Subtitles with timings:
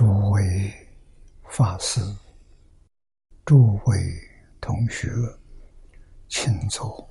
[0.00, 0.72] 诸位
[1.50, 2.00] 法师、
[3.44, 3.94] 诸位
[4.58, 5.10] 同学，
[6.26, 7.06] 请坐。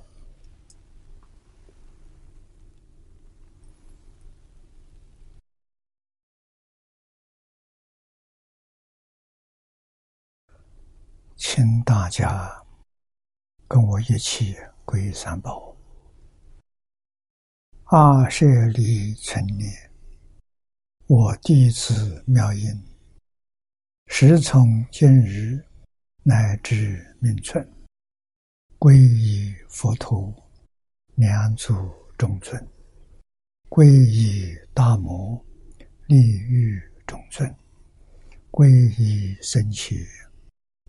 [11.36, 12.60] 请大家
[13.68, 15.76] 跟我一起皈三宝。
[17.84, 19.89] 阿舍利成念，
[21.12, 22.70] 我弟子妙音，
[24.06, 25.60] 时从今日
[26.22, 27.68] 乃至命存，
[28.78, 30.32] 皈依佛陀，
[31.16, 31.74] 两足
[32.16, 32.56] 中尊；
[33.68, 35.44] 皈依大摩，
[36.06, 37.52] 利欲中尊；
[38.52, 39.96] 皈依僧伽。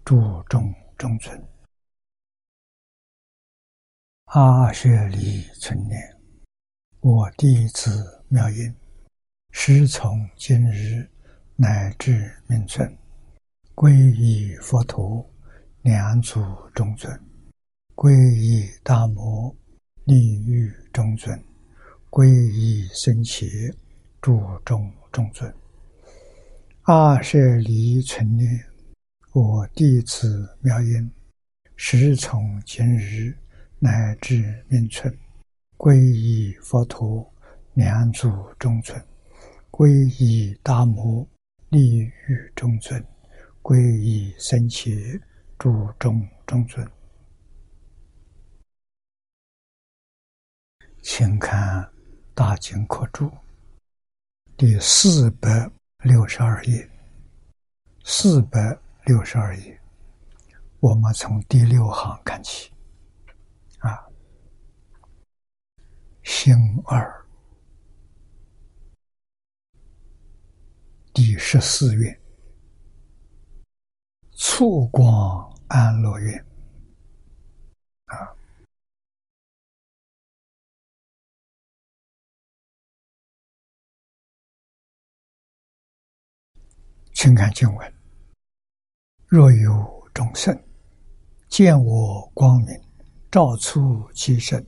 [0.05, 1.43] 注重中尊，
[4.25, 6.15] 阿舍利存念，
[6.99, 8.71] 我弟子妙音，
[9.53, 11.07] 师从今日
[11.57, 12.97] 乃至命存，
[13.75, 15.29] 皈依佛陀，
[15.81, 16.41] 两足
[16.73, 17.13] 中尊；
[17.93, 19.53] 皈依大摩，
[20.05, 21.37] 利欲中尊；
[22.09, 23.45] 皈依僧伽，
[24.21, 25.53] 注重中尊。
[26.83, 28.49] 阿舍利存念。
[29.33, 31.11] 我弟子妙音，
[31.75, 33.37] 时从今日
[33.79, 35.15] 乃至命存，
[35.77, 37.31] 皈依佛陀，
[37.73, 38.99] 两足中尊；
[39.71, 39.89] 皈
[40.21, 41.27] 依大摩，
[41.69, 43.01] 利于中尊；
[43.63, 45.19] 皈依僧伽，
[45.57, 46.87] 注中中尊。
[51.01, 51.81] 请看
[52.35, 53.25] 《大经课注》
[54.55, 55.71] 第四百
[56.03, 56.87] 六十二页，
[58.03, 58.77] 四百。
[59.05, 59.81] 六十二页，
[60.79, 62.71] 我们从第六行看起，
[63.79, 64.07] 啊，
[66.21, 66.55] 星
[66.85, 67.20] 二
[71.13, 72.21] 第十四愿，
[74.31, 76.45] 促光安乐愿，
[78.05, 78.33] 啊，
[87.13, 87.93] 请看经文。
[89.27, 90.57] 若有众生
[91.49, 92.67] 见我光明，
[93.29, 94.65] 照出其身，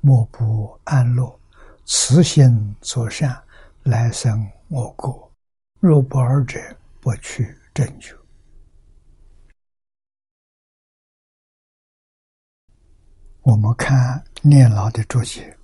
[0.00, 1.40] 莫不安乐，
[1.84, 3.40] 慈心作善，
[3.84, 5.31] 来生我国。
[5.84, 6.60] 若不尔者，
[7.00, 8.16] 不去正觉。
[13.40, 15.58] 我们看念老的注解，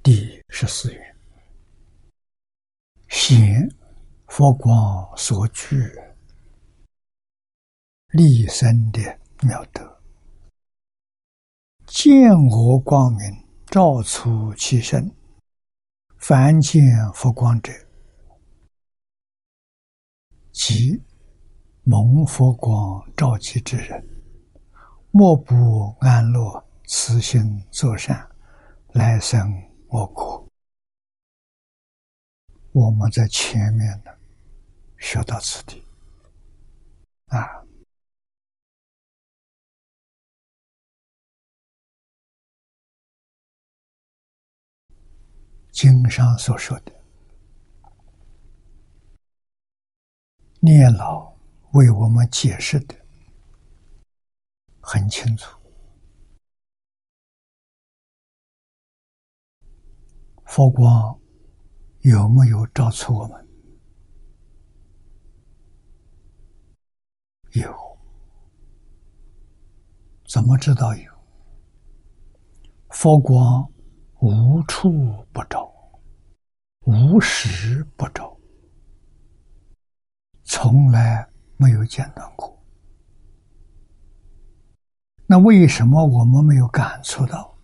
[0.00, 1.16] 第十四页。
[3.08, 3.68] 显
[4.28, 5.74] 佛光所具
[8.12, 10.00] 立身的妙德，
[11.84, 15.12] 见我光明照出其身，
[16.26, 17.70] 凡见佛光者，
[20.52, 20.98] 即
[21.82, 24.02] 蒙佛光照其之人，
[25.10, 28.26] 莫不安乐，慈心作善，
[28.94, 29.38] 来生
[29.88, 30.48] 我国。
[32.72, 34.10] 我们在前面呢，
[34.96, 35.86] 学到此地，
[37.26, 37.62] 啊，
[45.74, 46.92] 经上所说的，
[50.60, 51.36] 念老
[51.72, 52.94] 为我们解释的
[54.80, 55.58] 很清楚，
[60.46, 61.20] 佛光。
[62.02, 63.48] 有没有照出我们？
[67.52, 67.98] 有，
[70.28, 71.10] 怎么知道有？
[72.90, 73.66] 佛光
[74.20, 74.92] 无处
[75.32, 75.63] 不照，
[76.84, 78.36] 无时不照，
[80.42, 82.62] 从来没有间断过。
[85.26, 87.56] 那为什么我们没有感触到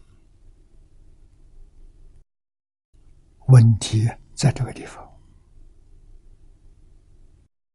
[3.47, 4.09] 问题？
[4.33, 5.05] 在这个地方，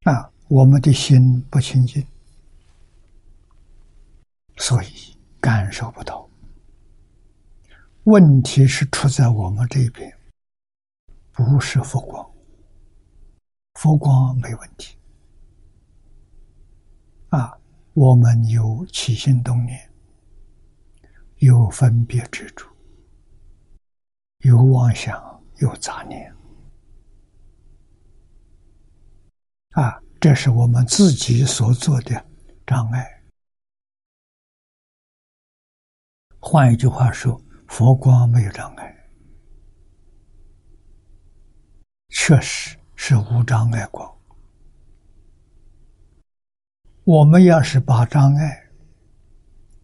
[0.05, 2.03] 啊，我们的心不清净，
[4.57, 6.27] 所以感受不到。
[8.05, 10.14] 问题是出在我们这边，
[11.35, 12.31] 不是佛光，
[13.73, 14.97] 佛光没问题。
[17.27, 17.59] 啊，
[17.93, 19.91] 我们有起心动念，
[21.39, 22.65] 有分别执着，
[24.39, 26.33] 有妄想，有杂念。
[29.71, 32.25] 啊，这是我们自己所做的
[32.65, 33.21] 障碍。
[36.39, 38.94] 换一句话说，佛光没有障碍。
[42.17, 44.09] 确实是无障碍光。
[47.03, 48.71] 我们要是把障碍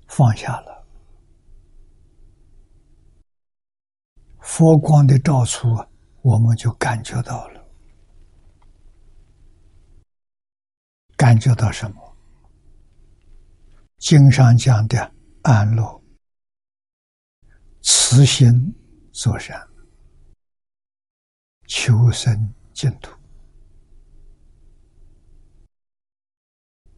[0.08, 0.88] 放下了，
[4.40, 5.68] 佛光的照出，
[6.22, 7.62] 我们就感觉到了。
[11.18, 12.18] 感觉到什么？
[13.98, 16.02] 经上讲的安乐、
[17.82, 18.74] 慈心
[19.12, 19.68] 作善、
[21.74, 23.16] 求生净土，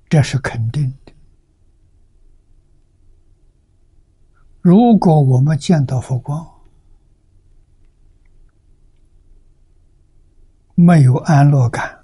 [0.10, 1.14] 这是肯定的。
[4.62, 6.44] 如果我们见到佛光，
[10.74, 12.04] 没有安乐感。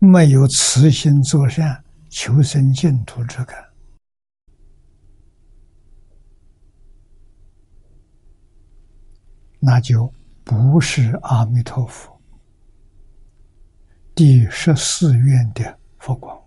[0.00, 3.70] 没有慈心作善、求生净土之感，
[9.60, 10.12] 那就
[10.44, 12.20] 不是阿弥陀佛
[14.14, 16.38] 第十四愿的佛光。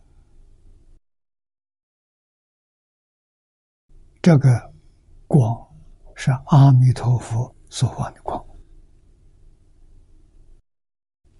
[4.22, 4.74] 这个
[5.26, 5.52] 光
[6.16, 8.46] 是阿弥陀佛所放的光，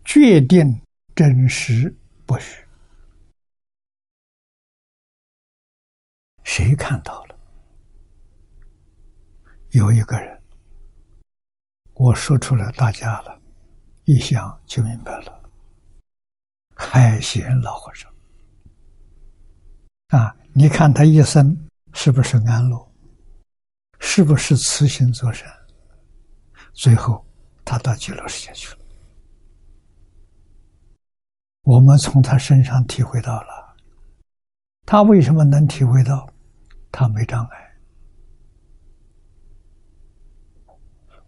[0.04, 0.82] 决定
[1.16, 1.96] 真实。
[2.26, 2.62] 不虚。
[6.44, 7.40] 谁看到了？
[9.70, 10.37] 有一个人，
[12.00, 13.42] 我说出来，大家了，
[14.06, 15.42] 一想就明白了。
[16.76, 18.12] 海贤老和尚
[20.10, 21.58] 啊，你看他一生
[21.94, 22.88] 是不是安乐？
[24.00, 25.52] 是不是慈心作善？
[26.72, 27.26] 最后，
[27.66, 28.80] 他到极乐世界去了。
[31.64, 33.76] 我们从他身上体会到了，
[34.86, 36.30] 他为什么能体会到？
[36.92, 37.67] 他没障碍。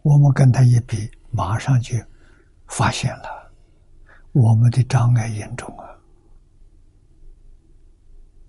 [0.02, 1.96] 我们跟他一比，马上就
[2.68, 3.52] 发现了
[4.32, 5.88] 我们的障碍严重啊。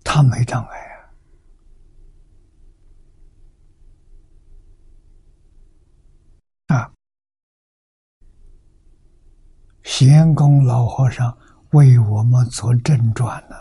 [0.05, 0.79] 他没障碍
[6.67, 6.77] 啊！
[6.77, 6.93] 啊，
[9.83, 11.37] 贤公老和尚。
[11.73, 13.55] 为我们做正传呢，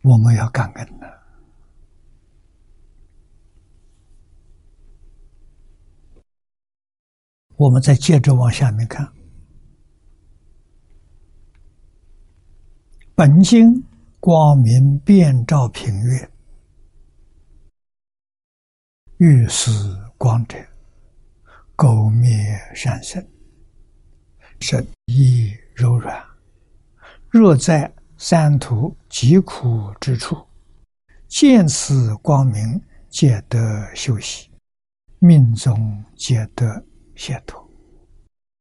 [0.00, 1.06] 我们要感恩呢。
[7.58, 9.12] 我们再接着往下面看，
[13.16, 13.84] 本经
[14.20, 16.30] 光明遍照平月，
[19.18, 20.56] 欲死光者。
[21.76, 23.24] 垢灭善生，
[24.58, 26.24] 身亦柔软。
[27.28, 30.36] 若在三途疾苦之处，
[31.28, 34.50] 见此光明，皆得休息，
[35.20, 36.84] 命中皆得
[37.18, 37.68] 解脱。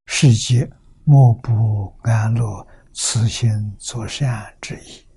[0.07, 0.69] 世界
[1.05, 5.07] 莫不安乐慈心作善之意。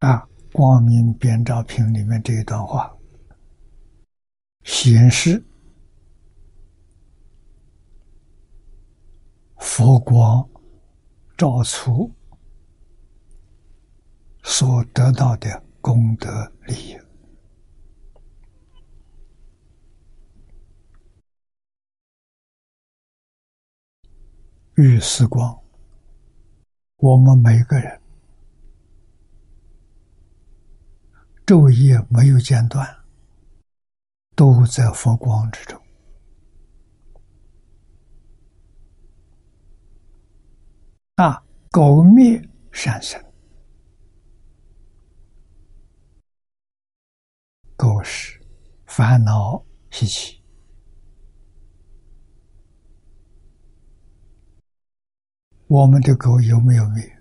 [0.00, 0.26] 啊！
[0.52, 2.92] 光明遍照屏里面这一段话，
[4.64, 5.44] 显示
[9.58, 10.48] 佛光
[11.36, 12.10] 照出
[14.42, 16.98] 所得到的功德利益。
[24.80, 25.62] 遇时光，
[26.96, 28.00] 我们每个人。
[31.44, 32.88] 昼夜没有间断，
[34.34, 35.78] 都在佛光之中
[41.16, 41.44] 啊！
[41.70, 42.40] 狗灭
[42.72, 43.22] 善生，
[47.76, 48.40] 狗是
[48.86, 50.39] 烦恼习气，
[55.70, 57.16] 我们的狗有没有灭？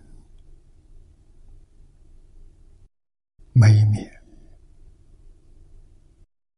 [3.53, 4.11] 没灭。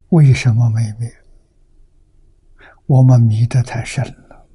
[0.08, 1.14] 为什么没灭？
[2.86, 4.48] 我们迷得太深了。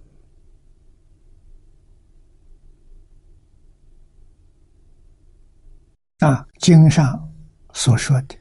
[6.20, 7.30] 啊，经上
[7.74, 8.34] 所说的，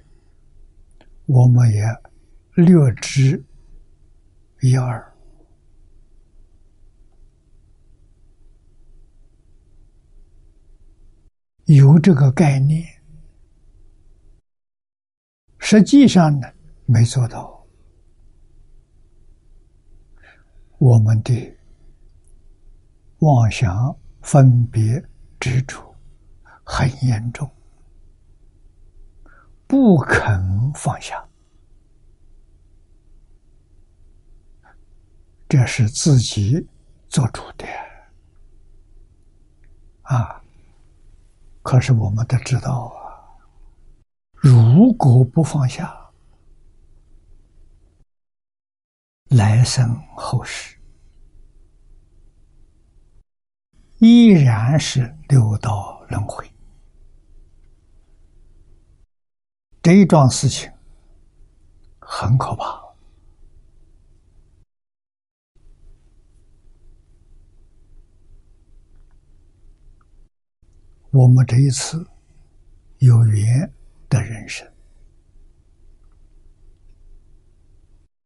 [1.25, 1.83] 我们也
[2.53, 3.43] 略知
[4.61, 5.14] 一二，
[11.65, 12.83] 有这个概念。
[15.59, 16.47] 实际上呢？
[16.87, 17.65] 没做到，
[20.77, 21.57] 我们的
[23.17, 25.03] 妄想、分别、
[25.39, 25.95] 执着
[26.63, 27.49] 很严重
[29.65, 31.27] 不肯放下，
[35.49, 36.67] 这是自己
[37.09, 37.65] 做主的
[40.03, 40.44] 啊！
[41.65, 43.25] 可是我们都知道啊，
[44.33, 46.11] 如果不放下，
[49.29, 50.77] 来生后世
[53.97, 56.47] 依然是六道轮回。
[59.81, 60.71] 这一桩事情
[61.99, 62.84] 很可怕。
[71.15, 72.05] 我们这一次
[72.97, 73.71] 有缘
[74.09, 74.69] 的人生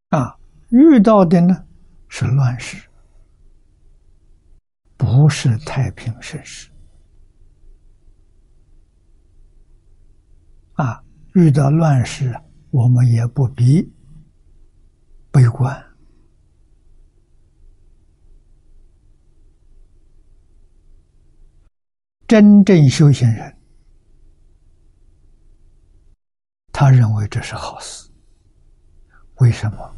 [0.09, 0.35] 啊，
[0.69, 1.67] 遇到的呢
[2.07, 2.89] 是乱世，
[4.97, 6.71] 不是太平盛世
[10.73, 11.03] 啊。
[11.35, 12.35] 遇到乱世，
[12.71, 13.87] 我们也不必
[15.31, 15.88] 悲观。
[22.29, 23.57] 真正修行人，
[26.71, 28.07] 他认为这是好事。
[29.37, 29.95] 为什么？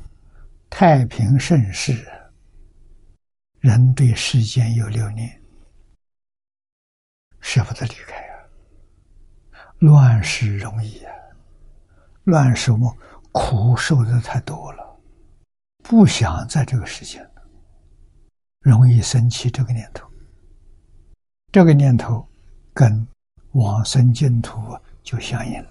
[0.69, 2.09] 太平盛世，
[3.59, 5.41] 人对世间有留念，
[7.41, 8.47] 舍不得离开啊。
[9.79, 11.13] 乱世容易啊。
[12.23, 12.97] 乱世我
[13.33, 15.01] 苦受的太多了，
[15.83, 17.43] 不想在这个世界了，
[18.61, 20.09] 容易生起这个念头。
[21.51, 22.25] 这个念头
[22.74, 23.05] 跟
[23.51, 24.58] 往生净土
[25.03, 25.70] 就相应了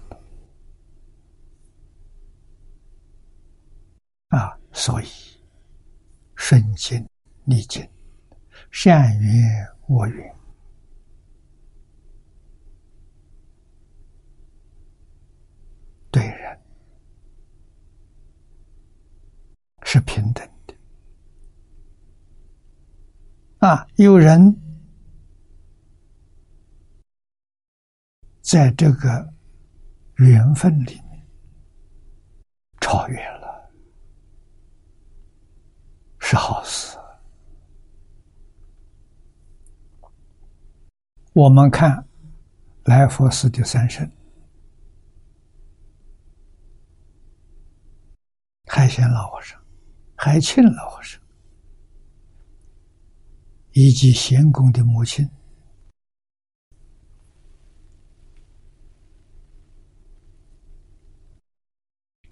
[4.27, 4.55] 啊！
[4.71, 5.07] 所以
[6.35, 7.03] 顺境
[7.43, 7.85] 逆境，
[8.69, 10.35] 善缘恶缘。
[16.11, 16.59] 对人
[19.83, 20.75] 是平等的
[23.67, 23.87] 啊！
[23.95, 24.55] 有人
[28.51, 29.33] 在这个
[30.17, 31.25] 缘分里面
[32.81, 33.71] 超越了，
[36.19, 36.97] 是好事。
[41.31, 42.05] 我们看
[42.83, 44.05] 来佛寺的三圣。
[48.65, 49.57] 海贤老和尚、
[50.17, 51.21] 海庆老和尚
[53.71, 55.25] 以及贤公的母亲，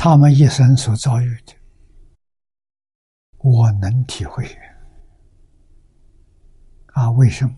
[0.01, 1.53] 他们一生所遭遇的，
[3.39, 4.45] 我能体会。
[6.93, 7.53] 啊，为什么？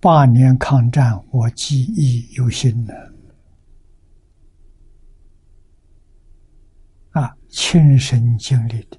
[0.00, 2.92] 八年抗战，我记忆犹新呢。
[7.10, 8.98] 啊，亲身经历的，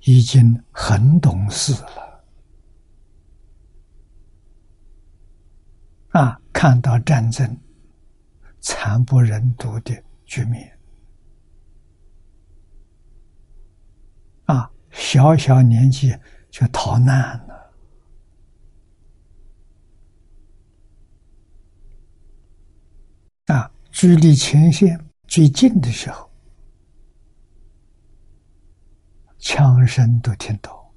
[0.00, 2.24] 已经很懂事了。
[6.10, 7.58] 啊，看到战争
[8.64, 10.78] 惨不忍睹的局面，
[14.46, 16.16] 啊，小小年纪
[16.48, 17.74] 就逃难了
[23.54, 23.70] 啊。
[23.92, 26.30] 距离前线最近的时候，
[29.36, 30.90] 枪声都听到，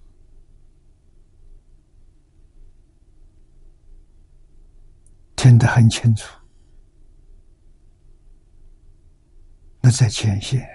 [5.35, 6.33] 听得很清楚。
[9.91, 10.67] 在前线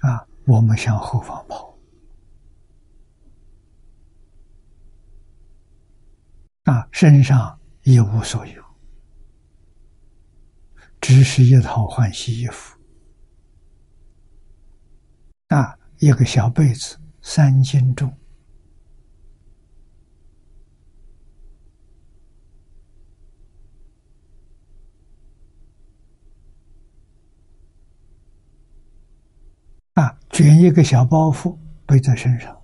[0.00, 1.78] 啊，我们向后方跑
[6.64, 8.64] 啊，身上一无所有。
[11.00, 12.78] 只是一套换洗衣服，
[15.48, 18.14] 啊，一个小被子三斤重，
[29.94, 32.60] 啊，卷一个小包袱背在身上，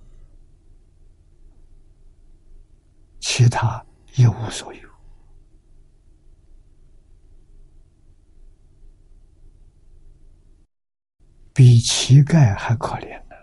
[3.19, 4.87] 其他一无所有。
[11.53, 13.35] 比乞丐还可怜呢，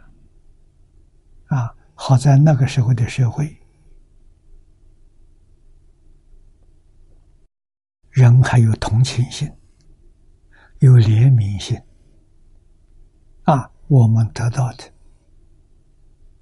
[1.57, 1.75] 啊！
[1.95, 3.57] 好在那个时候的社会，
[8.11, 9.53] 人还有同情心，
[10.79, 11.77] 有怜悯心，
[13.43, 13.69] 啊！
[13.89, 14.85] 我们得到的，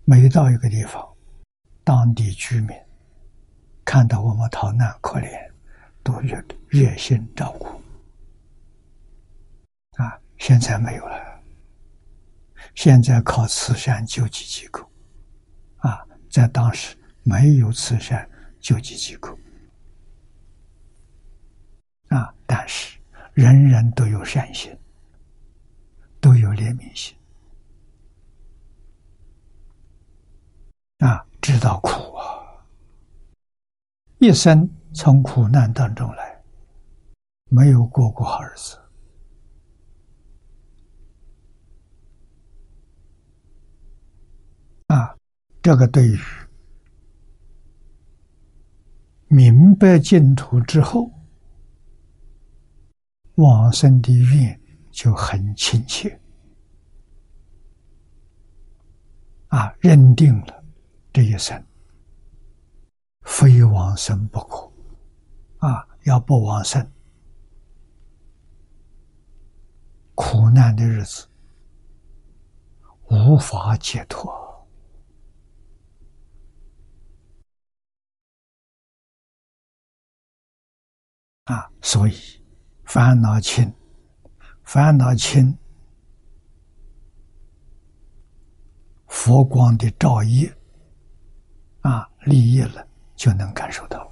[0.04, 1.06] 每到一个地方，
[1.82, 2.76] 当地居民
[3.84, 5.50] 看到我们逃难可怜，
[6.02, 7.66] 都热热心照顾。
[10.02, 11.42] 啊，现在没有了。
[12.74, 14.88] 现在靠慈善救济机构，
[15.78, 18.26] 啊，在当时没有慈善
[18.60, 19.36] 救济机构，
[22.08, 22.98] 啊，但是
[23.34, 24.74] 人人都有善心，
[26.20, 27.14] 都有怜悯心，
[31.02, 32.62] 啊，知道苦啊，
[34.20, 36.40] 一生从苦难当中来，
[37.50, 38.78] 没有过过好日子。
[44.86, 45.16] 啊，
[45.60, 46.16] 这个对于
[49.26, 51.10] 明白净土之后，
[53.34, 54.60] 往生的愿
[54.92, 56.16] 就很亲切。
[59.48, 60.61] 啊，认定了
[61.12, 61.64] 这一生
[63.22, 64.72] 非往生不可。
[65.58, 66.90] 啊，要不往生，
[70.16, 71.28] 苦难的日子
[73.10, 74.32] 无法解脱。
[81.44, 82.14] 啊，所以
[82.84, 83.72] 烦恼轻，
[84.64, 85.56] 烦恼轻，
[89.06, 90.52] 佛光的照耀，
[92.24, 94.10] 立业了就能感受到。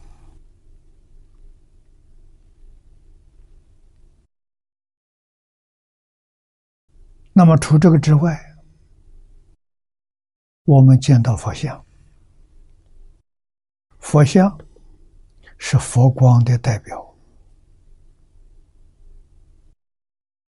[7.32, 8.38] 那么除这个之外，
[10.64, 11.82] 我们见到佛像，
[13.98, 14.58] 佛像
[15.56, 17.16] 是佛光的代表。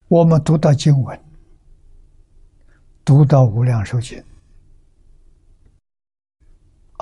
[0.08, 1.24] 我们读到经文，
[3.04, 4.18] 读到《无量寿经》，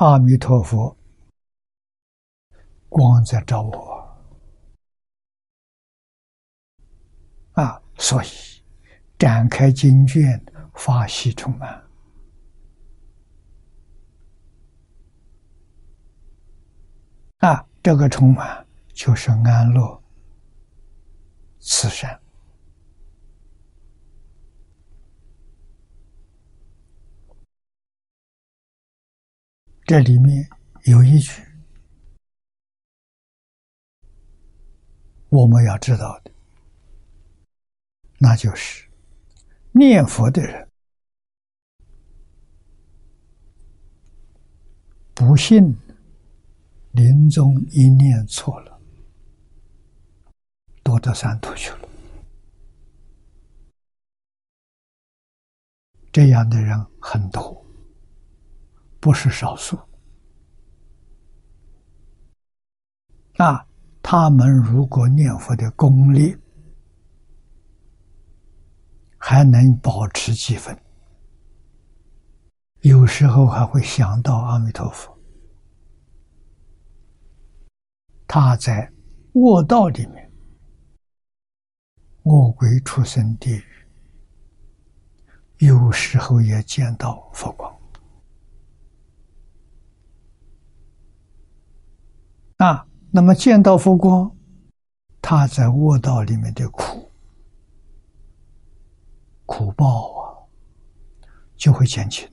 [0.00, 0.96] 阿弥陀佛
[2.88, 4.16] 光在照我
[7.54, 8.28] 啊，所以
[9.18, 10.40] 展开经卷，
[10.72, 11.84] 法喜充满
[17.38, 20.00] 啊，这个充满就是安乐
[21.58, 22.20] 慈善。
[29.88, 30.46] 这里面
[30.84, 31.42] 有一句
[35.30, 36.30] 我们要知道的，
[38.18, 38.86] 那就是
[39.72, 40.68] 念佛的人
[45.14, 45.74] 不信
[46.92, 48.78] 临终一念错了，
[50.84, 51.88] 堕到三途去了。
[56.12, 57.64] 这样的人很多。
[59.00, 59.78] 不是少数，
[63.36, 63.64] 啊，
[64.02, 66.36] 他们如果念佛的功力
[69.16, 70.76] 还能保持几分，
[72.80, 75.16] 有时候还会想到阿弥陀佛。
[78.26, 78.92] 他在
[79.34, 80.30] 卧道里面，
[82.24, 83.64] 恶鬼出生地狱，
[85.58, 87.77] 有时候也见到佛光。
[92.58, 94.36] 啊，那么见到佛光，
[95.22, 97.08] 他在卧道里面的苦
[99.46, 100.42] 苦报啊，
[101.54, 102.28] 就会减轻，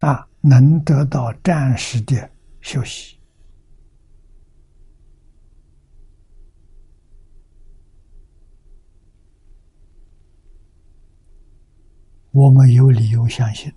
[0.00, 2.28] 啊，能得到暂时的
[2.60, 3.16] 休息。
[12.32, 13.72] 我们有理由相信，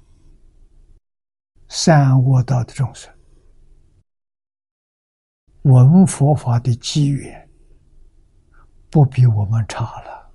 [1.68, 3.14] 善恶道的众生。
[5.64, 7.50] 闻佛法的机缘，
[8.90, 10.32] 不比我们差了。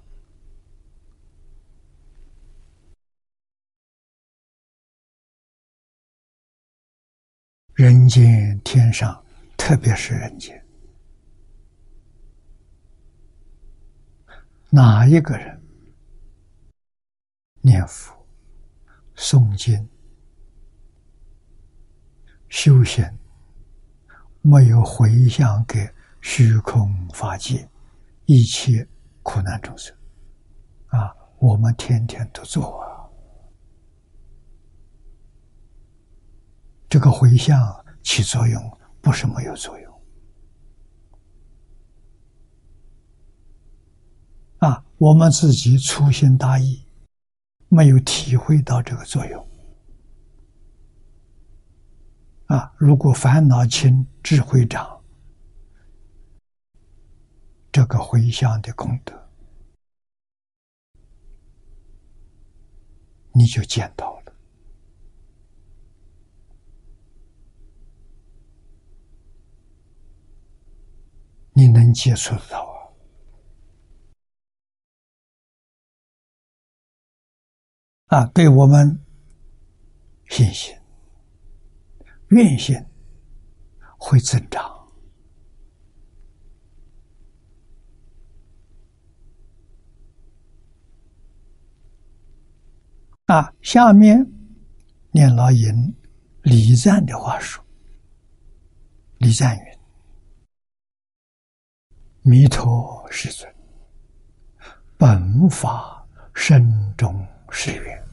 [7.74, 9.22] 人间、天上，
[9.56, 10.64] 特别是人间，
[14.70, 15.62] 哪一个人
[17.60, 18.26] 念佛、
[19.14, 19.88] 诵经、
[22.48, 23.04] 修行？
[24.40, 25.88] 没有回向给
[26.20, 27.68] 虚空法界
[28.26, 28.86] 一切
[29.22, 29.94] 苦难众生
[30.86, 31.14] 啊！
[31.38, 33.06] 我们天天都做啊，
[36.88, 40.02] 这个回向起作用不是没有作用
[44.58, 44.84] 啊！
[44.96, 46.84] 我们自己粗心大意，
[47.68, 49.47] 没有体会到这个作用
[52.48, 55.02] 啊，如果烦恼轻，智慧长，
[57.70, 59.28] 这个回向的功德，
[63.32, 64.32] 你就见到了。
[71.52, 72.64] 你能接触到
[78.06, 78.20] 啊？
[78.20, 79.04] 啊，对我们
[80.28, 80.77] 信心、
[82.28, 82.76] 愿心
[83.98, 84.62] 会增长
[93.26, 93.52] 啊。
[93.62, 94.26] 下面
[95.10, 95.94] 念老尹
[96.42, 97.64] 李赞的话说
[99.18, 99.64] ：“李赞云。”
[102.22, 103.50] 弥陀世尊，
[104.98, 108.04] 本法身中誓愿，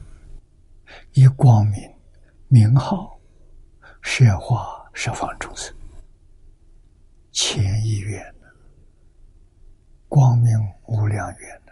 [1.12, 1.82] 以光明
[2.48, 3.15] 名号，
[4.08, 5.74] 摄化十方众生。
[7.32, 8.34] 前一愿
[10.08, 10.52] 光明
[10.86, 11.62] 无量愿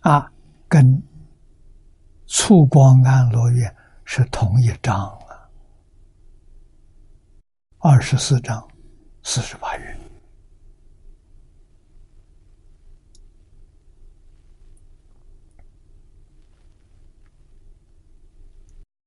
[0.00, 0.30] 啊，
[0.68, 1.00] 跟
[2.26, 5.48] 促光安罗愿是同一章啊。
[7.78, 8.68] 二十四章
[9.22, 9.96] 四十八元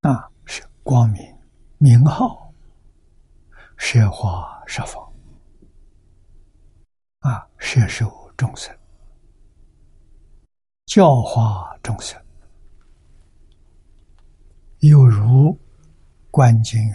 [0.01, 1.37] 啊，是光明
[1.77, 2.53] 名号，
[3.75, 5.13] 摄化十方
[7.19, 8.73] 啊，摄受众生，
[10.85, 12.17] 教化众生，
[14.79, 15.59] 有如
[16.31, 16.93] 观经云。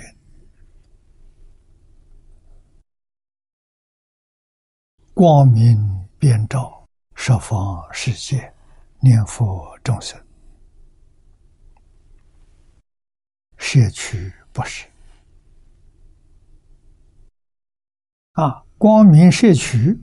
[5.12, 8.50] 光明遍照十方世界，
[8.98, 10.18] 念佛众生，
[13.56, 14.86] 摄取不是
[18.32, 18.62] 啊！
[18.76, 19.98] 光明摄取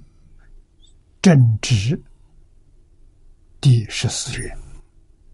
[1.22, 2.02] 正值
[3.60, 4.58] 第十四愿，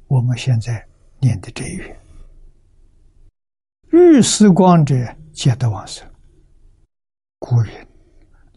[0.07, 0.85] 我们现在
[1.19, 1.99] 念的这一愿：
[3.89, 6.05] 日思光者，皆得往生。
[7.39, 7.87] 故人：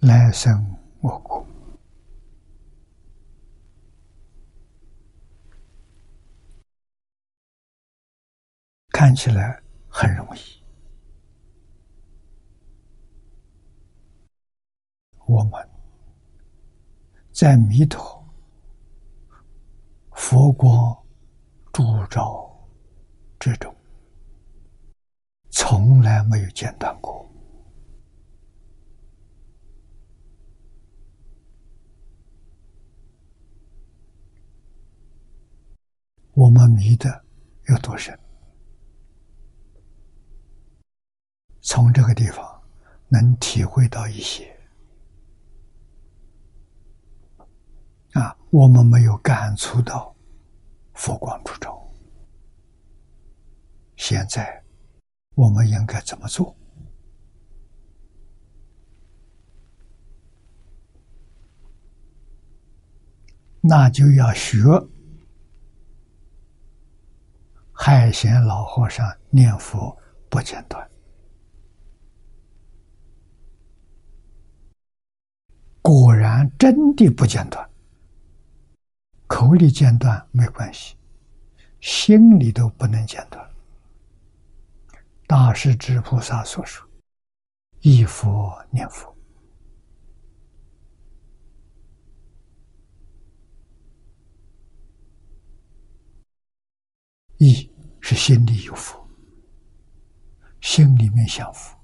[0.01, 0.77] 来生。
[1.03, 1.47] 我国
[9.01, 9.59] 看起来
[9.89, 10.41] 很容易，
[15.25, 15.53] 我们
[17.33, 18.23] 在弥陀
[20.13, 20.95] 佛光
[21.73, 22.55] 烛照
[23.39, 23.75] 之中，
[25.49, 27.27] 从来没有间断过。
[36.33, 37.25] 我们迷的
[37.69, 38.15] 有多深？
[41.73, 42.45] 从这个地方
[43.07, 44.45] 能体会到一些
[48.15, 50.13] 啊，我们没有感触到
[50.95, 51.81] 佛光普照。
[53.95, 54.61] 现在
[55.37, 56.53] 我们应该怎么做？
[63.61, 64.59] 那就要学。
[67.73, 69.97] 海贤老和尚念佛
[70.29, 70.90] 不间断，
[75.83, 77.71] 果然真的不间断。
[79.27, 80.97] 口里间断没关系，
[81.81, 83.51] 心里都不能间断。
[85.27, 86.87] 大势至菩萨所说
[87.81, 89.17] ：“一佛念佛，
[97.39, 97.69] 一。”
[98.03, 99.07] 是心里有佛，
[100.63, 101.79] 心里面想佛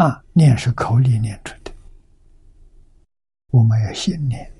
[0.00, 1.70] 啊，念是口里念出的，
[3.50, 4.50] 我们要心念，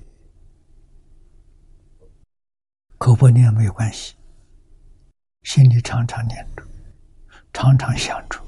[2.98, 4.14] 口不念没有关系，
[5.44, 6.62] 心里常常念着，
[7.54, 8.38] 常常想着。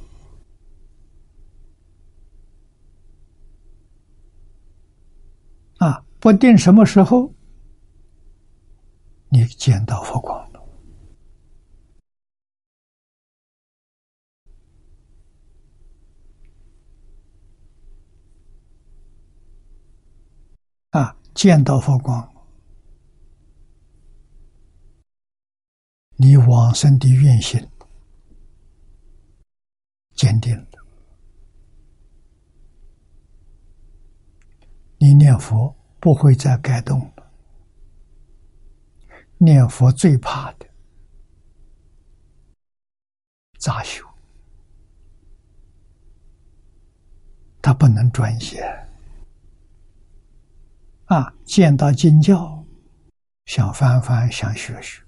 [5.78, 7.32] 啊，不定什么时候。
[9.30, 10.62] 你见到佛光了
[20.90, 21.16] 啊！
[21.34, 22.32] 见到佛光，
[26.16, 27.66] 你往生的愿心
[30.14, 30.66] 坚定了，
[34.98, 37.10] 你念佛不会再改动。
[39.38, 40.66] 念佛最怕的
[43.58, 44.06] 杂修，
[47.60, 48.56] 他不能专一
[51.12, 51.30] 啊！
[51.44, 52.64] 见到经教，
[53.44, 55.02] 想翻翻，想学学。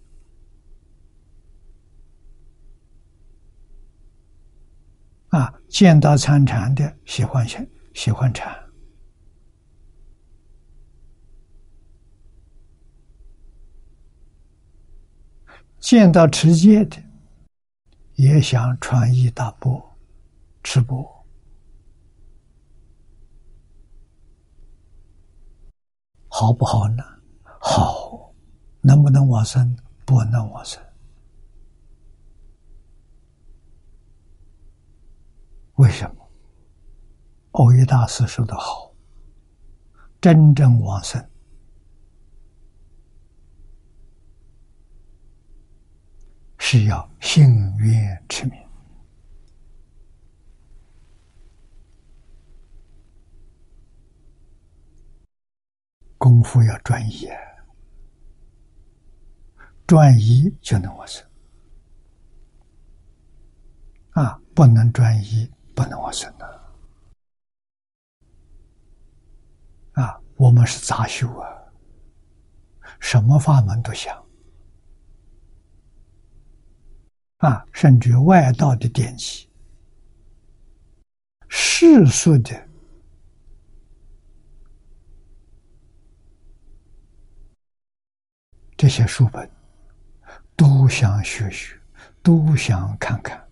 [5.28, 8.52] 啊，见到参禅的喜欢学，喜欢禅；
[15.80, 17.02] 见到持戒的，
[18.16, 19.96] 也想传一大钵，
[20.62, 21.13] 持钵。
[26.36, 27.04] 好不好呢？
[27.60, 28.34] 好，
[28.80, 29.78] 能不能往生？
[30.04, 30.82] 不能往生。
[35.76, 36.28] 为什么？
[37.52, 38.92] 欧耶大师说的好
[40.20, 41.24] ：“真正往生
[46.58, 48.60] 是要信愿持名，
[56.24, 57.28] 功夫要专一，
[59.86, 61.22] 专一就能往生
[64.12, 64.40] 啊！
[64.54, 66.46] 不能专一。”不能往生的
[69.94, 70.20] 啊！
[70.36, 71.48] 我们是杂修啊，
[73.00, 74.24] 什么法门都想
[77.38, 79.50] 啊，甚至外道的典籍、
[81.48, 82.63] 世俗的
[88.76, 89.48] 这些书本，
[90.56, 91.80] 都想学学，
[92.22, 93.42] 都想看看。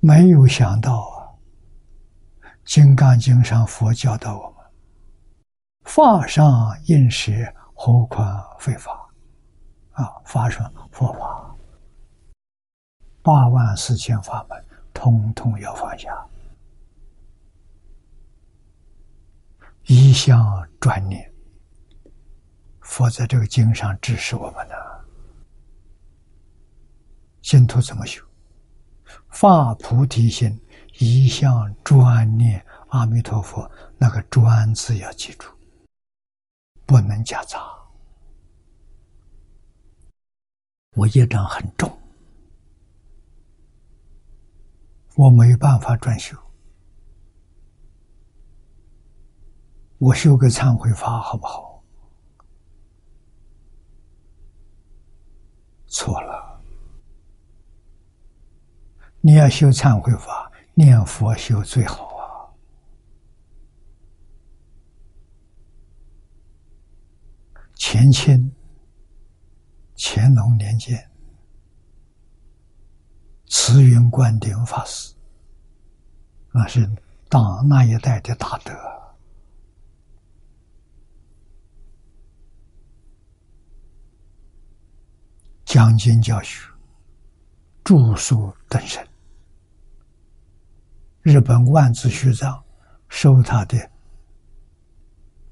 [0.00, 1.32] 没有想到啊，
[2.64, 4.66] 《金刚经》上佛教导我们
[5.84, 7.32] ：“法上应舍，
[7.74, 9.00] 何况非法？”
[9.92, 11.56] 啊，法上佛法，
[13.22, 16.12] 八万四千法门，通通要放下，
[19.86, 21.32] 一向专念。
[22.80, 24.74] 佛在这个经上指示我们呢，
[27.42, 28.22] 信徒怎么修？
[29.30, 30.60] 发菩提心，
[30.98, 33.70] 一向专念阿弥陀佛。
[33.98, 35.48] 那个“专”字要记住，
[36.84, 37.60] 不能夹杂。
[40.94, 41.98] 我业障很重，
[45.16, 46.36] 我没办法专修。
[50.04, 51.82] 我修个忏悔法好不好？
[55.86, 56.60] 错了。
[59.22, 62.52] 你要修忏悔法，念佛修最好啊！
[67.74, 68.52] 前清
[69.96, 71.10] 乾隆年间，
[73.46, 75.14] 慈云观顶法师，
[76.52, 76.86] 那是
[77.30, 78.70] 当那一代的大德，
[85.74, 86.70] 讲经教学，
[87.82, 89.04] 著述等身。
[91.22, 92.64] 日本万字学长
[93.08, 93.90] 收他的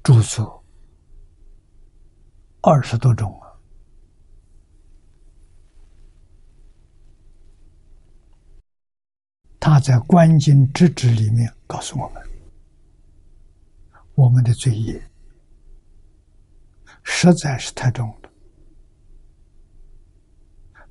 [0.01, 0.63] 著作
[2.61, 3.51] 二十多种啊。
[9.59, 12.23] 他在《观经之旨》里面告诉我们，
[14.15, 15.05] 我们的罪业
[17.03, 18.22] 实在是太重了，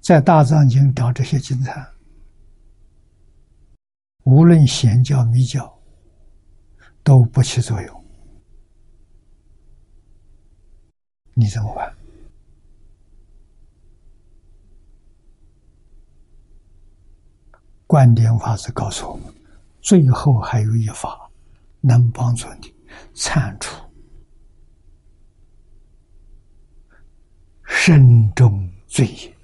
[0.03, 1.87] 在大藏经找这些经藏。
[4.25, 5.81] 无论显教密教
[7.05, 8.05] 都不起作用，
[11.35, 11.95] 你怎么办？
[17.87, 19.25] 观点法师告诉我们，
[19.81, 21.31] 最后还有一法
[21.81, 22.75] 能帮助你
[23.15, 23.77] 铲除
[27.65, 29.37] 身中罪业，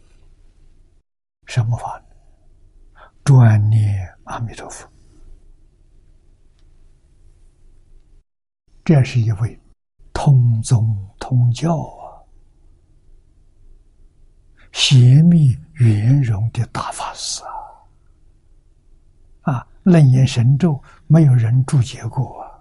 [1.48, 2.04] 什么法呢？
[3.24, 4.86] 专念阿弥陀佛，
[8.84, 9.58] 这是一位
[10.12, 12.20] 通宗通教啊、
[14.72, 17.42] 邪密圆融的大法师
[19.42, 19.54] 啊！
[19.54, 22.60] 啊，楞严神咒没有人注解过啊，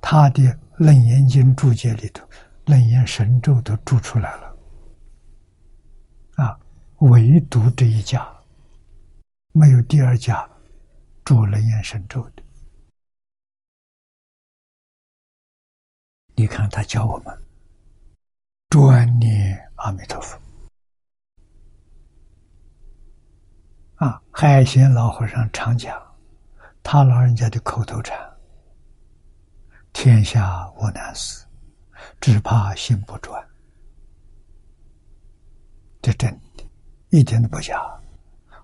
[0.00, 2.26] 他的楞严经注解里头，
[2.64, 4.53] 楞严神咒都注出来了，
[7.10, 8.26] 唯独这一家。
[9.52, 10.48] 没有第二家
[11.24, 12.42] 住楞严神咒的，
[16.34, 17.42] 你看他教我们
[18.68, 20.36] 专念阿弥陀佛
[23.96, 24.20] 啊！
[24.32, 26.02] 海贤老和尚常讲，
[26.82, 28.18] 他老人家的口头禅
[29.94, 31.46] ：“天下无难事，
[32.20, 33.40] 只怕心不专。”
[36.02, 36.36] 这真，
[37.14, 37.80] 一点都不假。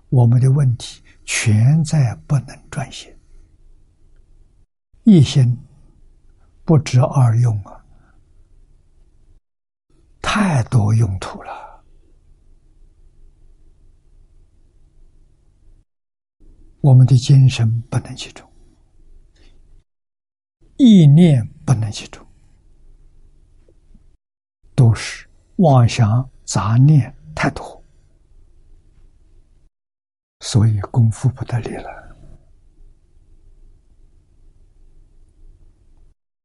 [0.09, 3.09] 我们的问题全在不能专心，
[5.05, 5.57] 一心。
[6.63, 7.83] 不知二用啊，
[10.21, 11.83] 太多用途了。
[16.81, 18.49] 我们的精神不能集中，
[20.77, 22.25] 意念不能集中，
[24.75, 27.80] 都是妄想杂念太多，
[30.41, 32.17] 所以功夫不得力了。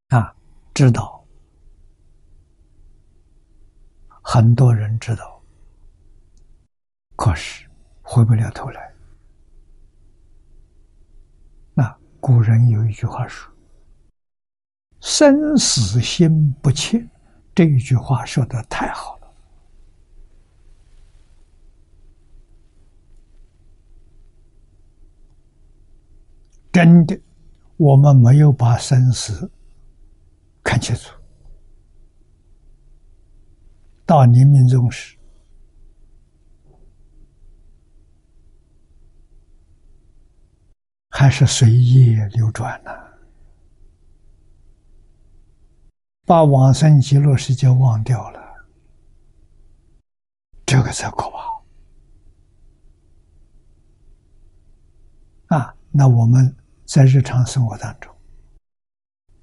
[0.08, 0.36] 啊，
[0.72, 1.26] 知道，
[4.22, 5.42] 很多人知道，
[7.16, 7.66] 可是
[8.02, 8.94] 回不了头来。
[11.74, 13.50] 那古人有一句话说
[15.00, 17.04] ：“生死心不切。”
[17.56, 19.34] 这一句话说的太好了，
[26.76, 27.18] 真的，
[27.78, 29.50] 我们没有把生死。
[30.62, 31.10] 看清楚，
[34.04, 35.16] 到临命终时，
[41.08, 42.90] 还是随业流转呢？
[46.26, 48.66] 把往生极乐世界忘掉了，
[50.66, 51.38] 这个才可怕
[55.56, 55.74] 啊！
[55.90, 56.54] 那我们
[56.86, 58.14] 在日常生活当中，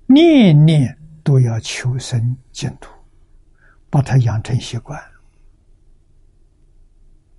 [0.07, 0.97] 念念。
[1.25, 2.91] 都要求生净土，
[3.89, 5.01] 把它养成习惯，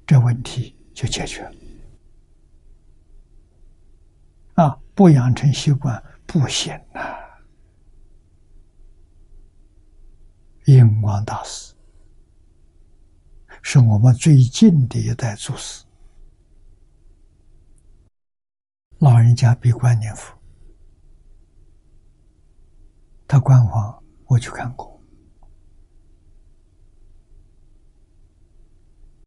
[0.07, 1.53] 这问题就解决了。
[4.55, 7.14] 啊，不养成习惯不行啊！
[10.64, 11.75] 印光大师
[13.61, 15.84] 是我们最近的一代祖师，
[19.05, 20.35] 老人家闭关念佛。
[23.29, 24.99] 他官方我去看过，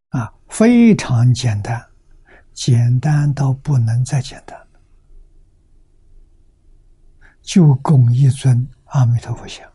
[0.10, 1.88] 啊，非常简单，
[2.54, 4.68] 简单到不能再简单，
[7.44, 9.72] 就供一尊阿弥陀佛像，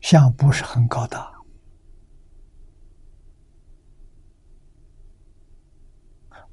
[0.00, 1.30] 像不是很高大。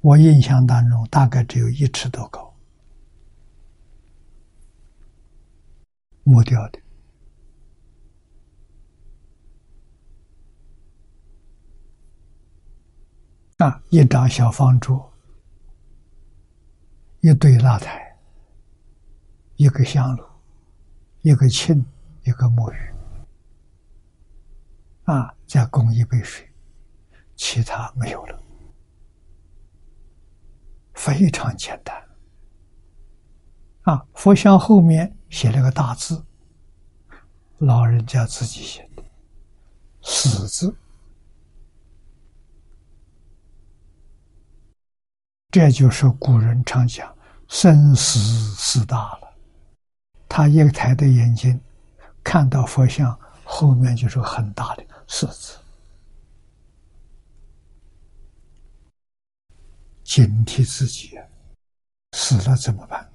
[0.00, 2.54] 我印象当中，大概只有一尺多高，
[6.22, 6.80] 木雕的。
[13.58, 15.12] 啊，一张小方桌，
[17.20, 18.16] 一对蜡台，
[19.56, 20.24] 一个香炉，
[21.22, 21.84] 一个磬，
[22.22, 22.76] 一个木鱼，
[25.06, 26.48] 啊，再供一杯水，
[27.34, 28.47] 其他没有了。
[30.98, 31.96] 非常简单，
[33.82, 34.04] 啊！
[34.14, 36.20] 佛像后面写了个大字，
[37.58, 39.02] 老人家自己写的
[40.02, 40.76] “死”字，
[45.52, 48.18] 这就是古人常讲“生死
[48.56, 49.36] 事大了”。
[50.28, 51.58] 他一抬的眼睛，
[52.24, 55.56] 看到佛像后面就是很大的“死”字。
[60.08, 61.18] 警惕自己，
[62.12, 63.06] 死了怎么办？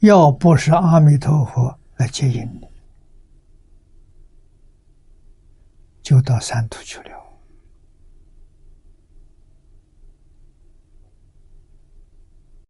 [0.00, 2.66] 要不是阿弥陀佛来接引你，
[6.02, 7.38] 就到三途去了。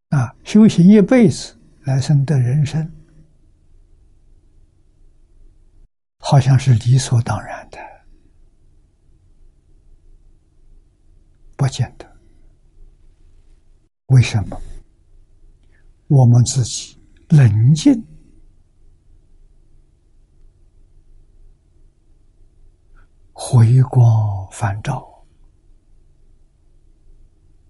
[0.09, 2.91] 啊，修行一辈子，来生的人生。
[6.27, 7.79] 好像是理所当然的，
[11.55, 12.17] 不见得。
[14.07, 14.59] 为什么？
[16.07, 16.99] 我们自己
[17.29, 18.03] 冷静、
[23.35, 25.27] 回光返照，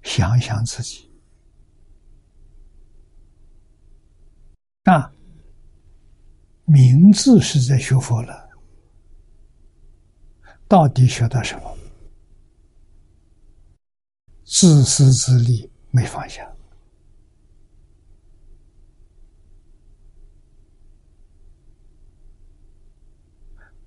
[0.03, 1.11] 想想自己，
[4.85, 5.13] 啊，
[6.67, 8.44] 名字是在学佛了。
[10.75, 11.79] 到底学的什么？
[14.45, 16.53] 自私自利没放下，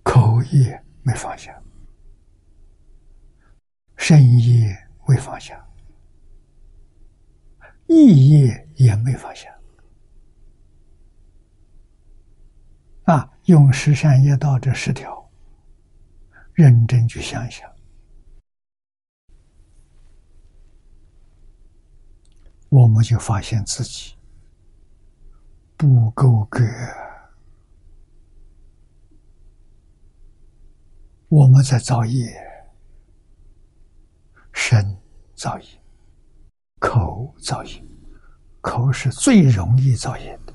[0.02, 1.62] 口业没放下，
[3.98, 4.74] 身业
[5.08, 5.62] 未放下，
[7.88, 9.54] 意业也没放下。
[13.04, 15.17] 啊，用十善业道这十条，
[16.58, 17.72] 认真去想想。
[22.70, 24.16] 我们就发现自己
[25.78, 26.66] 不够格，
[31.28, 32.28] 我们在造业，
[34.52, 34.98] 身
[35.36, 35.68] 造业，
[36.80, 37.84] 口造业，
[38.62, 40.54] 口是最容易造业的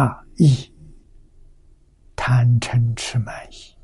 [0.00, 0.24] 啊！
[0.36, 0.69] 意
[2.30, 3.74] 贪嗔痴慢疑。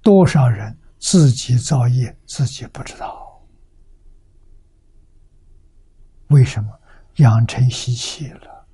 [0.00, 3.38] 多少人自己造业，自己不知道？
[6.28, 6.70] 为什么
[7.16, 8.66] 养成习气了？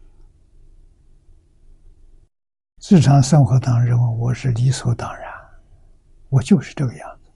[2.89, 5.33] 日常生活当中，我是理所当然，
[6.29, 7.31] 我就是这个样子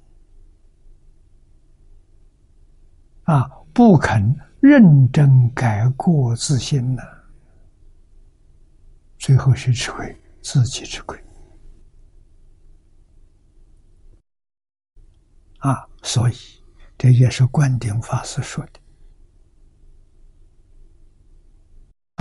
[3.24, 3.50] 啊！
[3.74, 7.02] 不肯认真改过自新呢，
[9.26, 11.20] 最后是吃亏，自己吃亏。
[15.58, 16.34] 啊，所以
[16.96, 18.78] 这也是观顶法师说的。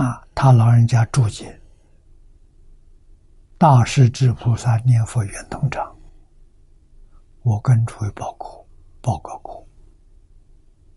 [0.04, 1.52] 啊，他老人家注解
[3.56, 5.84] 《大势至菩萨念佛圆通章》，
[7.42, 8.66] 我跟诸位报告
[9.00, 9.64] 报告过。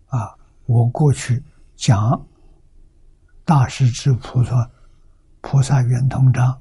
[0.07, 0.35] 啊，
[0.65, 1.43] 我过去
[1.75, 2.13] 讲
[3.45, 4.71] 《大势至菩萨
[5.41, 6.53] 菩萨圆通章》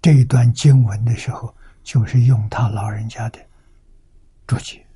[0.00, 1.54] 这一段经文的时候。
[1.84, 3.40] 就是用他老人家的
[4.46, 4.86] 注解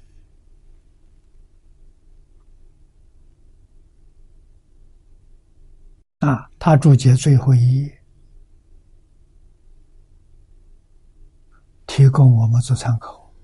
[6.21, 8.03] 啊，他注解最后一页，
[11.89, 13.35] 提供我们做参考。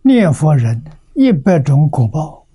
[0.00, 0.82] 念佛人
[1.14, 2.46] 一百种果报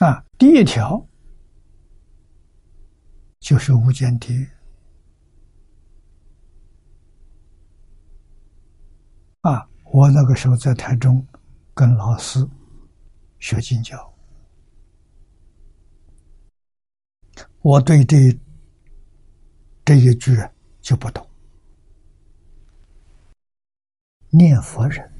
[0.00, 1.06] 啊，第一条。
[3.40, 4.46] 就是无间地狱
[9.40, 9.66] 啊！
[9.92, 11.26] 我那个时候在台中
[11.74, 12.46] 跟老师
[13.38, 14.14] 学经教，
[17.62, 18.38] 我对这
[19.86, 20.36] 这一句
[20.82, 21.26] 就不懂。
[24.28, 25.19] 念佛人。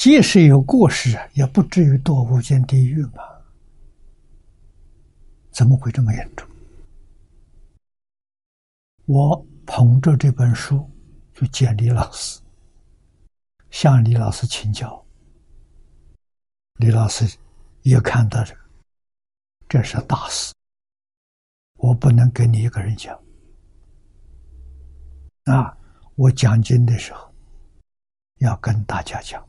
[0.00, 3.22] 即使有过失，也不至于堕无间地狱嘛？
[5.50, 6.48] 怎么会这么严重？
[9.04, 10.90] 我捧着这本书
[11.34, 12.40] 去见李老师，
[13.70, 15.04] 向李老师请教。
[16.76, 17.36] 李老师
[17.82, 18.60] 也看到这个，
[19.68, 20.54] 这是大事，
[21.74, 23.22] 我不能跟你一个人讲。
[25.44, 25.76] 啊，
[26.14, 27.30] 我讲经的时候
[28.38, 29.46] 要跟大家讲。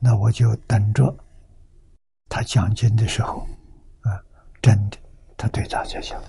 [0.00, 1.12] 那我就等着
[2.28, 3.46] 他讲经的时候，
[4.02, 4.22] 啊，
[4.62, 4.98] 真的，
[5.36, 6.22] 他对大家讲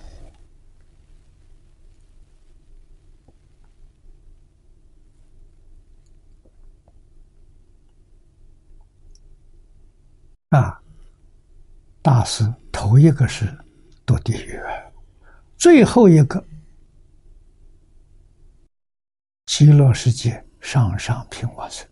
[10.50, 10.82] 啊，
[12.02, 13.46] 大师头一个是
[14.04, 14.60] 堕地狱，
[15.58, 16.44] 最后一个
[19.46, 21.88] 极乐世界上上品往生。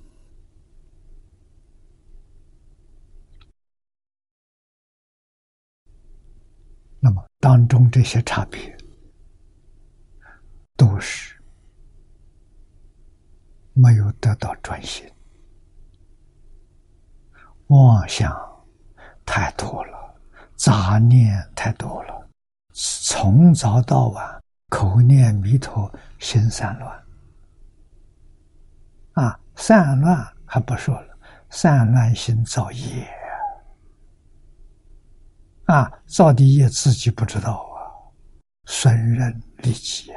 [7.00, 8.76] 那么当中这些差别，
[10.76, 11.36] 都是
[13.74, 15.08] 没有得到转型，
[17.68, 18.36] 妄想
[19.26, 20.16] 太多了，
[20.56, 22.30] 杂念太多了，
[22.74, 27.04] 从早到晚口念弥陀，心散乱。
[29.14, 31.18] 啊，散乱还不说了，
[31.50, 33.08] 散乱心造业。
[35.68, 37.78] 啊，造的业自己不知道啊，
[38.66, 40.12] 损人利己，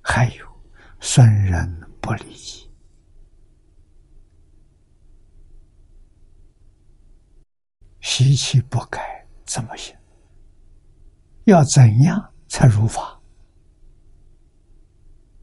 [0.00, 0.46] 还有
[1.00, 2.70] 损人不利己，
[8.00, 9.96] 习气不改怎么行？
[11.46, 13.20] 要怎样才如法？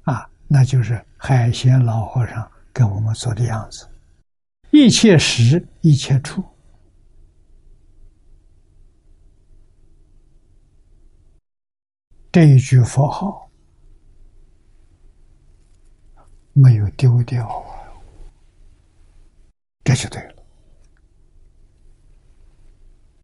[0.03, 3.89] 啊，那就是海贤老和尚跟我们做的样子，
[4.69, 6.43] 一切时一切处，
[12.31, 13.51] 这一句佛号
[16.53, 17.91] 没有丢掉啊，
[19.83, 20.35] 这就对了。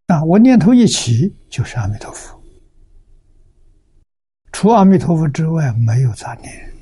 [0.08, 2.42] 啊，我念头一起就是阿弥陀佛，
[4.52, 6.74] 除阿弥陀佛之外没有杂念。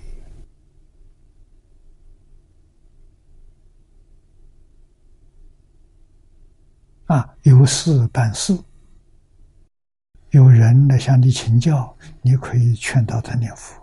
[7.06, 8.58] 啊，有事办事，
[10.36, 13.82] 有人来向你请教，你可以劝导他念佛，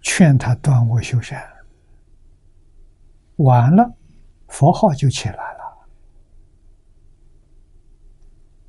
[0.00, 1.40] 劝他断恶修善，
[3.36, 3.94] 完了，
[4.48, 5.86] 佛号就起来了。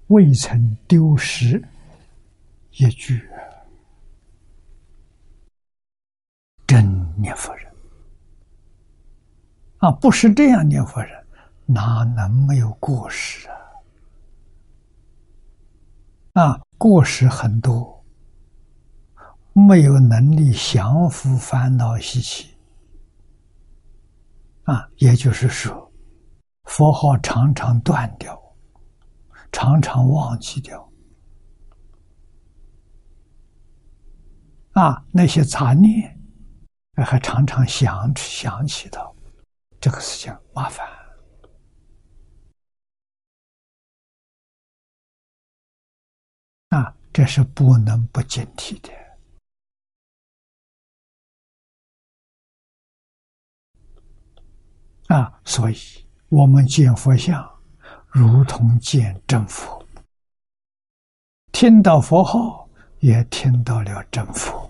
[0.10, 1.68] 未曾丢失
[2.74, 3.28] 一句，
[6.68, 7.74] 真念佛人
[9.80, 9.92] 啊！
[9.94, 11.26] 不是这样念佛人，
[11.66, 13.56] 哪能没有过失啊？
[16.36, 18.06] 啊，过失很多，
[19.54, 22.56] 没有能力降服烦恼习气
[24.64, 25.92] 啊，也就是说，
[26.66, 28.40] 佛号常常断掉。
[29.52, 30.92] 常常忘记掉
[34.74, 36.20] 啊，那些杂念，
[36.98, 39.16] 还常常想想起到，
[39.80, 40.86] 这个事情麻烦
[47.16, 48.92] 这是不能不警惕的
[55.08, 55.78] 啊，所以
[56.28, 57.42] 我们见佛像。
[58.10, 59.82] 如同见真佛，
[61.54, 64.70] 听到佛号也听到了真佛，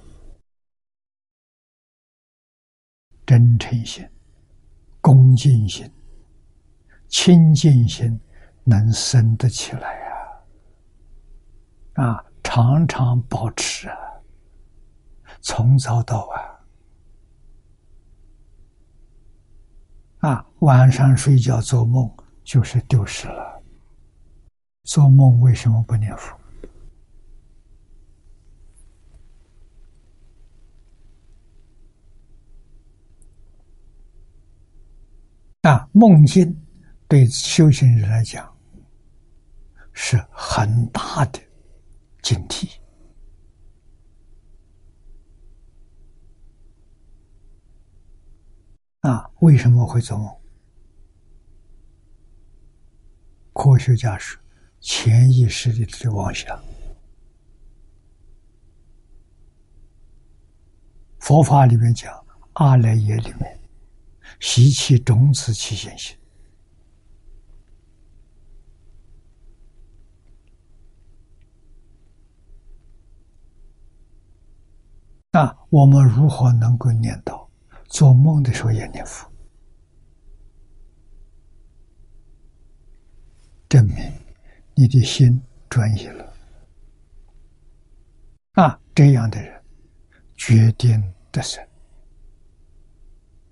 [3.26, 4.08] 真诚心、
[5.02, 5.92] 恭敬心、
[7.08, 8.20] 清净心
[8.64, 9.90] 能生得起来
[11.94, 12.04] 啊！
[12.04, 13.98] 啊，常常保持啊，
[15.42, 16.56] 从早到晚
[20.20, 22.10] 啊，晚上睡觉做梦。
[22.46, 23.60] 就是丢失了。
[24.84, 26.38] 做梦为什么不念佛？
[35.64, 36.56] 啊，梦境
[37.08, 38.56] 对修行人来讲
[39.92, 41.42] 是很大的
[42.26, 42.80] 警惕。
[49.02, 50.36] 啊，为什么会做梦？
[53.54, 54.40] 科学家是
[54.80, 56.60] 潜意识里的妄想。
[61.20, 63.60] 佛法里面讲，阿赖耶里面
[64.40, 66.18] 习气种子起现行。
[75.36, 77.46] 那我们如何能够念到？
[77.90, 79.30] 做梦的时候也念佛？
[83.68, 83.98] 证明
[84.76, 86.34] 你的心专一了
[88.54, 88.80] 啊！
[88.96, 89.62] 这样的人
[90.38, 91.62] 决定得胜，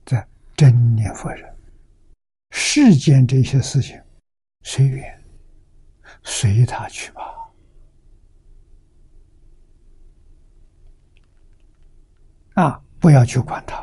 [0.06, 0.26] 在
[0.56, 1.54] 真念佛人，
[2.52, 4.02] 世间这些事情
[4.62, 5.22] 随缘，
[6.24, 7.22] 随他去吧。
[12.54, 13.76] 啊，不要去管他。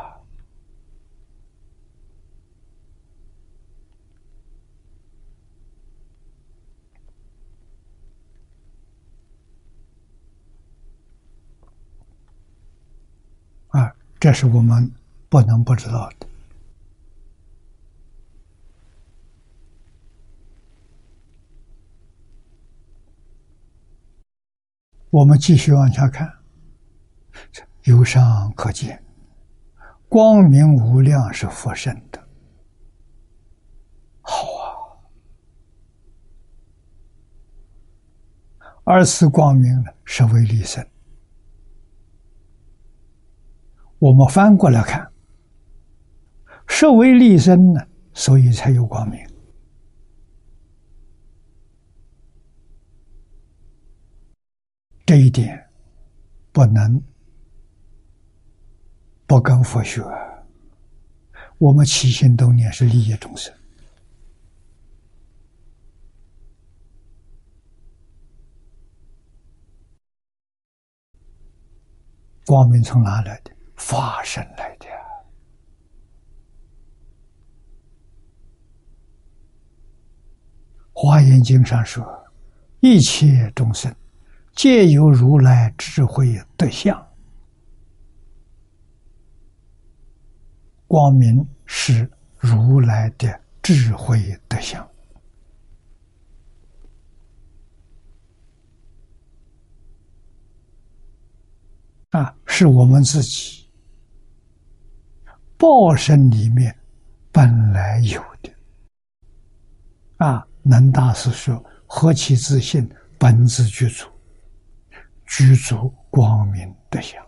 [13.69, 14.93] 啊这是我们
[15.29, 16.27] 不能不知道的。
[25.11, 26.33] 我们继续往下看，
[27.85, 29.03] 由上可见，
[30.09, 32.29] 光明无量是佛身的，
[34.21, 34.69] 好啊！
[38.85, 40.87] 二次光明呢，是为利生。
[43.99, 45.11] 我们翻过来看，
[46.67, 47.81] 是为立身呢，
[48.13, 49.19] 所以才有光明。
[55.07, 55.69] 这一点
[56.53, 57.03] 不能
[59.31, 60.03] 不跟佛学。
[61.59, 63.55] 我们起心动念是利益众生
[72.45, 73.53] 光明从哪来的？
[73.77, 74.87] 发生来的。
[80.93, 82.05] 华严经上说
[82.83, 83.95] ：“一切众生
[84.57, 87.01] 皆有如来智慧德相。”
[90.91, 94.85] 光明是如来的智慧德相。
[102.09, 103.71] 啊，是我们自己
[105.57, 106.77] 报身里面
[107.31, 108.53] 本来有的。
[110.17, 114.09] 啊，能大师说：“何其自信，本自具足，
[115.25, 117.25] 具足光明德相。”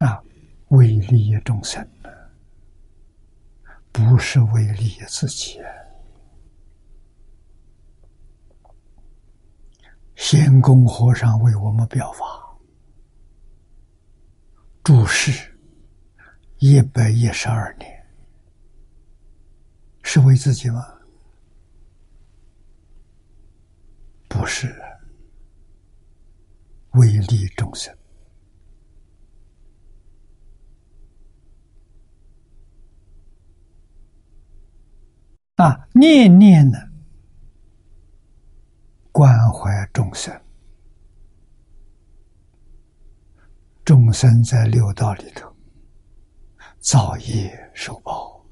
[0.00, 0.22] 啊，
[0.68, 1.86] 为利益众生，
[3.92, 5.60] 不是为利益自己。
[10.16, 12.24] 仙公和尚为我们表法，
[14.82, 15.54] 注释
[16.58, 18.06] 一百一十二年，
[20.02, 20.82] 是为自己吗？
[24.28, 24.74] 不是，
[26.92, 27.94] 为利众生
[35.60, 35.88] 啊！
[35.92, 36.78] 念念呢？
[39.12, 40.40] 关怀众生，
[43.84, 45.54] 众生在六道里头
[46.78, 48.42] 造业受报，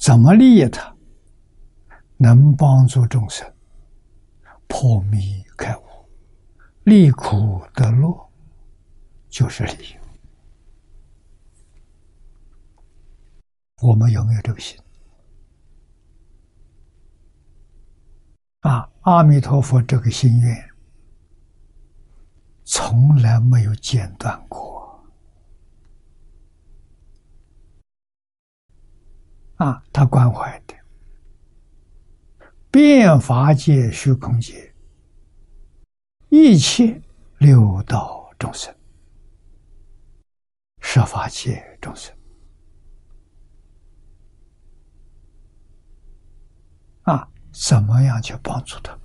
[0.00, 0.90] 怎么利益他？
[2.16, 3.52] 能帮助众生
[4.68, 5.82] 破迷开悟、
[6.84, 8.30] 离苦得乐，
[9.28, 10.01] 就是利益。
[13.82, 14.78] 我们有没有这个心？
[18.60, 20.70] 啊，阿弥陀佛，这个心愿
[22.64, 25.04] 从来没有间断过。
[29.56, 30.74] 啊，他关怀的
[32.70, 34.72] 变法界、虚空界
[36.28, 37.02] 一切
[37.38, 38.72] 六道众生、
[40.80, 42.16] 设法界众生。
[47.02, 48.98] 啊，怎么样去帮助他？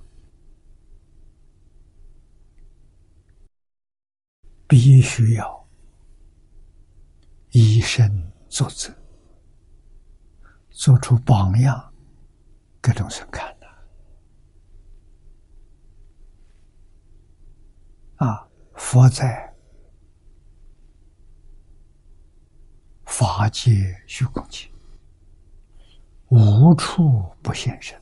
[4.66, 5.68] 必须要
[7.50, 8.94] 以身作则，
[10.70, 11.92] 做出榜样
[12.82, 13.66] 给众生看的。
[18.16, 19.54] 啊，佛在
[23.06, 24.68] 法界虚空界。
[26.28, 27.98] 无处不现身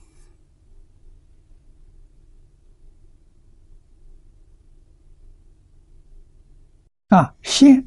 [7.09, 7.33] 啊！
[7.43, 7.87] 现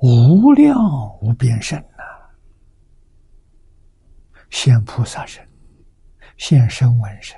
[0.00, 0.78] 无量
[1.20, 2.04] 无边身呐，
[4.48, 5.44] 现菩萨身，
[6.36, 7.36] 现声闻身，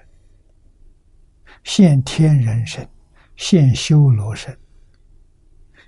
[1.64, 2.86] 现天人身，
[3.34, 4.54] 现修罗身，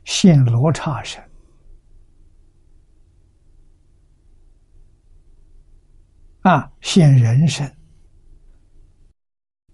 [0.05, 1.23] 现罗刹身。
[6.41, 7.71] 啊，现人身，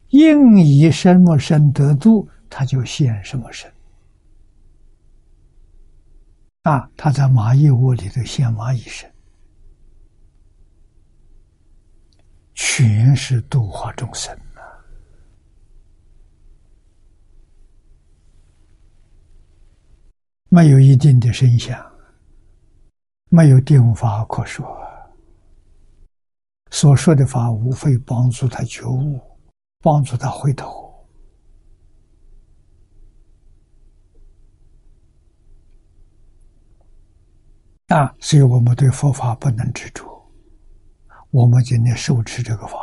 [0.09, 3.73] 应以什么身得度，他就现什么身。
[6.63, 9.11] 啊，他在蚂蚁窝里头现蚂蚁身，
[12.55, 14.61] 全是度化众生啊！
[20.51, 21.83] 没有一定的声响，
[23.31, 24.67] 没有定法可说。
[26.71, 29.19] 所说的法，无非帮助他觉悟，
[29.81, 30.90] 帮助他回头。
[37.91, 40.09] 啊，所以我们对佛法不能执着。
[41.33, 42.79] 我们今天受持这个法，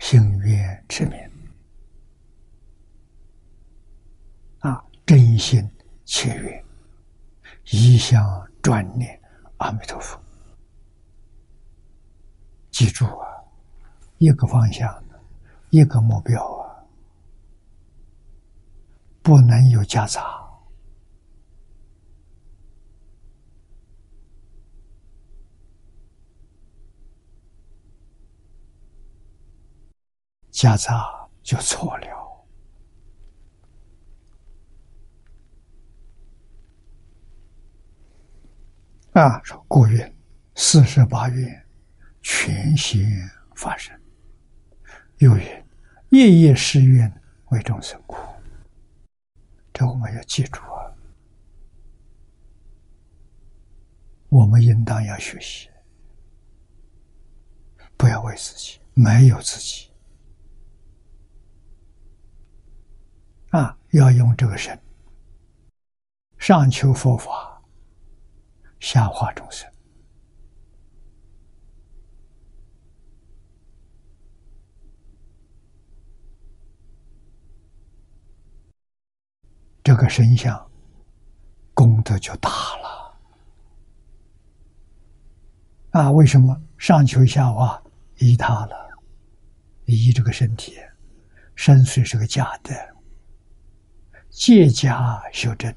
[0.00, 1.16] 心愿持名，
[4.58, 5.68] 啊，真心
[6.04, 6.64] 切愿，
[7.70, 9.16] 一向专念
[9.58, 10.20] 阿弥陀佛。
[12.72, 13.28] 记住啊，
[14.18, 14.92] 一个方向，
[15.70, 16.82] 一个目标啊，
[19.22, 20.44] 不能有夹杂。
[30.56, 32.46] 夹杂就错了。
[39.12, 40.10] 啊，说过月
[40.54, 41.62] 四十八愿。
[42.22, 43.06] 全心
[43.54, 43.96] 发生
[45.18, 45.64] 又云
[46.10, 48.16] ：“夜夜誓愿为众生苦。”
[49.72, 50.90] 这我们要记住啊！
[54.28, 55.70] 我们应当要学习，
[57.96, 59.92] 不要为自己，没有自己
[63.56, 63.74] 啊！
[63.92, 64.78] 要用这个身
[66.36, 67.62] 上求佛法，
[68.78, 69.66] 下化众生。
[79.82, 80.70] 这个身相
[81.72, 83.18] 功德就大了
[85.92, 86.10] 啊！
[86.10, 87.82] 为什么上求下化
[88.18, 88.90] 依他了？
[89.86, 90.76] 依这个身体，
[91.54, 92.95] 身虽是个假的，
[94.36, 95.74] 借假修真，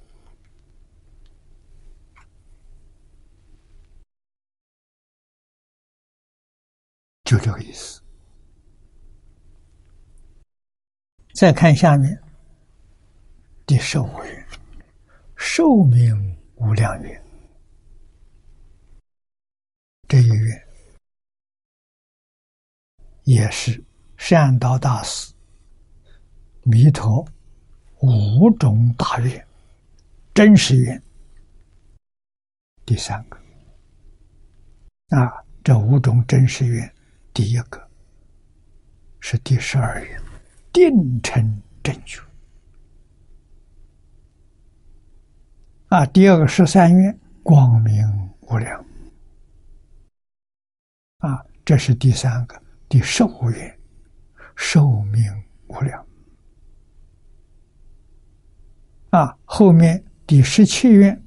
[7.23, 8.01] 就这个意思。
[11.33, 12.21] 再看下面。
[13.65, 14.47] 第十五愿，
[15.37, 17.25] 寿命无量愿。
[20.09, 20.67] 这一月
[23.23, 23.81] 也是
[24.17, 25.33] 善导大师
[26.63, 27.25] 弥陀
[27.99, 29.47] 五种大愿
[30.33, 31.01] 真实愿
[32.85, 33.37] 第三个。
[35.09, 36.93] 啊，这五种真实愿，
[37.33, 37.89] 第一个
[39.19, 40.21] 是第十二愿，
[40.71, 42.21] 定成正觉。
[45.87, 48.05] 啊，第二个十三愿光明
[48.41, 48.85] 无量。
[51.17, 53.79] 啊，这是第三个第十五愿
[54.55, 55.23] 寿命
[55.67, 56.08] 无量。
[59.11, 61.23] 啊，后面第十七愿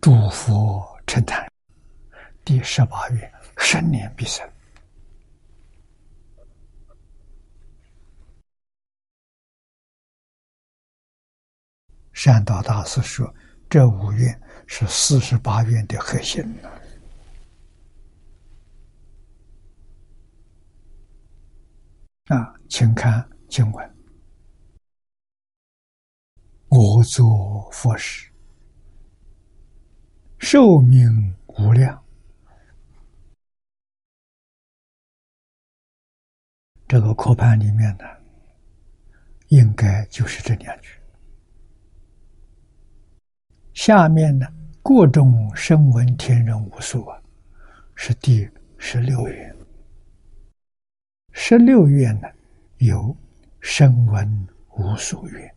[0.00, 1.50] 诸佛称叹，
[2.44, 4.48] 第十八愿生年必生。
[12.12, 13.32] 善导大师说。
[13.72, 16.44] 这五愿是四十八愿的核心
[22.26, 23.94] 啊，请看经文：
[26.72, 28.30] 我作佛时，
[30.38, 32.00] 寿命无量。
[36.86, 38.04] 这个课盘里面呢，
[39.48, 40.90] 应该就是这两句。
[43.74, 44.46] 下面呢，
[44.80, 47.20] 各种声闻天人无数啊，
[47.96, 48.48] 是第
[48.78, 49.56] 十六愿。
[51.32, 52.28] 十六愿呢，
[52.78, 53.16] 有
[53.58, 54.46] 声闻
[54.76, 55.52] 无数愿，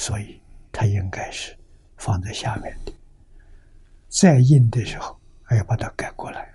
[0.00, 0.40] 所以
[0.72, 1.54] 它应该是
[1.98, 2.92] 放在下面的。
[4.08, 6.50] 再印的时候，还要把它改过来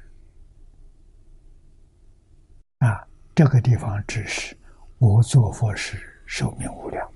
[2.80, 3.08] 啊。
[3.36, 4.58] 这个地方只是
[4.98, 7.08] 我做佛时寿命无量。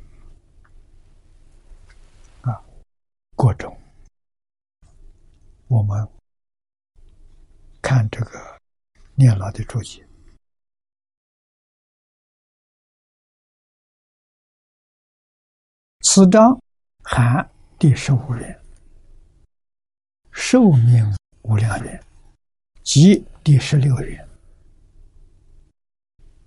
[2.41, 2.61] 啊
[3.35, 3.75] 各种，
[5.67, 6.07] 我们
[7.81, 8.39] 看这个
[9.15, 10.05] 念老的注解，
[16.11, 16.59] 此章
[17.03, 17.47] 含
[17.77, 18.59] 第十五愿，
[20.31, 22.03] 寿命无量愿，
[22.81, 24.27] 及第十六愿，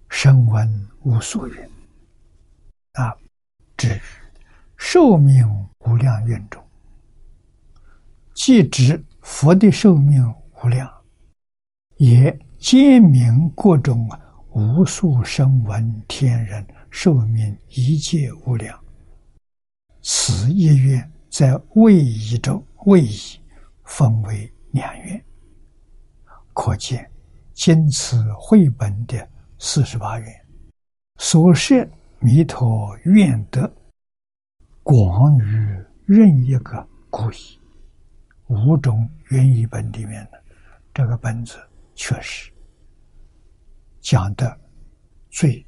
[0.09, 1.71] 声闻无数愿，
[2.95, 3.17] 啊，
[3.77, 4.01] 至于
[4.77, 5.47] 寿命
[5.87, 6.61] 无量愿中。
[8.35, 10.29] 既指佛的寿命
[10.61, 10.93] 无量，
[11.99, 14.11] 也兼明各种
[14.51, 18.82] 无数声闻天人寿命一切无量。
[20.03, 23.41] 此一愿在位移中位移
[23.85, 25.25] 分为两愿，
[26.53, 27.09] 可见
[27.55, 29.29] 今此绘本的
[29.59, 30.47] 四十八愿
[31.19, 31.89] 所设
[32.19, 33.73] 弥陀愿德
[34.83, 37.59] 广于任一个故意。
[38.49, 40.43] 五种原译本里面的
[40.93, 41.57] 这个本子，
[41.95, 42.53] 确实
[44.01, 44.61] 讲的
[45.31, 45.65] 最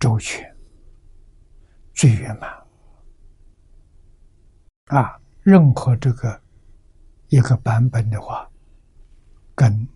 [0.00, 0.44] 周全、
[1.92, 2.50] 最圆满
[4.86, 5.20] 啊！
[5.42, 6.42] 任何这个
[7.28, 8.50] 一个版本的话，
[9.54, 9.86] 跟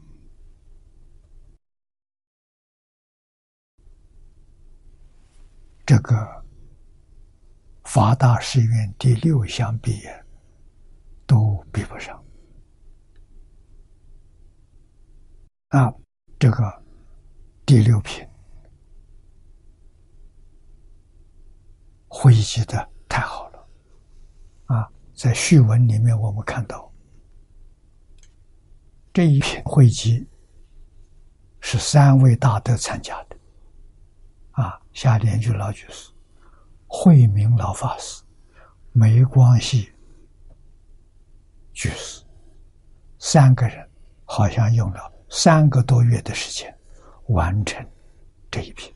[5.86, 6.44] 这个
[7.84, 10.02] 法大誓愿第六相比。
[11.28, 12.24] 都比不上
[15.68, 15.92] 啊！
[16.38, 16.82] 这个
[17.66, 18.26] 第六品
[22.08, 23.47] 汇集的太好了
[24.68, 24.88] 啊！
[25.14, 26.90] 在序文里面，我们看到
[29.12, 30.24] 这一篇汇集
[31.60, 33.36] 是三位大德参加的
[34.52, 36.12] 啊，下联句老居士、
[36.86, 38.22] 慧明老法师、
[38.92, 39.90] 梅光系
[41.72, 42.22] 居士
[43.18, 43.88] 三个人，
[44.24, 46.72] 好像用了三个多月的时间
[47.26, 47.84] 完成
[48.50, 48.94] 这一品。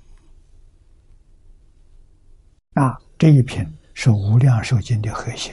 [2.75, 5.53] 啊，这一品是《无量寿经》的核心。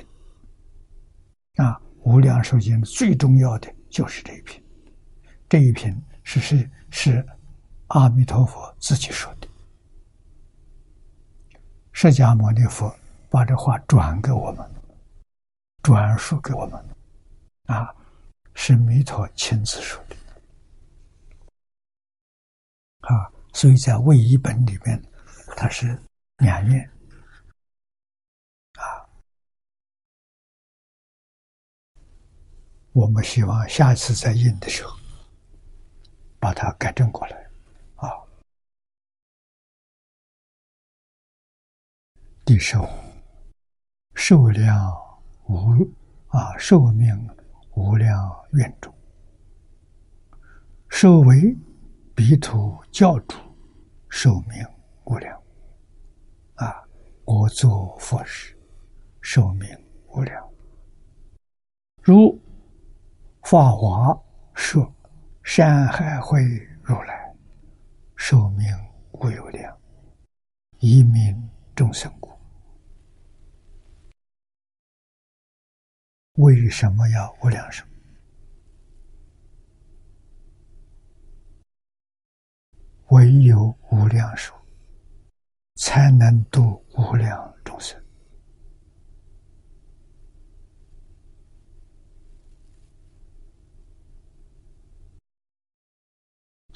[1.60, 4.64] 啊，《无量寿经》最重要的就是这一篇。
[5.50, 7.28] 这一篇是是是
[7.88, 9.48] 阿弥陀佛自己说的。
[11.92, 12.96] 释迦牟尼佛
[13.30, 14.72] 把这话转给我们，
[15.84, 16.82] 转述给我们，
[17.66, 17.94] 啊，
[18.54, 20.16] 是弥陀亲自说的，
[23.02, 25.04] 啊，所以在《唯一本》里面，
[25.58, 26.00] 它是
[26.38, 26.90] 两面，
[33.00, 35.00] 我们希望下次再印的时候，
[36.38, 37.50] 把它改正过来。
[37.96, 38.12] 啊。
[42.44, 42.86] 第十五
[44.16, 44.94] 寿量
[45.48, 45.90] 无
[46.28, 47.08] 啊，寿命
[47.72, 48.94] 无量愿中，
[50.90, 51.56] 寿为
[52.14, 53.38] 彼土教主，
[54.10, 54.62] 寿命
[55.06, 55.42] 无量
[56.56, 56.84] 啊，
[57.24, 58.58] 国作佛事，
[59.22, 59.70] 寿命
[60.10, 60.46] 无量。
[62.02, 62.38] 如
[63.42, 64.16] 法华
[64.54, 64.94] 说
[65.44, 66.44] 山海会
[66.84, 67.36] 如来，
[68.16, 68.68] 寿命
[69.12, 69.76] 无有量，
[70.80, 72.30] 一名众生故。
[76.34, 77.84] 为什么要无量寿？
[83.08, 84.54] 唯有无量寿，
[85.76, 88.00] 才能度无量众生。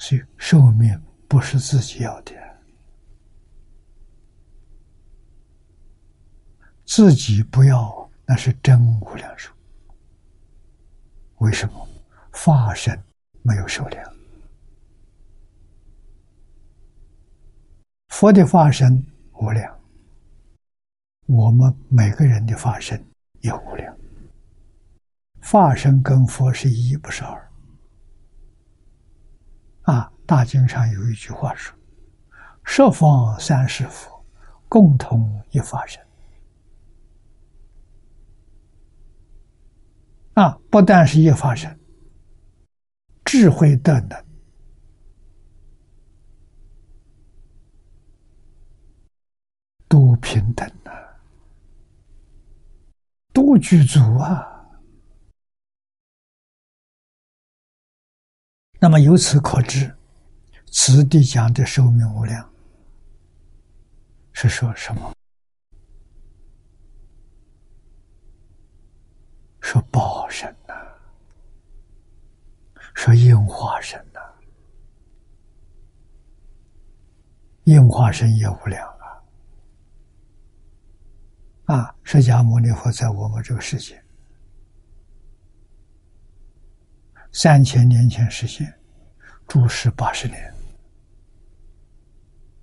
[0.04, 2.34] 所以寿命不是自己要的，
[6.84, 9.50] 自己不要，那是真无量寿。
[11.38, 11.88] 为什么
[12.32, 13.02] 法身
[13.40, 14.14] 没有寿量？
[18.08, 19.02] 佛的法身
[19.40, 19.80] 无量，
[21.24, 23.02] 我们每个人的法身
[23.40, 23.96] 也无量。
[25.40, 27.43] 法身跟佛是一，不是二。
[29.84, 31.74] 啊，《大经》上有一句话说
[32.64, 34.24] ：“十方三世佛，
[34.68, 36.04] 共同一法身。”
[40.34, 41.78] 啊，不但是一法身，
[43.24, 44.24] 智慧德能
[49.86, 50.90] 都平等啊，
[53.32, 54.50] 都具足啊。
[58.94, 59.92] 么由此可知，
[60.70, 62.48] 此地讲的寿命无量，
[64.32, 65.12] 是说什么？
[69.60, 70.74] 说报身呐，
[72.94, 74.20] 说应化身呐，
[77.64, 78.88] 应化身也无量
[81.66, 81.74] 啊！
[81.74, 84.00] 啊，释迦牟尼佛在我们这个世界
[87.32, 88.72] 三千年前实现，
[89.46, 90.54] 住世八十年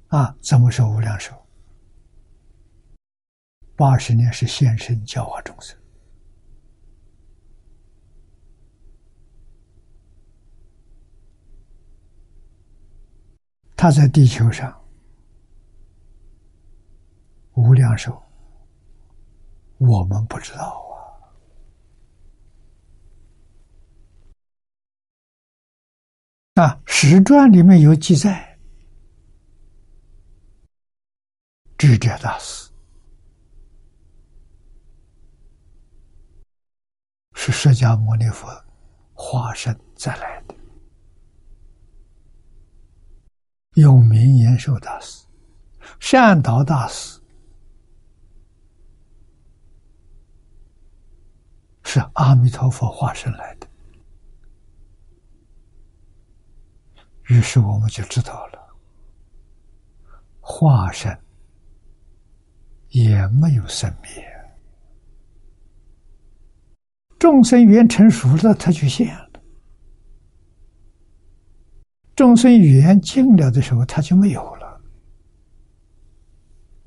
[0.07, 1.33] 啊，怎么说无量寿？
[3.77, 5.77] 八十年是现身教化众生。
[13.75, 14.79] 他在地球上
[17.53, 18.21] 无量寿，
[19.77, 20.90] 我们不知道
[26.61, 26.81] 啊。
[26.85, 28.57] 史传里面有记载，
[31.77, 32.69] 智者大师
[37.33, 38.47] 是释迦牟尼佛
[39.13, 40.55] 化身再来的。
[43.75, 45.25] 永明延寿大师、
[45.99, 47.19] 善导大师
[51.83, 53.60] 是阿弥陀佛化身来的，
[57.31, 58.59] 于是我们就知道了，
[60.41, 61.17] 化身
[62.89, 64.21] 也没有生灭，
[67.17, 69.29] 众生缘成熟了，他就现了。
[72.17, 74.81] 众生缘尽了的时候，他就没有了。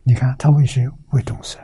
[0.03, 0.87] 你看，他为谁？
[1.13, 1.59] 为众生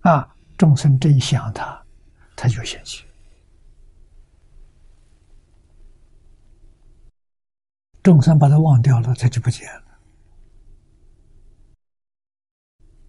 [0.00, 0.28] 啊！
[0.58, 1.80] 众生真想他，
[2.34, 3.04] 他就现起。
[8.04, 9.98] 众生把它忘掉了，它就不见了。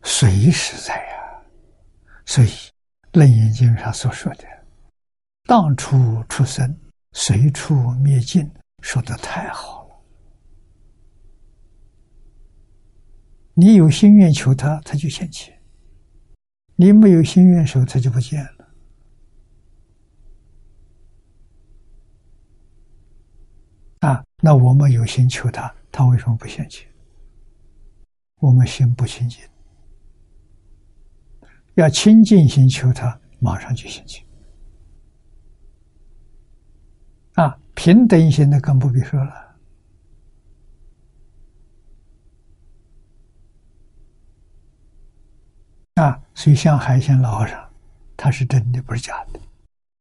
[0.03, 1.43] 随时在呀，
[2.25, 2.47] 所以
[3.11, 4.45] 《楞严经》上所说的
[5.43, 6.79] “当处出生，
[7.11, 8.49] 随处灭尽”，
[8.81, 9.95] 说的太好了。
[13.53, 15.53] 你有心愿求他，他就现前；
[16.77, 18.65] 你没有心愿时候，他就不见了。
[23.99, 26.87] 啊，那我们有心求他，他为什么不现前？
[28.35, 29.43] 我们心不清净。
[31.73, 34.23] 要清净心求他，马上就现前。
[37.33, 39.57] 啊，平等心的更不必说了。
[45.95, 47.67] 啊，所以像海鲜老和尚，
[48.15, 49.39] 他是真的，不是假的。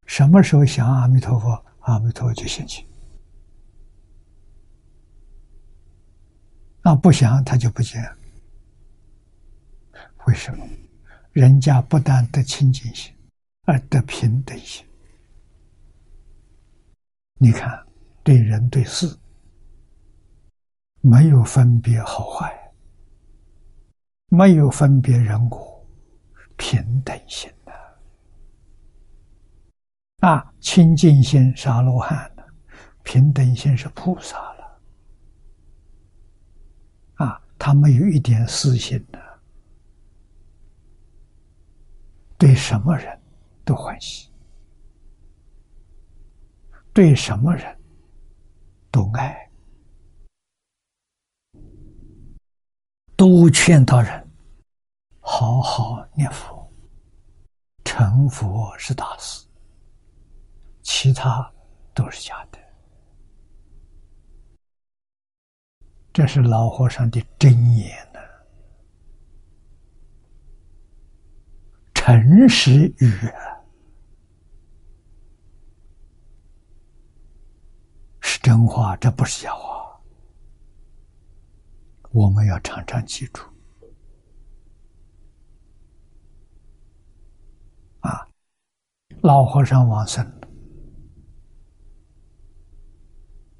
[0.05, 2.85] 什么时候想阿弥陀佛，阿弥陀佛就现前。
[6.85, 8.01] 啊，不想他就不见。
[10.27, 10.65] 为什么？
[11.33, 13.13] 人家不但得清净心，
[13.65, 14.87] 而得平等心。
[17.39, 17.85] 你看，
[18.23, 19.19] 对人对事
[21.01, 22.73] 没有分别好坏，
[24.29, 25.87] 没有分别人我，
[26.57, 27.73] 平等心的
[30.29, 32.47] 啊，清净心是罗汉的，
[33.03, 34.81] 平等心是菩萨了
[37.17, 39.19] 啊，他没有一点私心的。
[42.37, 43.19] 对什么人
[43.65, 44.29] 都欢喜，
[46.93, 47.75] 对什么人
[48.91, 49.51] 都爱，
[53.17, 54.29] 都劝导人
[55.21, 56.71] 好好念佛，
[57.83, 59.47] 成佛是大事，
[60.83, 61.51] 其他
[61.95, 62.59] 都是假的。
[66.15, 68.21] 这是老和尚的真言呢。
[71.93, 73.11] 诚实语
[78.21, 80.01] 是真话，这不是假话。
[82.13, 83.43] 我们要常常记住。
[88.03, 88.29] 啊，
[89.23, 90.25] 老和尚往生，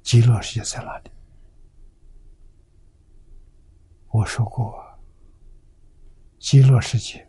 [0.03, 1.11] 极乐世界在哪里？
[4.15, 4.81] 我说过，
[6.39, 7.27] 极乐世界。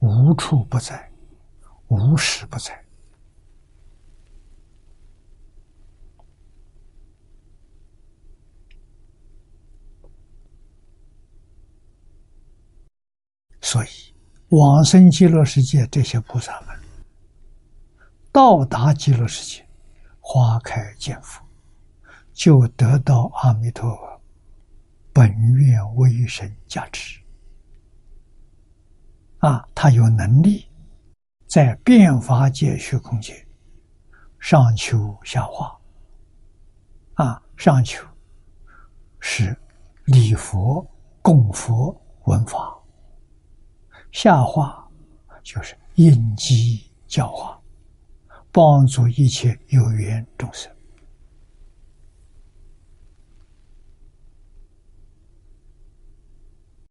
[0.00, 1.08] 无处不在，
[1.86, 2.84] 无时不在。
[13.60, 13.88] 所以，
[14.48, 16.68] 往生极乐世界这些菩萨们，
[18.32, 19.64] 到达极乐世界，
[20.18, 21.44] 花开见佛，
[22.32, 24.17] 就得到阿弥陀佛
[25.18, 27.20] 本愿威神加持。
[29.38, 30.64] 啊，他有能力
[31.48, 33.44] 在变法界虚空界
[34.38, 35.76] 上求下化。
[37.14, 38.06] 啊，上求
[39.18, 39.56] 是
[40.04, 40.88] 礼佛、
[41.20, 42.80] 供佛、闻法；
[44.12, 44.88] 下化
[45.42, 47.60] 就是应机教化，
[48.52, 50.72] 帮助一切有缘众生。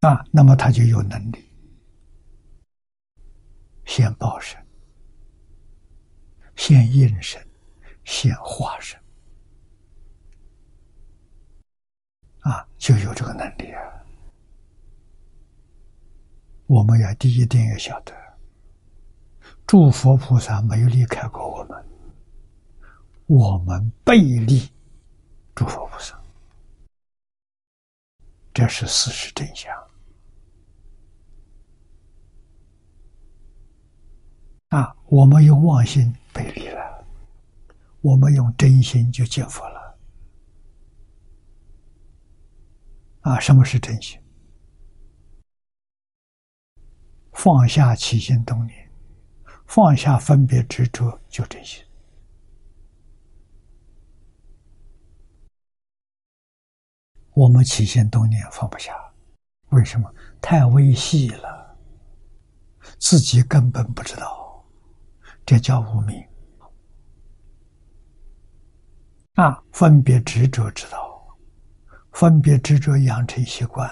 [0.01, 1.43] 啊，那么他就有能力。
[3.85, 4.63] 现报身，
[6.55, 7.41] 现应身，
[8.03, 8.99] 现化身，
[12.41, 13.81] 啊，就有这个能力啊！
[16.67, 18.13] 我们要第一点要晓得，
[19.65, 21.85] 诸佛菩萨没有离开过我们，
[23.25, 24.69] 我们背离
[25.55, 26.21] 诸佛菩萨，
[28.53, 29.73] 这是事实真相。
[34.69, 37.05] 啊，我们用妄心背离了，
[38.01, 39.97] 我们用真心就见佛了。
[43.21, 44.19] 啊，什么是真心？
[47.31, 48.91] 放下起心动念，
[49.67, 51.81] 放下分别执着，就真心。
[57.33, 58.93] 我们起心动念放不下，
[59.69, 60.13] 为什么？
[60.41, 61.77] 太微细了，
[62.97, 64.46] 自己根本不知道。
[65.47, 66.13] 这叫无明
[69.35, 69.63] 啊！
[69.71, 71.25] 分别执着知道，
[72.11, 73.89] 分别执着养成习惯，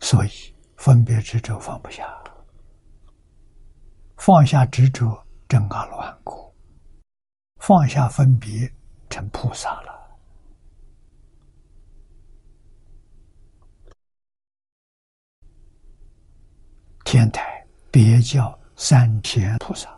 [0.00, 0.30] 所以
[0.78, 2.02] 分别执着放不下，
[4.16, 6.50] 放下执着正阿罗汉果，
[7.58, 8.72] 放下分别，
[9.10, 9.93] 成菩萨了。
[17.04, 19.88] 天台别叫三天菩萨。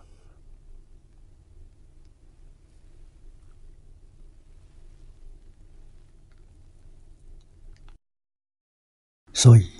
[9.32, 9.70] 所以，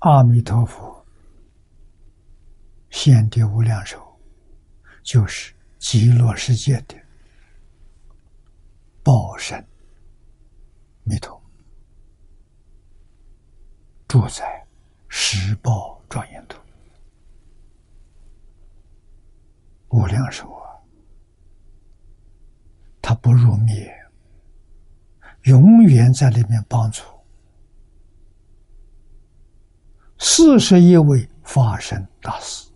[0.00, 1.06] 阿弥陀佛
[2.90, 4.20] 现的无量寿，
[5.02, 6.96] 就是极乐世界的
[9.04, 9.64] 报身
[11.04, 11.40] 弥陀，
[14.08, 14.59] 住在
[15.12, 16.58] 十报庄严土，
[19.88, 20.78] 无量寿啊，
[23.02, 23.92] 他不入灭，
[25.42, 27.02] 永远在里面帮助。
[30.18, 32.70] 四十一位法身大士，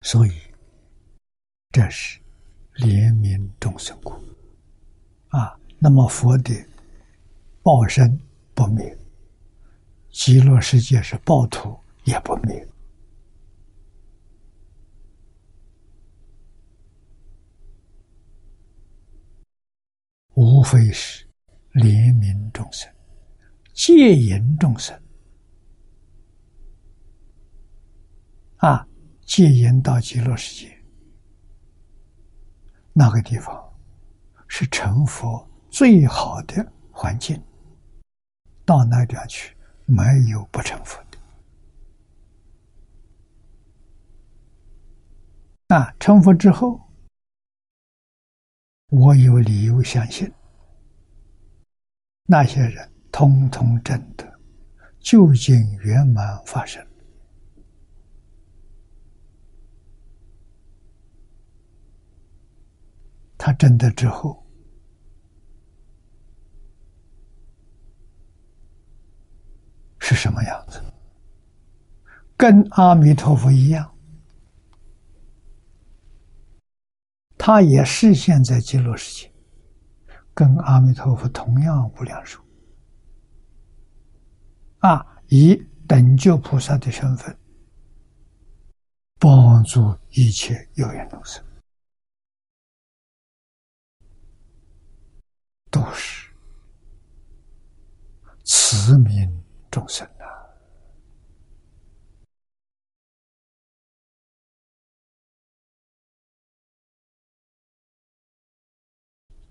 [0.00, 0.32] 所以
[1.70, 2.18] 这是
[2.76, 4.12] 怜悯众生故
[5.32, 5.58] 啊。
[5.78, 6.54] 那么佛的
[7.62, 8.18] 报身
[8.54, 8.96] 不灭，
[10.10, 12.66] 极乐世界是报土也不灭。
[20.34, 21.26] 无非是
[21.72, 22.90] 怜悯众生、
[23.74, 24.98] 戒淫众生
[28.56, 28.86] 啊！
[29.26, 30.78] 戒淫到极乐世界，
[32.92, 33.71] 那个地方
[34.54, 37.42] 是成佛最好的环境。
[38.66, 41.18] 到那地方去，没有不成佛的。
[45.74, 46.78] 啊，成佛之后。
[48.88, 50.30] 我有理由相信，
[52.26, 54.38] 那些人通通真的
[55.00, 56.86] 究竟圆满发生。
[63.38, 64.41] 他真的之后
[70.04, 70.82] 是什么样子？
[72.36, 73.88] 跟阿弥陀佛一样。
[77.38, 79.32] 他也是现在极乐世界，
[80.34, 82.40] 跟阿弥陀佛同样无量寿
[84.78, 85.54] 啊，以
[85.86, 87.36] 等觉菩萨的身份
[89.20, 91.44] 帮助一切有缘众生，
[95.70, 96.28] 都是
[98.44, 99.41] 慈悯
[99.72, 100.06] 众生。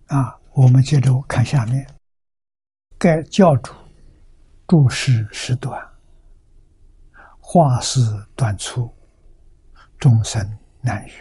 [0.05, 1.87] 啊，我们接着看下面。
[2.99, 3.73] 该教主
[4.67, 5.89] 注释时短，
[7.39, 7.99] 话事
[8.35, 8.93] 短促，
[9.97, 10.39] 众生
[10.81, 11.11] 难遇。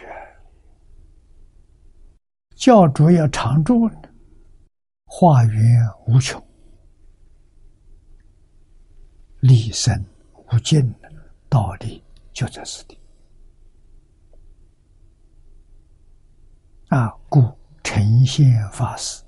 [2.55, 3.89] 教主要常住，
[5.05, 6.39] 化缘无穷，
[9.41, 10.03] 立身
[10.33, 11.11] 无尽的，
[11.49, 12.03] 道理
[12.33, 12.97] 就在此地。
[16.87, 17.43] 啊，故。
[17.83, 19.21] 呈现法师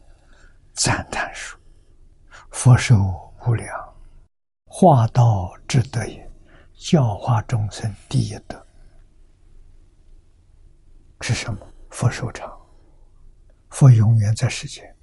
[0.73, 1.59] 赞叹说
[2.49, 2.95] ：“佛寿
[3.45, 3.67] 无量，
[4.65, 6.31] 化道之德也，
[6.73, 8.65] 教化众生第一德
[11.19, 11.67] 是什么？
[11.89, 12.57] 佛寿长，
[13.69, 14.95] 佛永远在世间。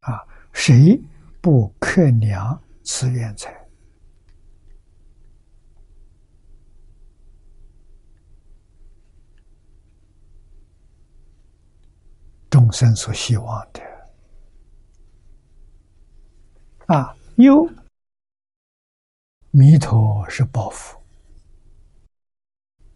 [0.00, 1.02] 啊，谁
[1.40, 3.65] 不克量此愿财？
[12.48, 13.82] 众生所希望的
[16.86, 17.68] 啊，有
[19.50, 21.02] 弥陀是报佛，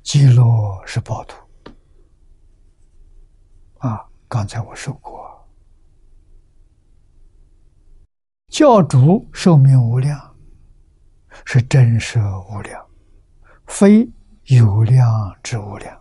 [0.02, 0.44] 极乐
[0.86, 1.36] 是报土
[3.78, 4.06] 啊。
[4.28, 5.48] 刚才我说过，
[8.46, 10.36] 教主寿命无量，
[11.44, 12.86] 是真实无量，
[13.66, 14.08] 非
[14.44, 15.99] 有量之无量。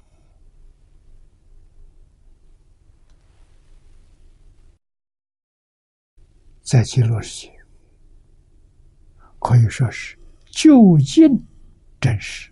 [6.70, 7.60] 在极乐世界，
[9.40, 10.16] 可以说是
[10.52, 11.44] 就近
[12.00, 12.52] 真实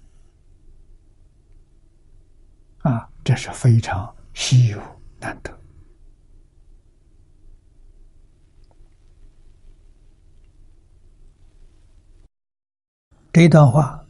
[2.80, 4.82] 啊，这是非常稀有
[5.20, 5.56] 难得。
[13.32, 14.04] 这段话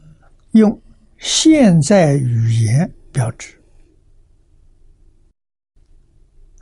[0.52, 0.80] 用
[1.18, 3.62] 现在语言标志，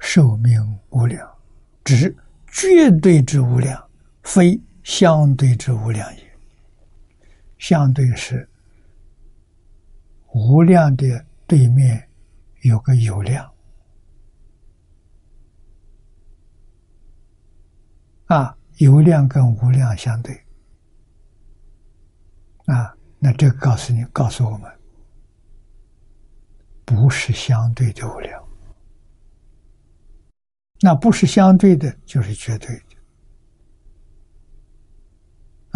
[0.01, 0.61] 寿命
[0.91, 1.33] 无量，
[1.85, 2.13] 指。
[2.57, 3.91] 绝对之无量，
[4.23, 6.39] 非相对之无量也。
[7.59, 8.49] 相对是
[10.33, 12.09] 无量的对面
[12.63, 13.53] 有个有量
[18.29, 20.35] 啊，有量跟无量相对
[22.65, 24.73] 啊，那这个告诉你，告诉我们，
[26.87, 28.46] 不是相对的无量，
[30.81, 32.83] 那不是相对的，就是绝对的。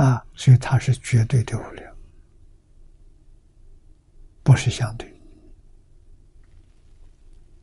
[0.04, 1.96] 啊，所以它是绝对的无量，
[4.42, 5.12] 不是相对。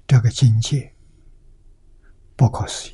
[0.05, 0.93] 这个境界
[2.35, 2.93] 不可思议。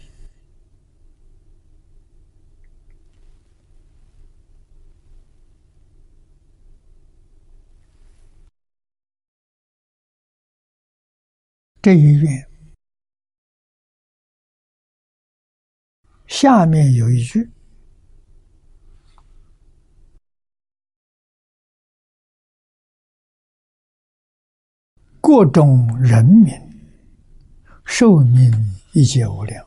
[11.81, 12.47] 这一愿
[16.33, 17.47] 下面有一句。
[25.21, 26.51] 各种人民
[27.85, 28.51] 寿命
[28.93, 29.63] 一切无量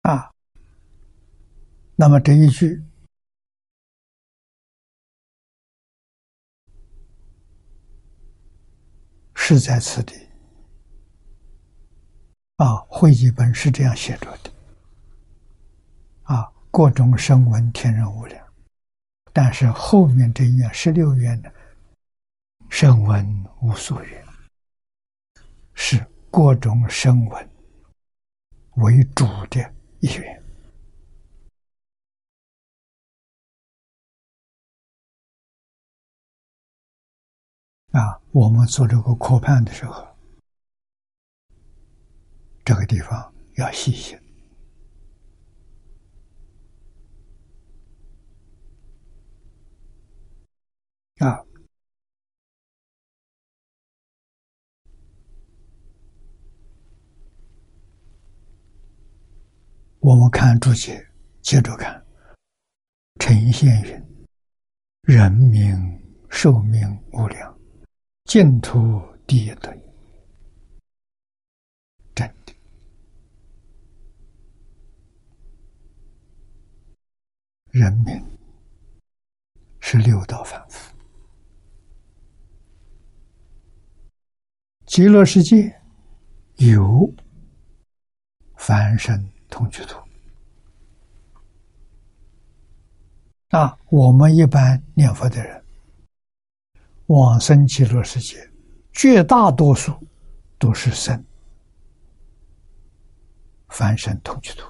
[0.00, 0.32] 啊！
[1.96, 2.82] 那么这一句
[9.50, 10.14] 是在此地。
[12.58, 14.52] 啊，会集本是这样写着的。
[16.22, 18.46] 啊，各种声闻天人无量，
[19.32, 21.52] 但是后面这愿十六愿的
[22.68, 24.24] 声闻无所愿，
[25.74, 27.50] 是各种声闻
[28.76, 30.39] 为主的一愿。
[37.92, 40.06] 啊，我们做这个扩判的时候。
[42.64, 44.16] 这个地方要细心
[51.18, 51.44] 啊！
[59.98, 61.04] 我们看注解，
[61.42, 62.02] 接着看。
[63.18, 64.26] 陈宪云
[65.02, 65.74] ：“人民
[66.30, 67.59] 寿命无量，
[68.30, 69.76] 净土第一等。”
[77.72, 78.14] 人民
[79.80, 80.94] 是六道凡夫，
[84.86, 85.80] 极乐世界
[86.58, 87.12] 有
[88.54, 89.98] 凡身同居土
[93.48, 93.76] 啊。
[93.88, 95.59] 我们一般念佛的人，
[97.10, 98.36] 往生极乐世界，
[98.92, 99.92] 绝大多数
[100.60, 101.24] 都是生
[103.68, 104.64] 凡身同居土。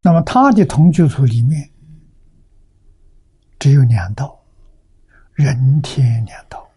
[0.00, 1.70] 那么，他的同居土里面
[3.60, 4.36] 只有两道，
[5.34, 6.68] 人天两道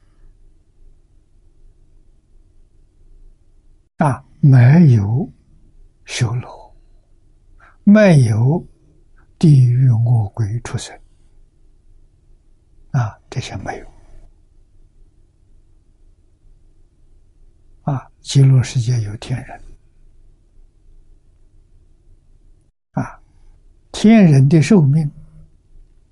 [3.98, 5.28] 啊，没有
[6.06, 6.76] 修罗，
[7.84, 8.64] 没有
[9.40, 10.96] 地狱恶鬼出生
[12.98, 13.86] 啊，这些没有
[17.82, 19.62] 啊，极乐世界有天人。
[22.92, 23.20] 啊
[23.92, 25.12] 天人的寿命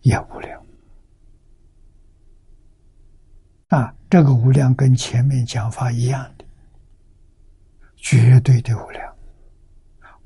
[0.01, 0.65] 也无量
[3.69, 3.95] 啊！
[4.09, 6.45] 这个无量跟前面讲法一样的，
[7.95, 9.15] 绝对的无量，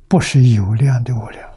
[0.07, 1.56] 不是有量的无量。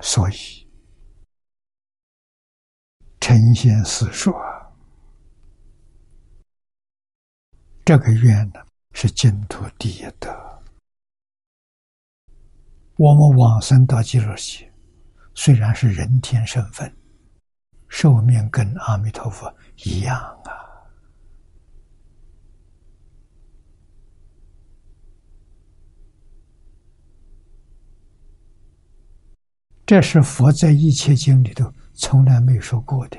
[0.00, 0.68] 所以，
[3.20, 4.32] 陈先师说，
[7.84, 8.60] 这个愿呢
[8.92, 10.30] 是净土第一德。
[12.96, 14.72] 我们往生到极乐世，
[15.34, 16.96] 虽然是人天身份，
[17.88, 19.52] 寿命跟阿弥陀佛
[19.84, 20.67] 一样啊。
[29.88, 33.16] 这是佛在一切经里头从来没说过的，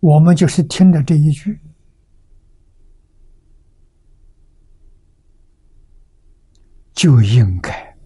[0.00, 1.60] 我们就是听了这一句。
[6.92, 7.96] 就应该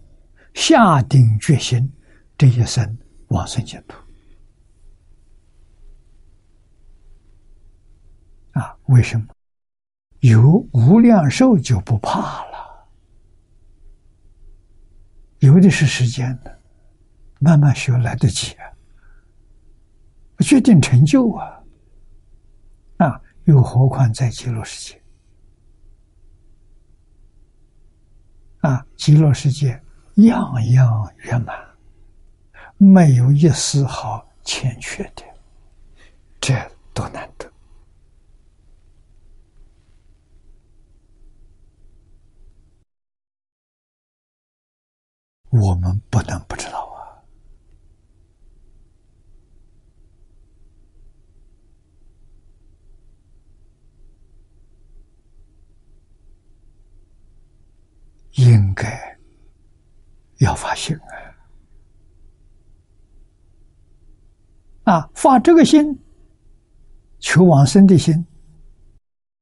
[0.53, 1.91] 下定决心，
[2.37, 2.99] 这一生
[3.29, 3.97] 往生净土
[8.51, 8.77] 啊！
[8.89, 9.25] 为什么
[10.19, 12.87] 有无量寿就不怕了？
[15.39, 16.59] 有的是时间的，
[17.39, 18.65] 慢慢学来得及啊，
[20.39, 21.63] 决定成就啊，
[22.97, 25.01] 啊，又何况在极乐世界
[28.59, 28.85] 啊？
[28.97, 29.81] 极乐世界
[30.15, 31.57] 样样圆满，
[32.75, 35.23] 没有一丝毫欠缺的，
[36.41, 36.53] 这
[36.93, 37.48] 多难得！
[45.49, 47.17] 我们不能不知道啊！
[58.33, 59.17] 应该
[60.37, 60.95] 要发心
[64.85, 64.93] 啊！
[64.93, 65.99] 啊，发这个心，
[67.19, 68.25] 求往生的心，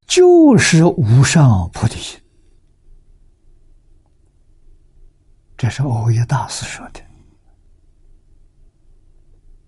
[0.08, 2.20] 就是无上菩提心。
[5.58, 7.02] 这是欧耶大师说的。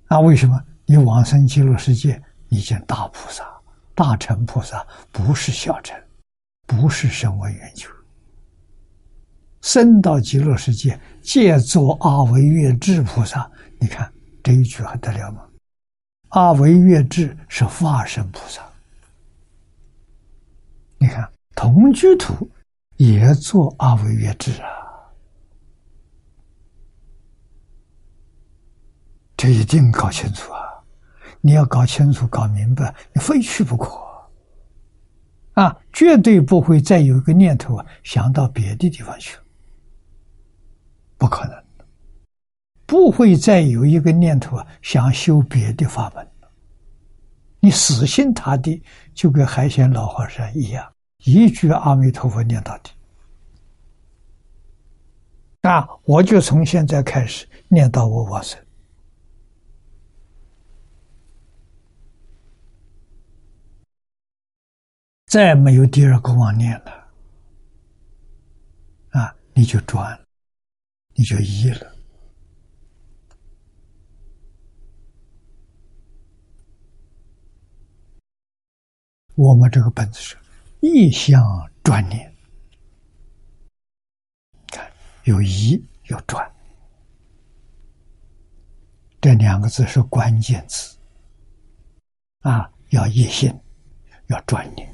[0.08, 3.44] 那为什么你往生极乐世界，你见大菩萨、
[3.96, 6.00] 大乘菩萨，不是小乘，
[6.66, 7.88] 不是声闻缘觉，
[9.62, 13.50] 生到极乐世界，借作阿维月智菩萨。
[13.80, 14.12] 你看
[14.44, 15.44] 这一句还得了吗？
[16.30, 18.62] 阿维月智是化身菩萨。
[20.98, 22.50] 你看同居土
[22.98, 24.79] 也做阿维月智啊。
[29.40, 30.60] 这一定搞清楚啊！
[31.40, 33.98] 你要搞清楚、搞明白，你非去不可
[35.54, 35.80] 啊！
[35.94, 39.38] 绝对不会再有一个念头啊，想到别的地方去，
[41.18, 41.64] 不可能
[42.86, 46.28] 不会再有一个念头啊，想修别的法门
[47.62, 48.84] 你死心塌地，
[49.14, 50.86] 就跟海鲜老和尚一样，
[51.24, 52.92] 一句阿弥陀佛念到底
[55.62, 55.88] 啊！
[56.04, 58.60] 我就从现在开始念到我往生。
[65.30, 67.08] 再没有第二个妄念了，
[69.12, 70.20] 啊，你就转，
[71.14, 71.96] 你就一了。
[79.36, 80.36] 我们这个本子是
[80.80, 81.40] 意向
[81.84, 82.36] 转念，
[84.72, 84.92] 看
[85.26, 86.52] 有依有转，
[89.22, 90.98] 这两个字是关键词，
[92.40, 93.54] 啊，要一心，
[94.26, 94.89] 要转念。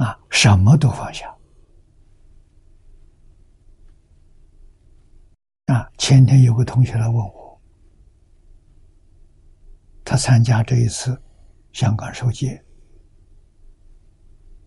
[0.00, 1.28] 啊，什么都放下。
[5.66, 7.60] 啊，前天有个同学来问我，
[10.02, 11.20] 他参加这一次
[11.72, 12.64] 香港受戒，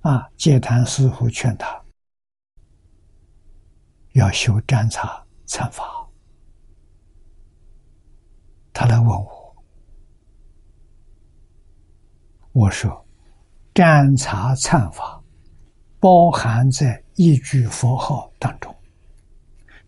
[0.01, 1.83] 啊，戒坛师傅劝他
[4.11, 6.07] 要修占察参法，
[8.71, 9.55] 他来问我，
[12.51, 13.03] 我说
[13.73, 15.22] 占察参法。
[16.03, 18.75] 包含在一句佛号当中，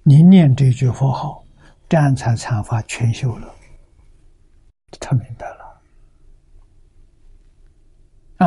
[0.02, 1.44] 你念这句佛号，
[1.90, 3.54] 占财禅法全修了。
[4.98, 5.82] 他明白了，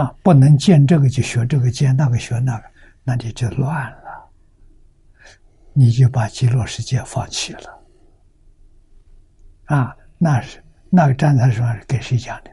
[0.01, 2.65] 啊，不能见这个就学这个，见那个学那个，
[3.05, 4.31] 那你就乱了，
[5.75, 7.85] 你就把极乐世界放弃了。
[9.67, 12.51] 啊，那是那个占财说是给谁讲的？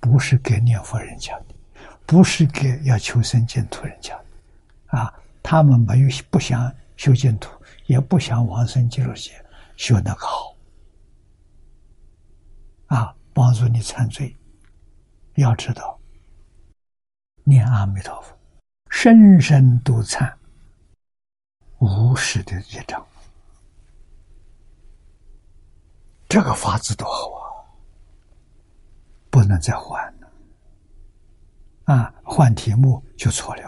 [0.00, 1.55] 不是给念佛人讲的。
[2.06, 5.12] 不是给要求生净土人讲的，啊，
[5.42, 7.50] 他们没有不想修净土，
[7.86, 9.44] 也不想往生极乐世界，
[9.76, 10.54] 修那个好，
[12.86, 14.34] 啊，帮助你忏罪。
[15.34, 15.98] 要知道，
[17.44, 18.34] 念阿弥陀佛，
[18.88, 20.32] 深深都忏
[21.78, 23.04] 无始的业障，
[26.28, 27.44] 这个法子多好啊，
[29.28, 30.25] 不能再换了。
[31.86, 33.62] 啊，换题目就错了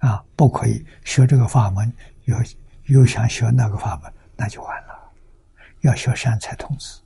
[0.00, 0.08] 啊！
[0.08, 1.92] 啊，不可以学这个法门，
[2.24, 2.36] 又
[2.86, 5.12] 又想学那个法门，那就完了。
[5.80, 7.00] 要学善财童子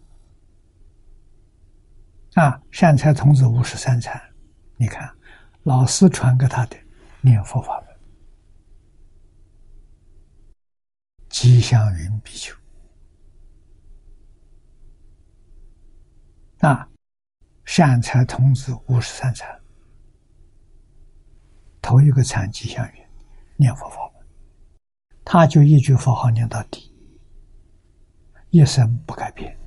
[2.35, 4.21] 啊，善财童子五十三禅，
[4.77, 5.15] 你看
[5.63, 6.77] 老师传给他的
[7.21, 7.97] 念佛法门，
[11.29, 12.57] 吉祥云比丘
[16.61, 16.89] 啊。
[17.75, 19.49] 善财童子五十三禅，
[21.81, 23.03] 头一个禅吉祥云，
[23.57, 24.23] 念佛法门，
[25.25, 26.93] 他就一句佛号念到底，
[28.51, 29.59] 一生不改变。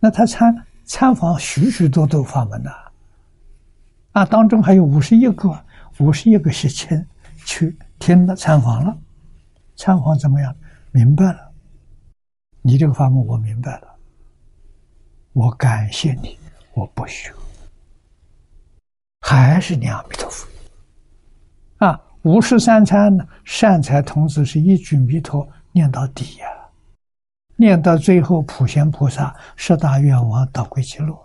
[0.00, 2.70] 那他参参访许许多多法门呐，
[4.12, 5.66] 啊，当中还有五十一个，
[5.98, 7.06] 五十一个学亲
[7.44, 8.96] 去听了参访了，
[9.76, 10.56] 参访怎么样？
[10.90, 11.52] 明白了，
[12.62, 13.94] 你这个法门我明白了，
[15.34, 16.38] 我感谢你，
[16.72, 17.30] 我不学，
[19.32, 20.46] 还是念阿弥陀佛。
[21.78, 26.46] 啊，五十三参呢，善财童子是一句弥陀念到底呀，
[27.56, 31.18] 念到最后普贤菩萨十大愿王到归极乐，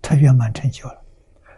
[0.00, 1.02] 他圆满成就了。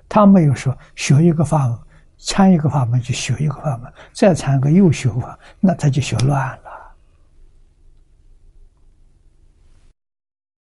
[0.08, 1.78] 他没有说学一个法门。
[2.18, 6.96] 参一个法门就学一个法门，再参个又学法，那他就学乱了。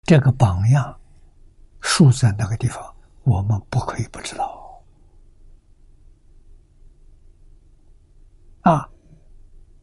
[0.03, 0.95] 这个榜样
[1.81, 4.83] 竖在那个地方，我们不可以不知道。
[8.63, 8.89] 啊，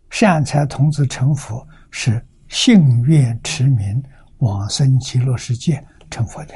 [0.10, 4.04] 善财童子成佛是信愿持名
[4.38, 6.54] 往生极乐世界成佛的。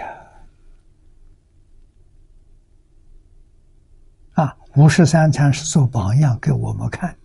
[4.33, 7.15] 啊，五十三参是做榜样给我们看，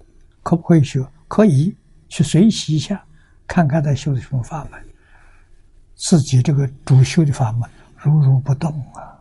[0.42, 1.06] 可不可以学？
[1.28, 1.76] 可以
[2.08, 3.04] 去学习一下，
[3.46, 4.80] 看看他修的什么法门。
[5.94, 9.15] 自己这个主修的法门如如不动啊，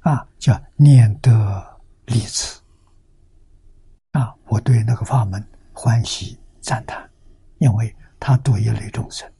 [0.00, 2.60] 啊，叫念得利此。
[4.12, 7.08] 啊，我对那个法门欢喜赞叹，
[7.58, 9.30] 因为他度一类众生。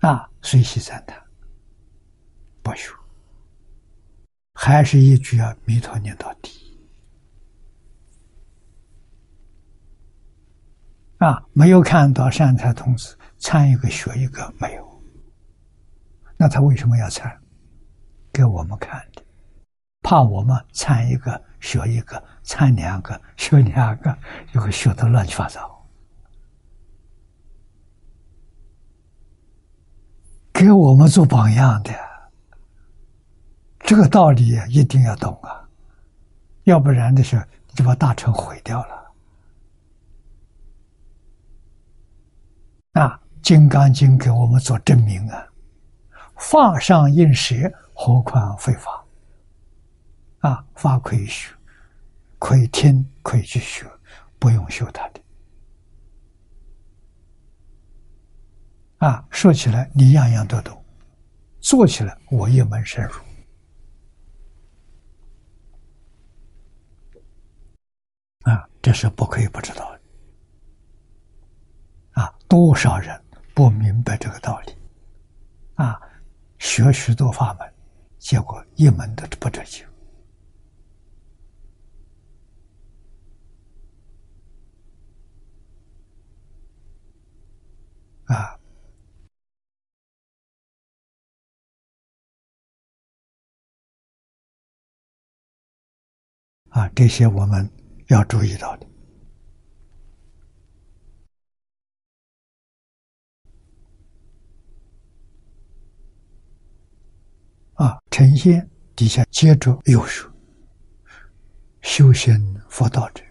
[0.00, 1.20] 啊，随喜赞叹。
[2.62, 2.92] 不学，
[4.54, 6.50] 还是一句啊，弥陀念到底
[11.18, 11.42] 啊！
[11.52, 15.02] 没有看到善财童子参一个学一个没有，
[16.36, 17.40] 那他为什么要参？
[18.36, 19.22] 给我们看的，
[20.02, 24.14] 怕我们参一个学一个，参两个学两个，
[24.52, 25.82] 就会学的乱七八糟。
[30.52, 31.90] 给我们做榜样的。
[33.78, 35.66] 这个道理一定要懂啊，
[36.64, 39.12] 要不然的时候就把大成毁掉了。
[43.00, 45.46] 啊，《金刚经》给我们做证明啊，
[46.36, 47.54] 法上应舍，
[47.98, 49.02] 何况非法？
[50.40, 51.50] 啊，法可以学，
[52.38, 53.90] 可以听，可以去学，
[54.38, 55.20] 不用修它的。
[58.98, 60.84] 啊，说起来你样样都懂，
[61.58, 63.14] 做起来我一门深入。
[68.42, 70.00] 啊这是不可以不知道的，
[72.12, 73.20] 啊，多少人
[73.52, 74.76] 不明白这个道理，
[75.74, 76.00] 啊，
[76.58, 77.74] 学许多法门，
[78.18, 79.84] 结果一门都不得救，
[88.24, 88.58] 啊，
[96.70, 97.70] 啊，这些我们。
[98.08, 98.85] 要注意到的
[107.76, 110.30] 啊，呈现底下接着又说：
[111.82, 112.34] 修行
[112.70, 113.22] 佛道者，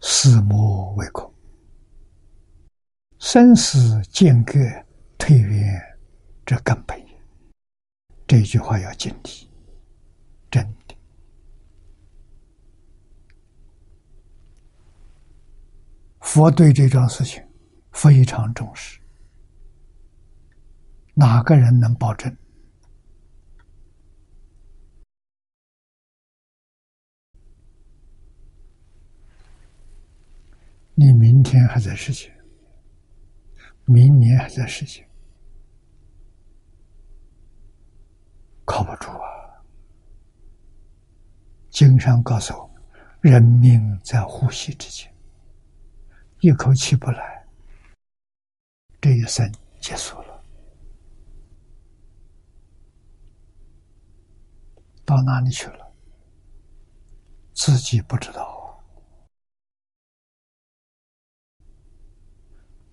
[0.00, 1.32] 死魔为空，
[3.18, 4.52] 生死间隔
[5.18, 5.98] 退远，
[6.44, 6.96] 这根本。
[8.28, 9.48] 这句话要警惕，
[10.50, 10.96] 真的。
[16.20, 17.44] 佛对这桩事情
[17.90, 19.00] 非常重视，
[21.14, 22.36] 哪个人能保证？
[30.98, 32.28] 你明天还在世界，
[33.84, 35.08] 明年还在世界，
[38.64, 39.62] 靠不住啊！
[41.70, 42.82] 经上告诉我们：
[43.20, 45.08] 人命在呼吸之间。
[46.40, 47.46] 一口气不来，
[49.00, 49.48] 这一生
[49.80, 50.42] 结束了，
[55.04, 55.94] 到哪里去了？
[57.54, 58.42] 自己不知道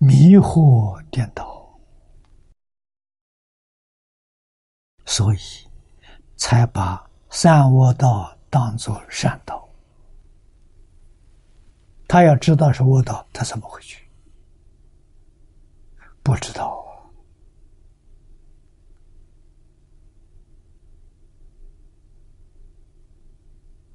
[0.06, 1.66] 迷惑颠倒，
[5.06, 5.38] 所以
[6.36, 9.66] 才把善恶道当作善道。
[12.06, 14.06] 他要知道是恶道，他怎么回去？
[16.22, 16.84] 不知道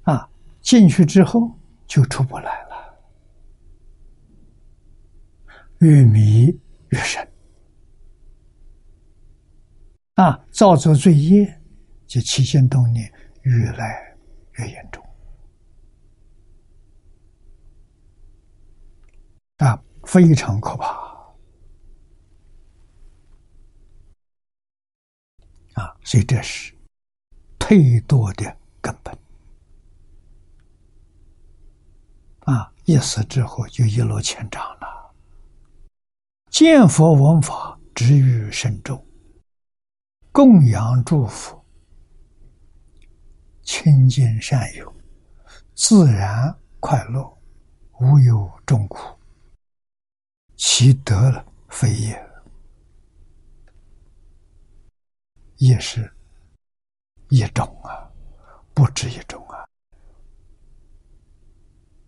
[0.02, 0.12] 啊！
[0.12, 0.30] 啊，
[0.60, 1.56] 进去之后
[1.86, 2.69] 就出不来了，
[5.80, 6.46] 越迷
[6.90, 7.26] 越深
[10.14, 10.46] 啊！
[10.50, 11.60] 造作罪业
[12.06, 13.10] 及起心动念
[13.42, 14.16] 越来
[14.58, 15.02] 越严重
[19.56, 20.88] 啊，非常可怕
[25.74, 25.96] 啊！
[26.04, 26.74] 所以这是
[27.58, 29.18] 退堕的根本
[32.40, 32.70] 啊！
[32.84, 34.99] 一死之后就一落千丈了。
[36.50, 39.06] 见佛闻法，止于慎重，
[40.32, 41.58] 供养祝福。
[43.62, 44.92] 清净善友，
[45.76, 47.38] 自然快乐，
[48.00, 49.16] 无有众苦，
[50.56, 52.30] 其德了非也，
[55.58, 56.12] 也是
[57.28, 58.10] 一种啊，
[58.74, 59.68] 不止一种啊，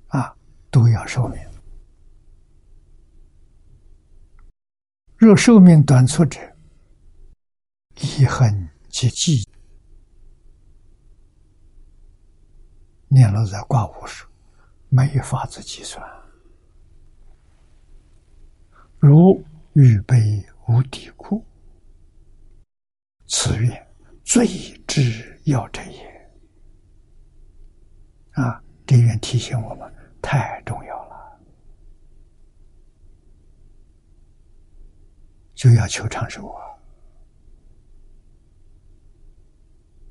[0.09, 0.36] 啊，
[0.69, 1.51] 都要寿命。
[5.24, 6.40] 若寿命短促者，
[7.94, 9.49] 遗恨及忌。
[13.07, 14.27] 念了在挂无数，
[14.89, 16.05] 没法子计算。
[18.99, 19.40] 如
[19.74, 21.47] 预备无底库，
[23.28, 23.86] 此愿
[24.24, 24.44] 最
[24.89, 26.32] 之要者也。
[28.32, 29.89] 啊，这愿提醒我们
[30.20, 31.40] 太重要了，
[35.62, 36.52] 就要求长寿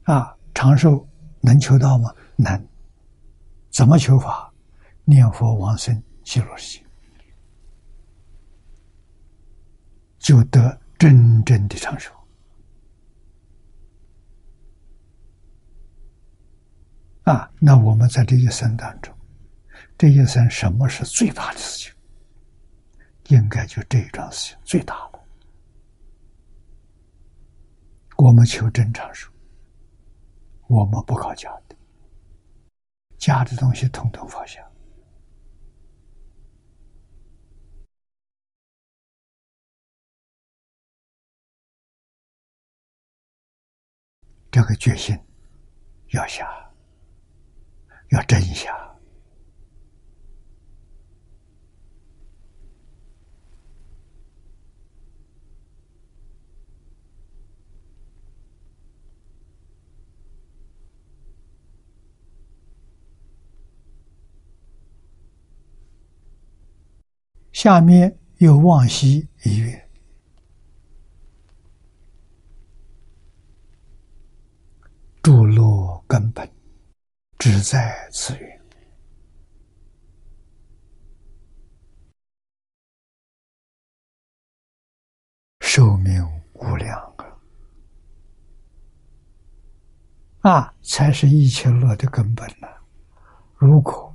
[0.06, 0.16] 啊！
[0.16, 1.06] 啊，长寿
[1.42, 2.16] 能求到吗？
[2.38, 2.70] 能。
[3.70, 4.50] 怎么求法？
[5.04, 6.86] 念佛往生极乐世界，
[10.20, 12.14] 就得真正的长寿。
[17.24, 19.14] 啊，那我们在这一生当中，
[19.98, 21.92] 这一生什么是最大的事
[23.26, 23.38] 情？
[23.38, 25.20] 应该就这一桩事情最大的。
[28.24, 29.32] 我们求真长寿，
[30.68, 31.76] 我们不靠假的。
[33.18, 34.62] 假的东西统统放下，
[44.52, 45.18] 这个决心
[46.10, 46.48] 要下，
[48.10, 48.91] 要真下。
[67.62, 69.88] 下面又往西一月，
[75.22, 76.52] 诸落根本
[77.38, 78.62] 只在此缘，
[85.60, 86.20] 寿命
[86.54, 87.00] 无量
[90.40, 90.52] 啊！
[90.52, 92.68] 啊，才是一切乐的根本呢。
[93.54, 94.12] 如果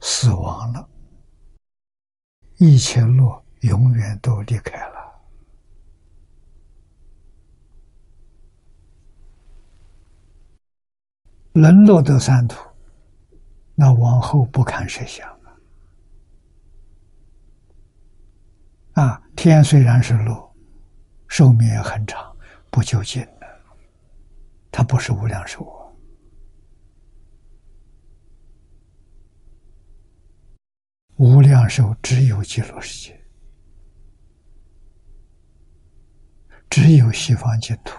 [0.00, 0.88] 死亡了，
[2.58, 5.20] 一切路永远都离开了，
[11.52, 12.58] 沦落得三途，
[13.76, 15.28] 那往后不堪设想
[18.94, 19.04] 啊！
[19.04, 20.50] 啊，天虽然是路，
[21.28, 22.36] 寿命也很长，
[22.72, 23.46] 不就近了？
[24.72, 25.77] 它不是无量寿。
[31.18, 33.20] 无量寿只有极乐世界，
[36.70, 37.98] 只有西方净土，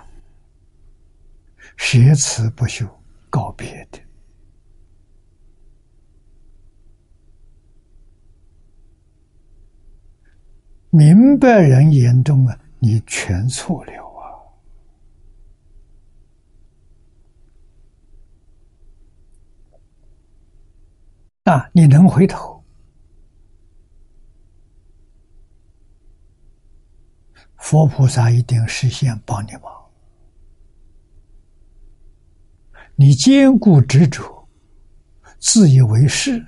[1.77, 2.87] 学此不修
[3.29, 3.99] 告别的。
[10.89, 13.91] 明白人眼中啊，你全错了
[21.43, 21.51] 啊！
[21.51, 22.58] 啊，你能回头？
[27.69, 29.71] 佛菩萨一定实现帮你忙。
[32.95, 34.49] 你坚固执着，
[35.37, 36.43] 自以为是，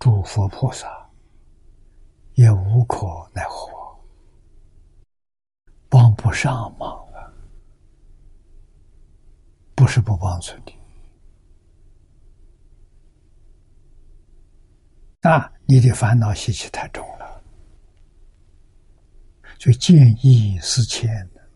[0.00, 0.88] 诸佛菩萨
[2.34, 3.70] 也无可奈何，
[5.88, 7.30] 帮不上忙啊！
[9.76, 10.76] 不是不帮助你，
[15.20, 17.25] 啊，你的烦恼习气太重了。
[19.58, 21.50] 就见异思迁的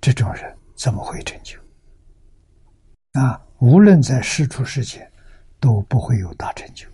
[0.00, 1.58] 这种人怎么会成就？
[3.12, 5.10] 啊，无论在世出世间，
[5.58, 6.88] 都不会有大成就。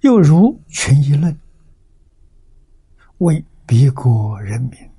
[0.00, 1.36] 又如群疑论，
[3.18, 4.90] 为别国人民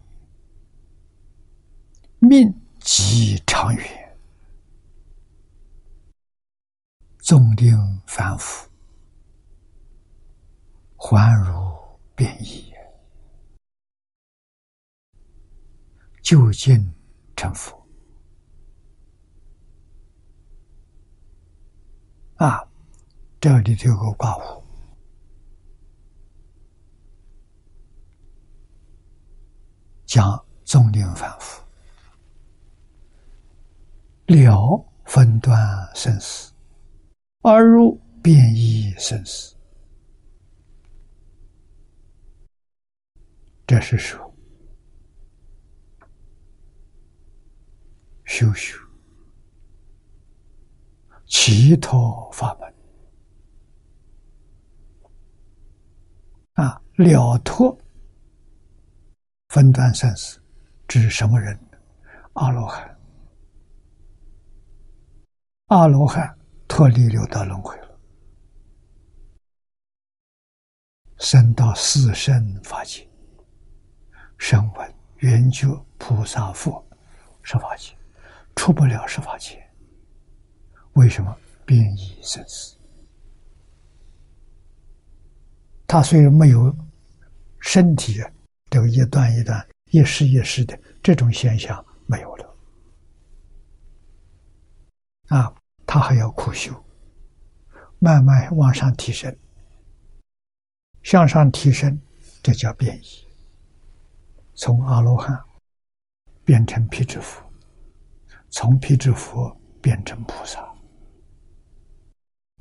[2.20, 4.18] 命极长远，
[7.20, 8.67] 纵令反复，
[10.98, 11.54] 还如
[12.16, 12.74] 变异，
[16.22, 16.94] 就近
[17.36, 17.88] 成佛
[22.38, 22.68] 啊！
[23.40, 24.64] 这里这个挂弧。
[30.06, 31.62] 讲重点反复，
[34.26, 35.56] 了分段
[35.94, 36.52] 生死，
[37.42, 39.57] 而入变异生死。
[43.68, 44.34] 这是说
[48.24, 48.80] 修修
[51.28, 51.92] 其他
[52.32, 52.74] 法门。
[56.54, 57.78] 啊，了脱。
[59.50, 60.42] 分段生死，
[60.88, 61.58] 指什么人？
[62.34, 63.00] 阿罗汉，
[65.68, 66.38] 阿罗汉
[66.68, 68.00] 脱离六道轮回了，
[71.18, 73.10] 升到四圣法界，
[74.38, 76.86] 声闻、缘觉、菩萨、佛
[77.44, 77.94] 十法界，
[78.56, 79.62] 出不了十法界。
[80.94, 81.36] 为什么？
[81.66, 82.78] 变异生死，
[85.86, 86.74] 他虽然没有
[87.60, 88.24] 身体。
[88.70, 92.56] 这个一段一段、一时一时的这种现象没有了
[95.28, 95.54] 啊！
[95.86, 96.74] 他还要苦修，
[98.00, 99.34] 慢慢往上提升，
[101.04, 102.02] 向上提升，
[102.42, 103.27] 这叫变异。
[104.58, 105.40] 从阿罗汉
[106.44, 107.44] 变成辟支佛，
[108.50, 110.68] 从辟支佛变成菩萨，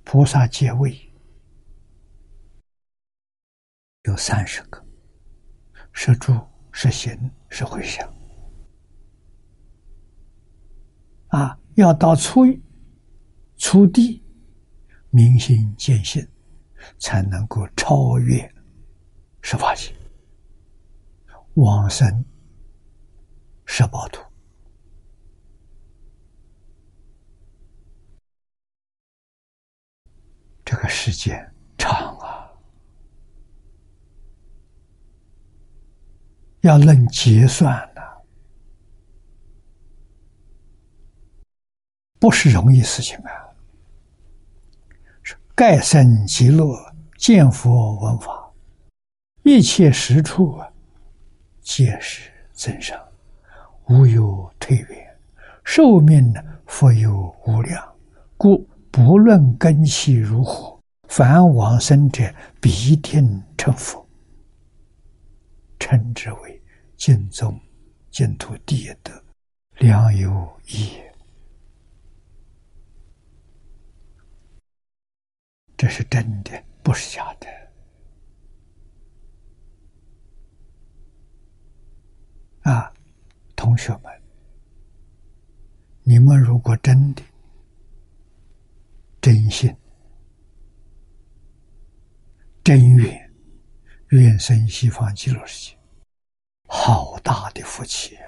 [0.04, 0.94] 菩萨阶位
[4.02, 4.84] 有三十个。
[5.90, 6.38] 是住，
[6.70, 8.06] 是行，是回向。
[11.28, 12.44] 啊，要到初
[13.56, 14.22] 初地，
[15.08, 16.28] 明心见性，
[16.98, 18.54] 才能够超越
[19.40, 19.95] 十法界，
[21.56, 22.24] 往生
[23.64, 24.22] 十八土。
[30.64, 32.50] 这个时间长啊！
[36.60, 38.02] 要论结算的，
[42.18, 43.30] 不是容易事情啊！
[45.22, 46.76] 是盖生极乐，
[47.16, 48.52] 见佛闻法，
[49.44, 50.68] 一切实处啊，
[51.66, 52.96] 皆是增上，
[53.88, 55.18] 无有退远，
[55.64, 57.96] 寿命呢，复有无量，
[58.36, 64.08] 故不论根器如何，凡往生者必定成佛。
[65.80, 66.62] 称之为
[66.96, 67.60] 净宗
[68.12, 69.12] 净土第一德，
[69.78, 70.92] 良有益。
[75.76, 77.65] 这是真的，不是假的。
[82.68, 82.92] 啊，
[83.54, 84.12] 同学们，
[86.02, 87.22] 你们如果真的
[89.20, 89.72] 真心、
[92.64, 93.24] 真愿。
[94.10, 95.78] 愿生西方极乐世界，
[96.68, 98.22] 好大的福气啊！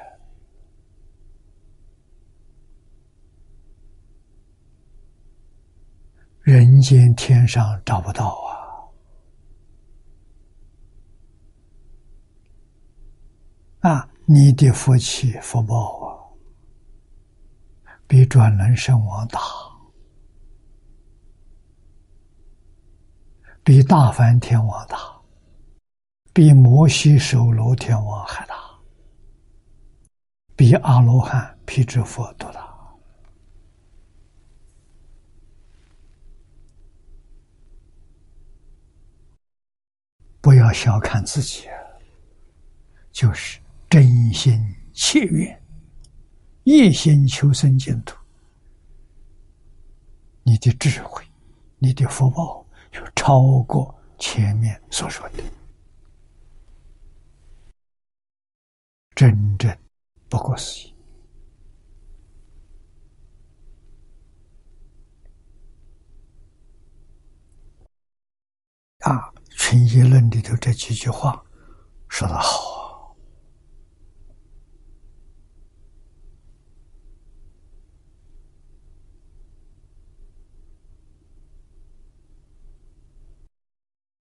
[6.40, 8.28] 人间天上找不到
[13.81, 13.89] 啊！
[13.89, 16.21] 啊，你的福气福报啊，
[18.07, 19.41] 比转轮圣王大，
[23.65, 24.99] 比大梵天王大。
[26.35, 28.55] 比摩西守罗天王还大，
[30.55, 32.69] 比阿罗汉辟支佛都大。
[40.43, 41.67] 不要小看自己，
[43.11, 43.59] 就是
[43.90, 44.52] 真心
[44.93, 45.62] 切愿，
[46.65, 48.15] 一心求生净土，
[50.43, 51.24] 你的智慧、
[51.78, 55.43] 你的福报，就超过前面所说的。
[59.15, 59.77] 真正
[60.28, 60.94] 不过思议
[68.98, 69.32] 啊！
[69.56, 71.43] 《群业论》里头这几句话
[72.09, 73.16] 说的好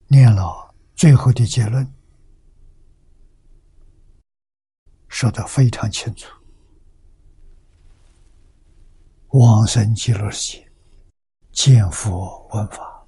[0.09, 0.17] 啊！
[0.33, 1.87] 念了最后的结论。
[5.09, 6.27] 说得非常清楚。
[9.29, 10.69] 往生极乐世界，
[11.53, 13.07] 见佛闻法，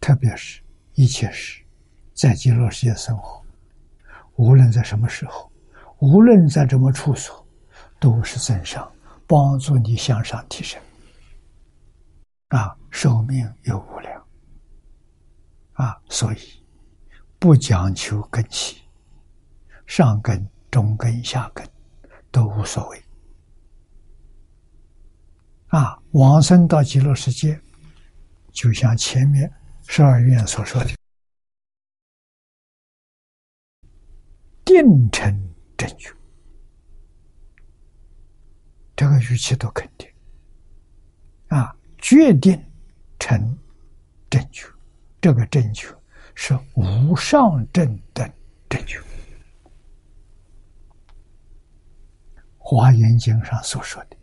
[0.00, 0.62] 特别是
[0.94, 1.62] 一切时，
[2.14, 3.42] 在极乐世界生活，
[4.36, 5.50] 无论在什么时候，
[5.98, 7.46] 无论在什么处所，
[7.98, 8.90] 都是增上，
[9.26, 10.80] 帮助你向上提升。
[12.48, 14.26] 啊，寿命有无量，
[15.74, 16.38] 啊，所以
[17.38, 18.82] 不讲求根器，
[19.86, 20.48] 上根。
[20.68, 21.66] 中根下根
[22.30, 23.02] 都无所谓
[25.68, 25.98] 啊！
[26.10, 27.58] 往生到极乐世界，
[28.52, 29.50] 就像前面
[29.86, 30.90] 十二愿所说的，
[34.66, 36.14] 定成正觉，
[38.94, 40.06] 这个语气都肯定
[41.48, 41.74] 啊！
[41.98, 42.62] 决定
[43.18, 43.56] 成
[44.30, 44.66] 正觉，
[45.20, 45.88] 这个正觉
[46.34, 48.30] 是无上正等
[48.68, 49.00] 正觉。
[52.58, 54.16] 华严经上所说的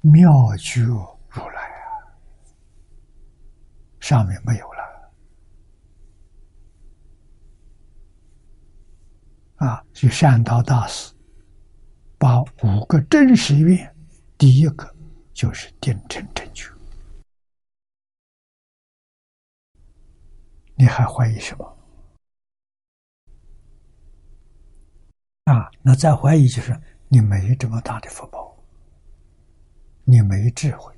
[0.00, 1.86] 妙觉如来啊，
[4.00, 5.12] 上面没有了
[9.56, 9.84] 啊！
[9.92, 11.14] 就善导大师
[12.18, 13.93] 把五个真实愿，
[14.36, 14.94] 第一个
[15.32, 16.70] 就是定成正觉，
[20.76, 21.78] 你还怀疑什么？
[25.44, 26.78] 啊，那再怀疑就是
[27.08, 28.56] 你没这么大的福报，
[30.04, 30.94] 你没智慧，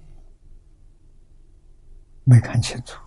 [2.25, 3.01] 没看清楚。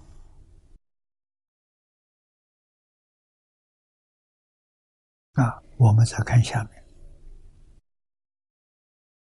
[5.34, 6.84] 啊，我们再看下面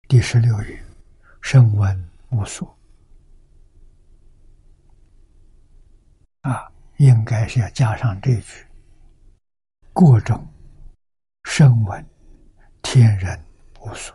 [0.07, 0.83] 第十六页，
[1.41, 2.69] 声闻无数。
[6.41, 8.65] 啊，应该是要加上这句，
[9.93, 10.47] 各种。
[11.45, 12.05] 声闻
[12.83, 13.43] 天人
[13.79, 14.13] 无数，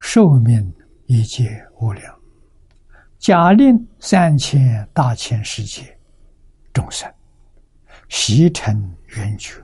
[0.00, 0.72] 寿命
[1.06, 2.20] 一切无量，
[3.18, 5.98] 假令三千大千世界
[6.72, 7.12] 众生，
[8.08, 9.60] 悉成圆觉，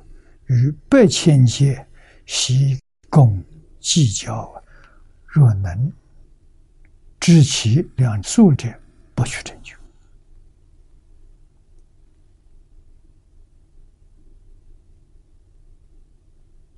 [0.46, 1.86] 与百千界
[2.26, 3.40] 习共
[3.78, 4.57] 计较。
[5.38, 5.92] 若能
[7.20, 8.68] 知其两数者，
[9.14, 9.76] 不取成就。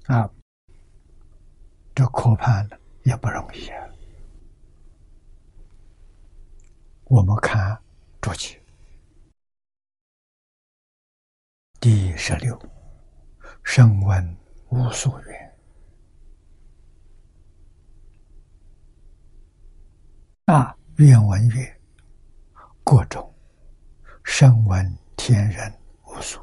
[0.05, 0.31] 啊，
[1.95, 3.89] 这可怕的也不容易啊！
[7.05, 7.81] 我们看
[8.21, 8.61] 注解
[11.81, 12.61] 第十六，
[13.63, 14.37] 声闻
[14.69, 15.50] 无所缘
[20.51, 21.81] 啊，愿闻曰：
[22.83, 23.33] 各种
[24.25, 25.73] 声闻天人
[26.05, 26.41] 无数。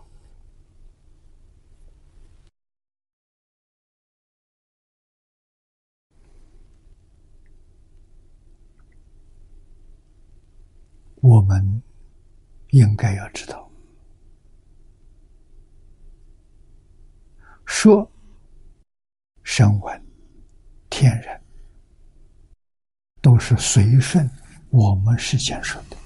[11.15, 11.83] 我们
[12.69, 13.69] 应该要知道，
[17.65, 18.09] 说
[19.43, 20.01] 声闻、
[20.89, 21.41] 天人
[23.27, 24.29] 都是随顺
[24.69, 25.97] 我们世间说的。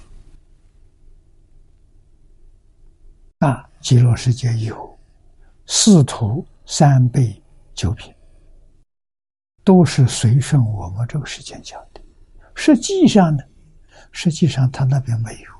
[3.47, 4.97] 啊，极乐世界有
[5.67, 7.39] 四土三辈
[7.75, 8.11] 九品，
[9.63, 12.01] 都是随顺我们这个时间讲的。
[12.55, 13.43] 实际上呢？
[14.11, 15.51] 实际上，他那边没有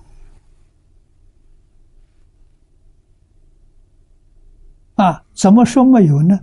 [4.96, 5.24] 啊？
[5.32, 6.40] 怎么说没有呢？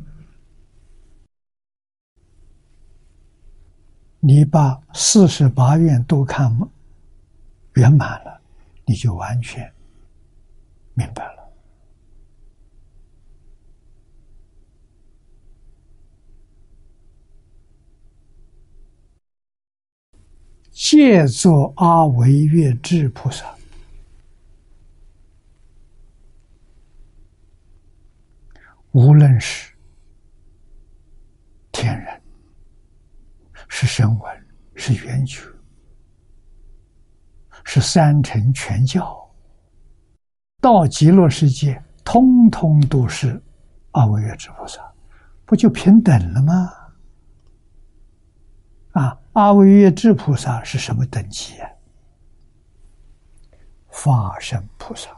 [4.20, 6.50] 你把四十八愿都看
[7.74, 8.40] 圆满了，
[8.84, 9.72] 你就完全
[10.94, 11.38] 明白了。
[20.70, 23.54] 借作阿维月智菩萨，
[28.92, 29.72] 无论是
[31.72, 32.17] 天人，
[33.68, 35.42] 是声闻，是缘觉，
[37.64, 39.16] 是三乘全教，
[40.60, 43.40] 到极乐世界，通通都是
[43.92, 44.80] 阿惟越智菩萨，
[45.44, 46.72] 不就平等了吗？
[48.92, 49.20] 啊！
[49.34, 51.70] 阿惟越智菩萨是什么等级啊？
[53.90, 55.10] 法身菩萨，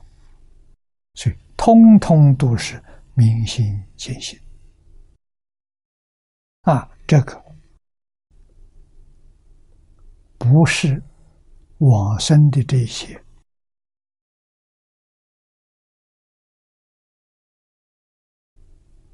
[1.15, 2.83] 所以通通都是
[3.15, 4.39] 明心见性。
[6.63, 7.43] 啊，这个
[10.41, 11.03] 不是
[11.81, 13.23] 往生的这些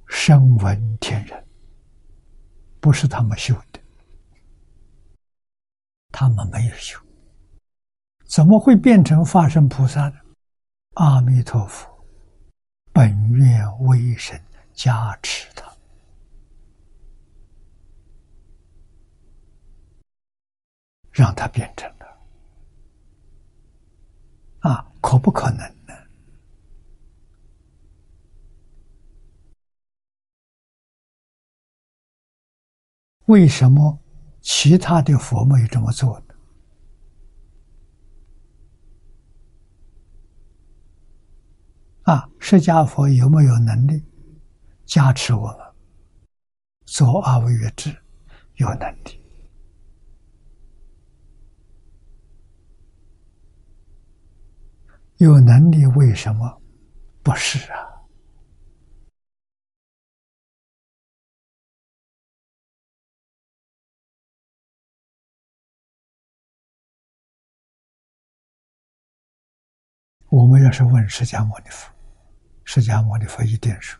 [0.07, 1.47] 声闻天人，
[2.81, 3.81] 不是他们修的，
[6.12, 6.97] 他们没有修，
[8.24, 10.16] 怎么会变成化身菩萨呢？
[10.94, 12.07] 阿弥陀佛，
[12.93, 14.40] 本愿威神
[14.73, 15.76] 加持他。
[21.16, 22.06] 让它变成了
[24.60, 25.94] 啊，可不可能呢？
[33.24, 33.98] 为什么
[34.43, 36.34] 其他的佛没有这么做呢？
[42.02, 44.05] 啊，释迦佛有没有能力
[44.84, 45.66] 加持我们
[46.84, 47.97] 做阿惟越智？
[48.56, 49.26] 有能力，
[55.18, 56.60] 有能力，为什么
[57.22, 57.78] 不是啊？
[70.28, 71.90] 我们要是问释迦牟尼佛，
[72.64, 73.98] 释迦牟尼佛一定说：“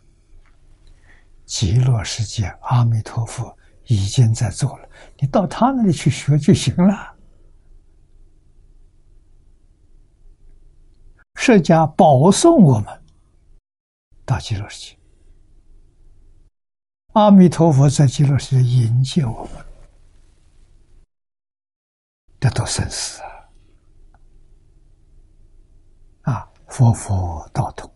[1.47, 3.57] 极乐世界阿弥陀佛
[3.87, 4.89] 已经在做了，
[5.19, 7.16] 你到他那里去学就行了。”
[11.37, 13.03] 释迦保送我们。
[14.25, 14.99] 到极乐世界，
[17.13, 19.65] 阿弥陀佛在极乐世界迎接我们，
[22.41, 23.23] 这都生死
[26.23, 26.51] 啊！
[26.67, 27.89] 佛佛道同，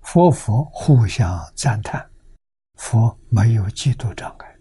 [0.00, 2.10] 佛佛互相赞叹，
[2.74, 4.58] 佛没有嫉妒障碍。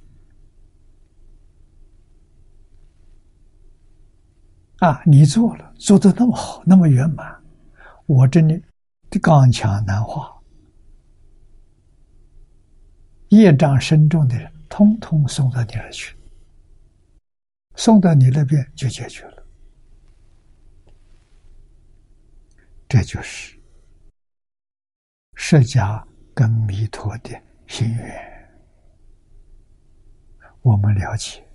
[4.88, 7.41] 啊，你做了，做的那么好，那么圆满，
[8.12, 8.62] 我这里
[9.10, 10.38] 的刚强难化，
[13.30, 16.14] 业障深重的人，通通送到你那去，
[17.76, 19.48] 送到你那边就解决了。
[22.90, 23.58] 这就是
[25.36, 27.30] 释迦跟弥陀的
[27.66, 28.52] 心愿。
[30.64, 31.48] 我们了解，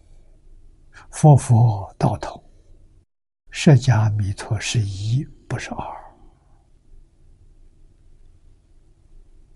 [1.10, 2.42] 佛佛道同，
[3.50, 6.05] 释迦弥陀是一，不是二。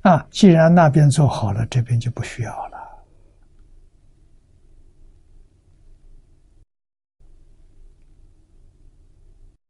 [0.02, 3.04] 啊，既然那边做好了，这边就不需要了。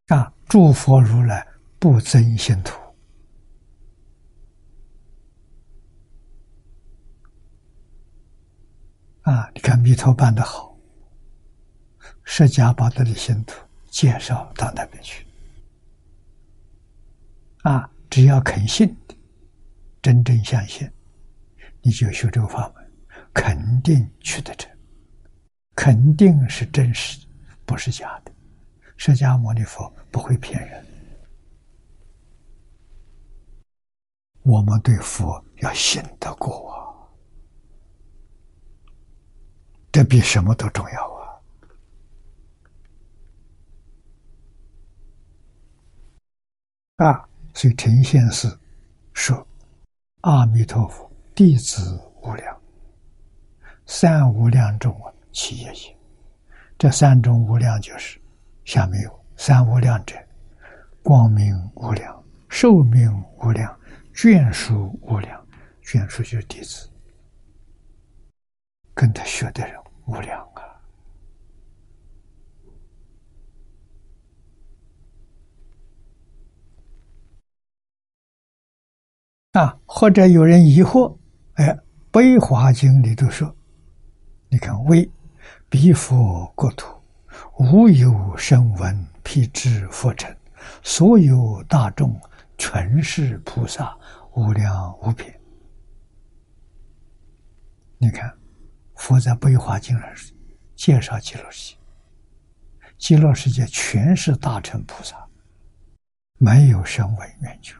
[0.08, 1.46] 啊，诸佛如来。
[1.82, 2.78] 不增信徒
[9.22, 9.50] 啊！
[9.54, 10.76] 你看弥陀办的好，
[12.22, 13.54] 释迦把他的信徒
[13.86, 15.26] 介绍到那边去
[17.62, 17.90] 啊！
[18.10, 18.94] 只要肯信，
[20.02, 20.90] 真正相信，
[21.82, 22.92] 你就修这个法门，
[23.34, 24.70] 肯定去得成，
[25.74, 27.26] 肯定是真实的，
[27.66, 28.32] 不是假的。
[28.96, 30.86] 释迦牟尼佛不会骗人。
[34.42, 36.80] 我们对佛要信得过啊，
[39.92, 41.12] 这比什么都重要
[46.96, 47.06] 啊！
[47.06, 48.58] 啊，所以陈先生
[49.12, 49.46] 说
[50.22, 52.60] ：“阿弥陀佛，弟子无量，
[53.86, 55.96] 三无量中啊，其一也。
[56.78, 58.20] 这三种无量就是
[58.64, 60.16] 下面有三无量者：
[61.02, 63.74] 光明无量，寿命无量。”
[64.12, 65.46] 眷属无量，
[65.82, 66.90] 眷属就是弟子，
[68.92, 70.69] 跟他学的人无量啊！
[79.52, 81.16] 啊，或者有人疑惑，
[81.54, 81.66] 哎，
[82.10, 83.54] 《悲华经》里头说，
[84.48, 85.10] 你看，为
[85.68, 86.94] 彼佛国土，
[87.58, 90.36] 无有声闻辟支佛尘，
[90.82, 92.18] 所有大众。
[92.62, 93.96] 全是菩萨，
[94.34, 95.34] 无量无边。
[97.96, 98.30] 你看，
[98.96, 100.36] 佛在《悲华经》上
[100.76, 101.78] 介绍极乐世界，
[102.98, 105.26] 极乐世界全是大乘菩萨，
[106.36, 107.74] 没有声闻缘觉。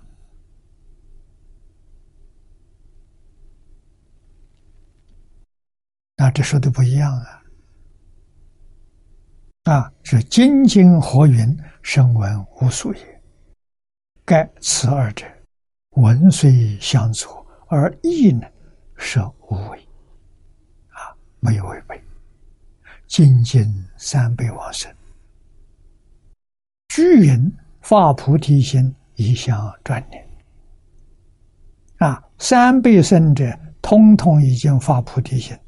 [6.20, 7.42] 那这说的不一样啊！
[9.72, 11.58] 啊，是金经何云？
[11.82, 13.22] 声闻无所也。
[14.22, 15.24] 盖此二者，
[15.92, 18.46] 文虽相左，而义呢，
[18.98, 19.18] 是
[19.48, 19.78] 无为，
[20.90, 21.98] 啊，没有违背。
[23.06, 23.64] 精进
[23.96, 24.94] 三倍往生，
[26.88, 30.28] 具人发菩提心，一向专念。
[31.96, 35.58] 啊，三倍圣者通通已经发菩提心，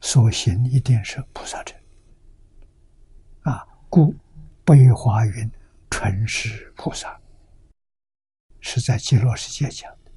[0.00, 1.74] 所行一定是菩萨者。
[3.42, 4.14] 啊，故
[4.64, 5.50] 悲华云
[5.90, 7.18] 纯是菩萨，
[8.60, 10.10] 是在极乐世界讲的。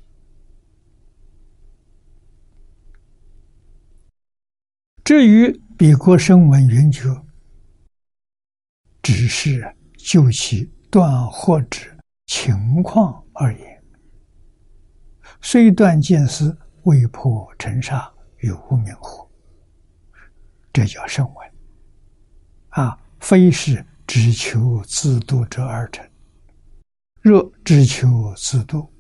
[5.04, 7.26] 至于彼国声闻缘觉，
[9.02, 13.84] 只是就其断惑之情况而言，
[15.42, 19.28] 虽断见思，未破尘沙与无明惑，
[20.74, 21.52] 这叫圣文。
[22.70, 22.98] 啊。
[23.22, 26.04] 非是只求自度者而成。
[27.22, 28.92] 若只求自度，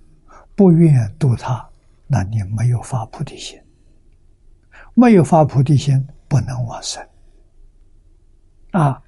[0.55, 1.67] 不愿度他，
[2.05, 3.59] 那你没有发菩提心。
[4.93, 7.03] 没有发菩提心，不能往生。
[8.73, 9.01] 啊，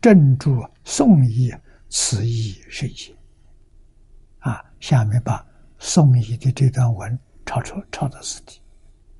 [0.00, 1.52] 正住宋义，
[1.88, 3.16] 此义是也。
[4.38, 5.44] 啊，下面把
[5.80, 8.62] 宋义的这段文抄出，抄到此地，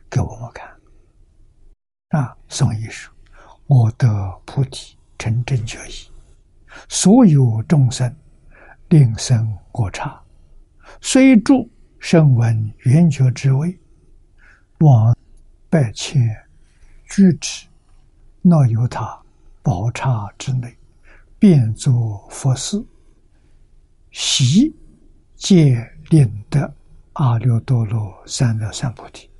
[0.09, 0.74] 给我们看。
[2.09, 3.13] 啊，宋义说
[3.67, 5.93] ：“我得菩提。”成正觉意，
[6.87, 8.15] 所有众生
[8.91, 10.21] 令生过差，
[11.01, 13.79] 虽住声闻缘觉之位，
[14.81, 15.17] 往
[15.71, 16.21] 百千
[17.09, 17.67] 居止，
[18.43, 19.19] 若有他
[19.63, 20.77] 宝刹之内，
[21.39, 22.85] 便作佛事，
[24.11, 24.77] 悉
[25.37, 26.71] 皆令得
[27.15, 29.31] 阿耨多罗三藐三菩提。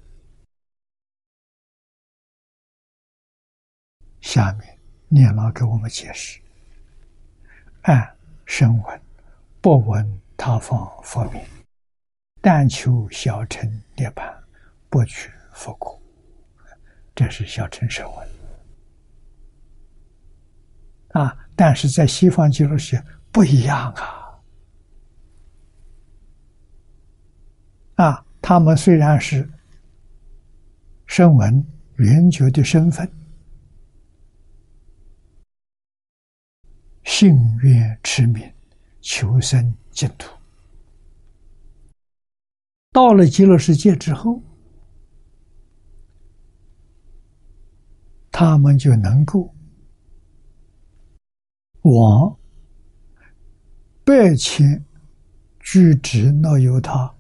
[4.25, 4.79] 下面。
[5.07, 6.41] 念老给我们解释：
[7.83, 9.01] 按声闻，
[9.61, 11.41] 不闻他方佛名，
[12.41, 14.27] 但求小乘涅盘，
[14.89, 16.01] 不取佛果。
[17.15, 18.29] 这是小乘声闻
[21.23, 21.37] 啊！
[21.55, 24.35] 但是在西方极乐世界不一样啊！
[27.97, 29.49] 啊，他们虽然是
[31.07, 31.65] 声闻
[31.99, 33.09] 圆觉的身份。
[37.05, 38.53] 信愿持名，
[39.01, 40.31] 求生净土。
[42.93, 44.43] 到了极乐世界之后，
[48.31, 49.55] 他们就能够
[51.83, 52.37] 往
[54.05, 54.85] 百千
[55.61, 57.13] 居止那由他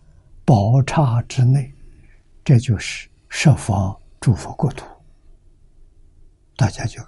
[0.45, 1.73] 宝刹之内，
[2.45, 4.87] 这就是十方诸佛国土。
[6.57, 7.03] 大家就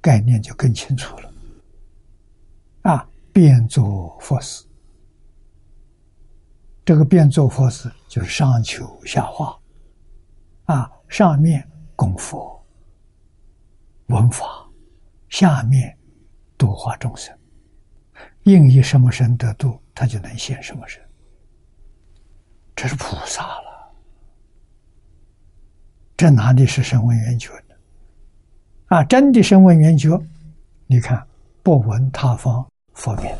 [0.00, 1.32] 概念就更清楚了。
[2.82, 4.64] 啊，变作佛事，
[6.84, 9.58] 这个变作佛事就是上求下化，
[10.64, 12.64] 啊，上面供佛
[14.06, 14.46] 闻法，
[15.28, 15.96] 下面
[16.56, 17.36] 度化众生，
[18.44, 21.02] 应以什么身得度，他就能现什么身，
[22.74, 23.92] 这是菩萨了，
[26.16, 27.74] 这哪里是声闻缘觉呢？
[28.86, 30.18] 啊，真的声闻缘觉，
[30.86, 31.24] 你看
[31.62, 32.66] 不闻他方。
[32.92, 33.34] 佛名，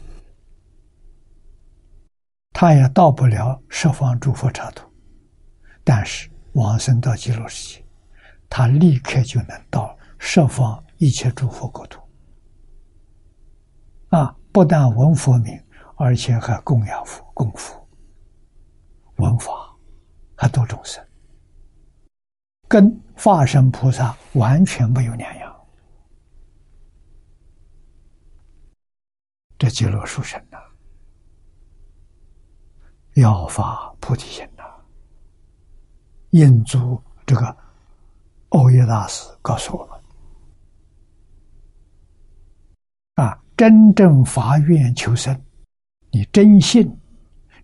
[2.53, 4.89] 他也到不了十方诸佛刹土，
[5.85, 7.85] 但是往生到极乐世界，
[8.49, 12.01] 他立刻就能到十方一切诸佛国土。
[14.09, 15.63] 啊，不但闻佛名，
[15.97, 17.87] 而且还供养佛、供佛、
[19.17, 19.53] 闻法，
[20.35, 21.05] 还度众生，
[22.67, 25.50] 跟化身菩萨完全没有两样。
[29.61, 30.57] 这极乐殊胜呐，
[33.13, 34.65] 要发菩提心呐。
[36.31, 37.55] 印祖这个
[38.49, 40.01] 欧耶大师告诉我们：
[43.27, 45.39] 啊，真正发愿求生，
[46.11, 46.91] 你真信、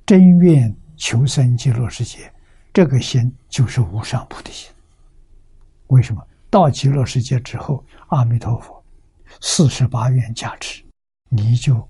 [0.04, 2.30] 真愿求生极乐世界，
[2.74, 4.70] 这个心就是无上菩提心。
[5.86, 6.22] 为什么？
[6.50, 8.84] 到极乐世界之后，阿弥陀佛
[9.40, 10.84] 四十八愿加持。
[11.28, 11.88] 你就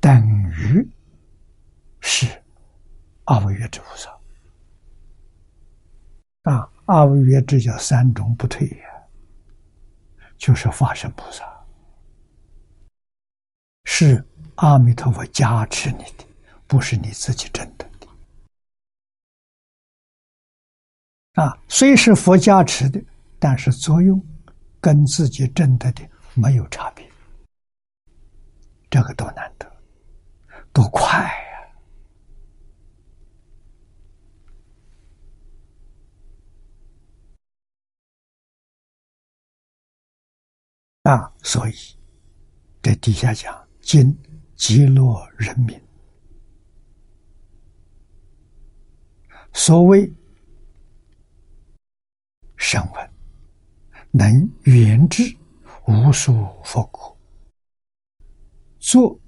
[0.00, 0.86] 等于
[2.00, 2.26] 是
[3.24, 4.10] 阿惟越之菩萨
[6.50, 6.70] 啊！
[6.86, 8.84] 阿惟越之叫三种不退呀，
[10.36, 11.44] 就是化身菩萨，
[13.84, 14.24] 是
[14.56, 16.24] 阿弥陀佛加持你的，
[16.66, 18.08] 不是你自己真的的
[21.42, 21.56] 啊！
[21.68, 23.00] 虽是佛加持的，
[23.38, 24.20] 但是作用
[24.80, 26.02] 跟自己真的的
[26.34, 27.09] 没有差别。
[28.90, 29.70] 这个多难得，
[30.72, 31.22] 多快
[41.04, 41.12] 呀！
[41.12, 41.72] 啊，所以
[42.82, 44.12] 在底下讲今
[44.56, 45.80] 极乐人民，
[49.52, 50.12] 所谓
[52.56, 53.10] 声闻，
[54.10, 55.36] 能圆知
[55.86, 56.32] 无数
[56.64, 57.16] 佛国，
[58.80, 59.20] 作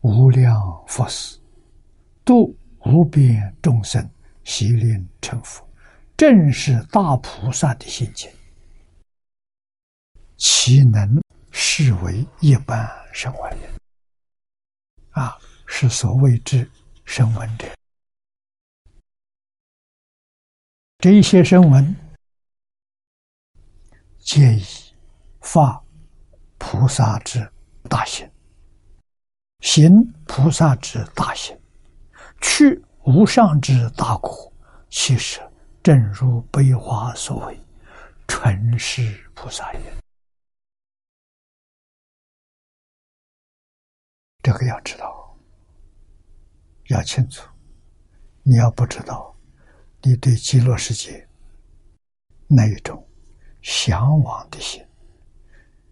[0.00, 1.38] 无量佛事，
[2.24, 4.10] 度无边众生，
[4.42, 5.64] 习令成佛，
[6.16, 8.28] 正是大菩萨的心境，
[10.36, 11.22] 岂能
[11.52, 13.70] 视为一般声闻人？
[15.10, 16.68] 啊，是所谓之
[17.04, 17.68] 声闻者。
[20.98, 21.96] 这些声闻，
[24.18, 24.64] 皆以
[25.40, 25.82] 发
[26.58, 27.50] 菩萨之
[27.88, 28.29] 大行，
[29.60, 29.90] 行
[30.26, 31.58] 菩萨之大行，
[32.40, 34.52] 去无上之大果。
[34.88, 35.40] 其实，
[35.82, 37.60] 正如悲华所谓
[38.26, 39.80] ：“纯是菩萨也。”
[44.42, 45.36] 这个要知道，
[46.88, 47.46] 要清楚。
[48.42, 49.36] 你要不知道。
[50.02, 51.28] 你对极乐世界
[52.46, 53.06] 那一种
[53.60, 54.82] 向往的心、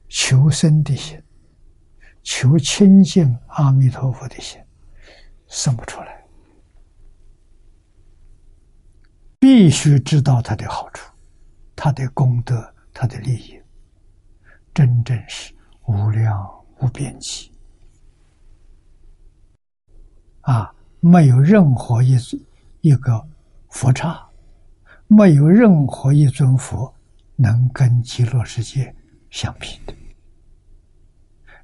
[0.09, 1.23] 求生的心、
[2.31, 4.61] 求亲近阿弥陀佛的心
[5.47, 6.23] 生不出来，
[9.39, 11.11] 必须知道他的好处、
[11.75, 13.59] 他的功德、他的利益，
[14.75, 15.55] 真正是
[15.87, 16.47] 无量
[16.81, 17.51] 无边际
[20.43, 20.71] 啊！
[21.01, 22.15] 没有任何一
[22.83, 23.27] 一个。
[23.71, 24.29] 佛刹
[25.07, 26.95] 没有任何一尊佛
[27.37, 28.95] 能跟极乐世界
[29.31, 29.95] 相比的，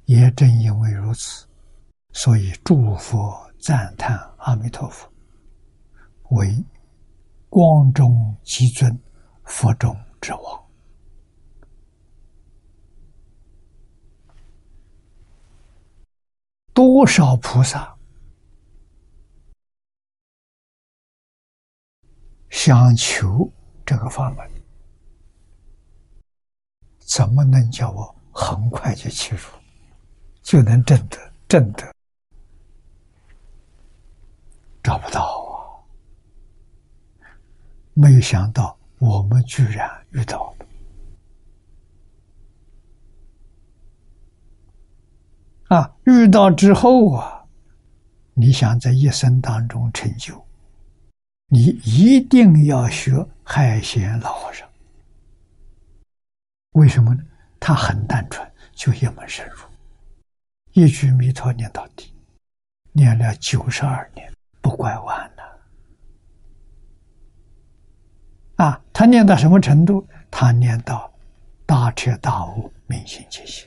[0.05, 1.47] 也正因为如此，
[2.11, 5.11] 所以诸佛赞叹阿弥陀佛
[6.29, 6.63] 为
[7.49, 8.97] 光中极尊，
[9.43, 10.65] 佛中之王。
[16.73, 17.95] 多少菩萨？
[22.49, 23.51] 想求
[23.85, 24.49] 这个法门，
[26.99, 29.41] 怎么能叫我很快就切入，
[30.45, 31.17] 就能证得
[31.47, 31.91] 证得？
[34.83, 35.81] 找不到啊！
[37.95, 40.65] 没有想到我们居然遇到了
[45.75, 45.95] 啊！
[46.03, 47.43] 遇到之后啊，
[48.35, 50.45] 你想在一生当中成就？
[51.47, 54.69] 你一定要学海贤老和尚，
[56.73, 57.23] 为什么呢？
[57.59, 59.57] 他很单纯，就一门深入，
[60.75, 62.13] 一句弥陀念到底，
[62.91, 64.29] 念了九十二年，
[64.61, 65.43] 不拐弯了。
[68.57, 70.05] 啊，他念到什么程度？
[70.29, 71.09] 他念到
[71.65, 73.65] 大彻大悟、明心见性。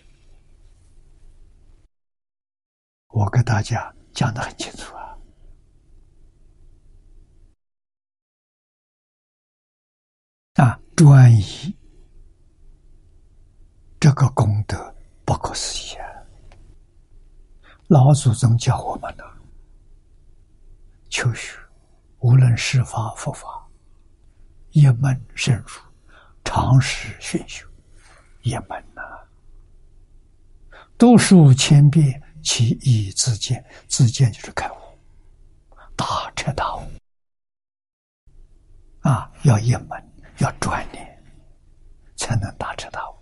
[3.06, 5.18] 我给大家讲的很清楚啊。
[10.56, 11.74] 啊，专一
[13.98, 14.94] 这个功德！
[17.88, 19.24] 老祖宗教我们的
[21.08, 21.58] 求学，
[22.18, 23.66] 无论是法佛法，
[24.72, 25.80] 一门深入，
[26.44, 27.66] 常识熏修，
[28.42, 29.02] 一门呐，
[30.98, 34.76] 读书千遍，其义自见，自见就是开悟，
[35.96, 36.82] 大彻大悟
[39.00, 39.32] 啊！
[39.42, 40.08] 要一门。
[40.40, 41.20] 要专念，
[42.14, 43.14] 才能大彻大悟，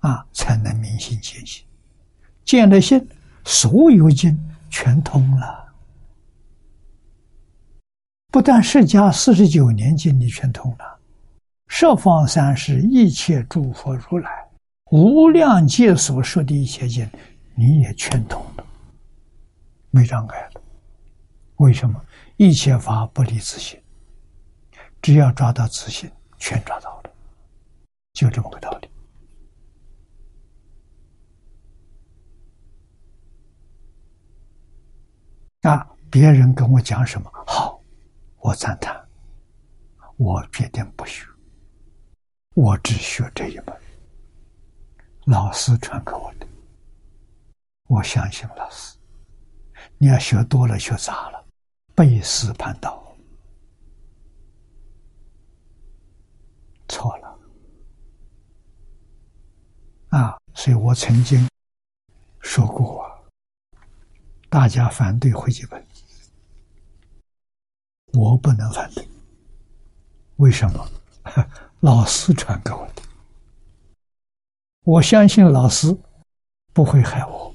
[0.00, 1.64] 啊，才能明心见性。
[2.48, 3.06] 见了性，
[3.44, 4.34] 所有经
[4.70, 5.68] 全通了。
[8.32, 10.98] 不但释迦四十九年经你全通了，
[11.66, 14.30] 十方三世一切诸佛如来
[14.90, 17.06] 无量劫所说的一切经，
[17.54, 18.64] 你也全通了，
[19.90, 20.62] 没障碍了。
[21.56, 22.02] 为什么？
[22.38, 23.78] 一切法不离自性。
[25.02, 27.10] 只要抓到自信，全抓到了，
[28.14, 28.88] 就这么个道理。
[35.62, 37.80] 啊，别人跟我讲什么好，
[38.38, 39.08] 我赞叹，
[40.16, 41.26] 我决定不学，
[42.54, 43.76] 我只学这一门，
[45.26, 46.46] 老师传给我的，
[47.88, 48.96] 我相信老师。
[49.96, 51.44] 你要学多了，学杂了，
[51.94, 53.04] 背师叛道。
[56.88, 57.38] 错了，
[60.10, 60.38] 啊！
[60.54, 61.48] 所以我曾经
[62.40, 63.07] 说过，
[64.48, 65.86] 大家反对会记本，
[68.12, 69.06] 我不能反对。
[70.36, 70.88] 为什么？
[71.80, 73.02] 老师传给我的，
[74.84, 75.96] 我相信老师
[76.72, 77.54] 不会害我，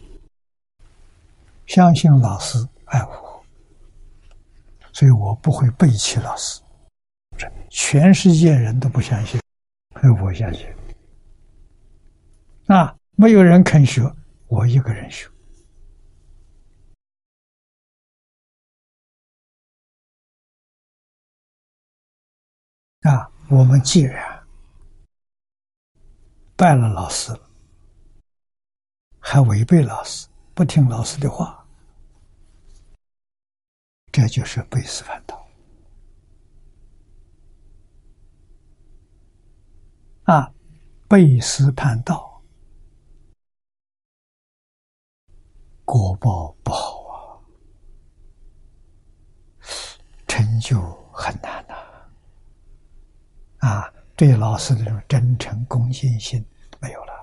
[1.65, 3.43] 相信老师爱我，
[4.93, 6.61] 所以我不会背弃老师。
[7.69, 9.41] 全世界人都不相信，
[10.21, 10.67] 我相信。
[12.67, 14.09] 啊，没有人肯学，
[14.47, 15.27] 我一个人学。
[23.03, 24.47] 啊，我们既然
[26.55, 27.37] 拜了老师，
[29.19, 31.67] 还违背老师，不听老师的话，
[34.09, 35.45] 这就是背师反道。
[40.23, 40.53] 啊，
[41.09, 42.41] 背师叛道，
[45.83, 47.43] 果报不好啊，
[50.25, 50.79] 成就
[51.11, 51.82] 很难呐。
[53.63, 56.45] 啊对老师那种真诚恭敬心
[56.79, 57.13] 没有了。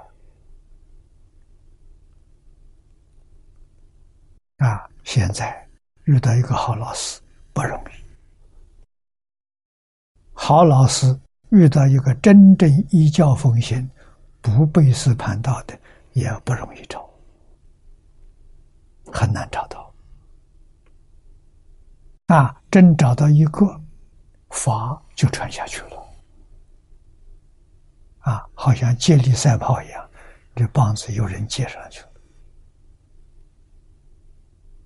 [4.57, 5.69] 啊，现在
[6.05, 7.21] 遇到一个好老师
[7.53, 7.91] 不容易。
[10.33, 11.19] 好老师
[11.51, 13.89] 遇到一个真正依教奉行、
[14.41, 15.79] 不背师叛道的
[16.15, 17.07] 也不容易找，
[19.13, 19.93] 很难找到。
[22.29, 23.81] 啊，真找到一个，
[24.49, 26.00] 法就传下去了。
[28.31, 30.09] 啊，好像接力赛跑一样，
[30.55, 32.11] 这棒子有人接上去了，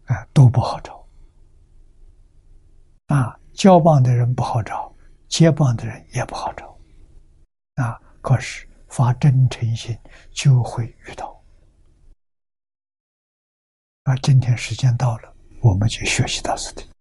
[0.06, 1.06] 啊，都不好找。
[3.08, 4.90] 啊，交棒的人不好找，
[5.28, 6.74] 接棒的人也不好找。
[7.74, 9.94] 啊，可是发真诚心
[10.30, 11.38] 就会遇到。
[14.04, 16.93] 啊，今天时间到了，我们就学习到此地。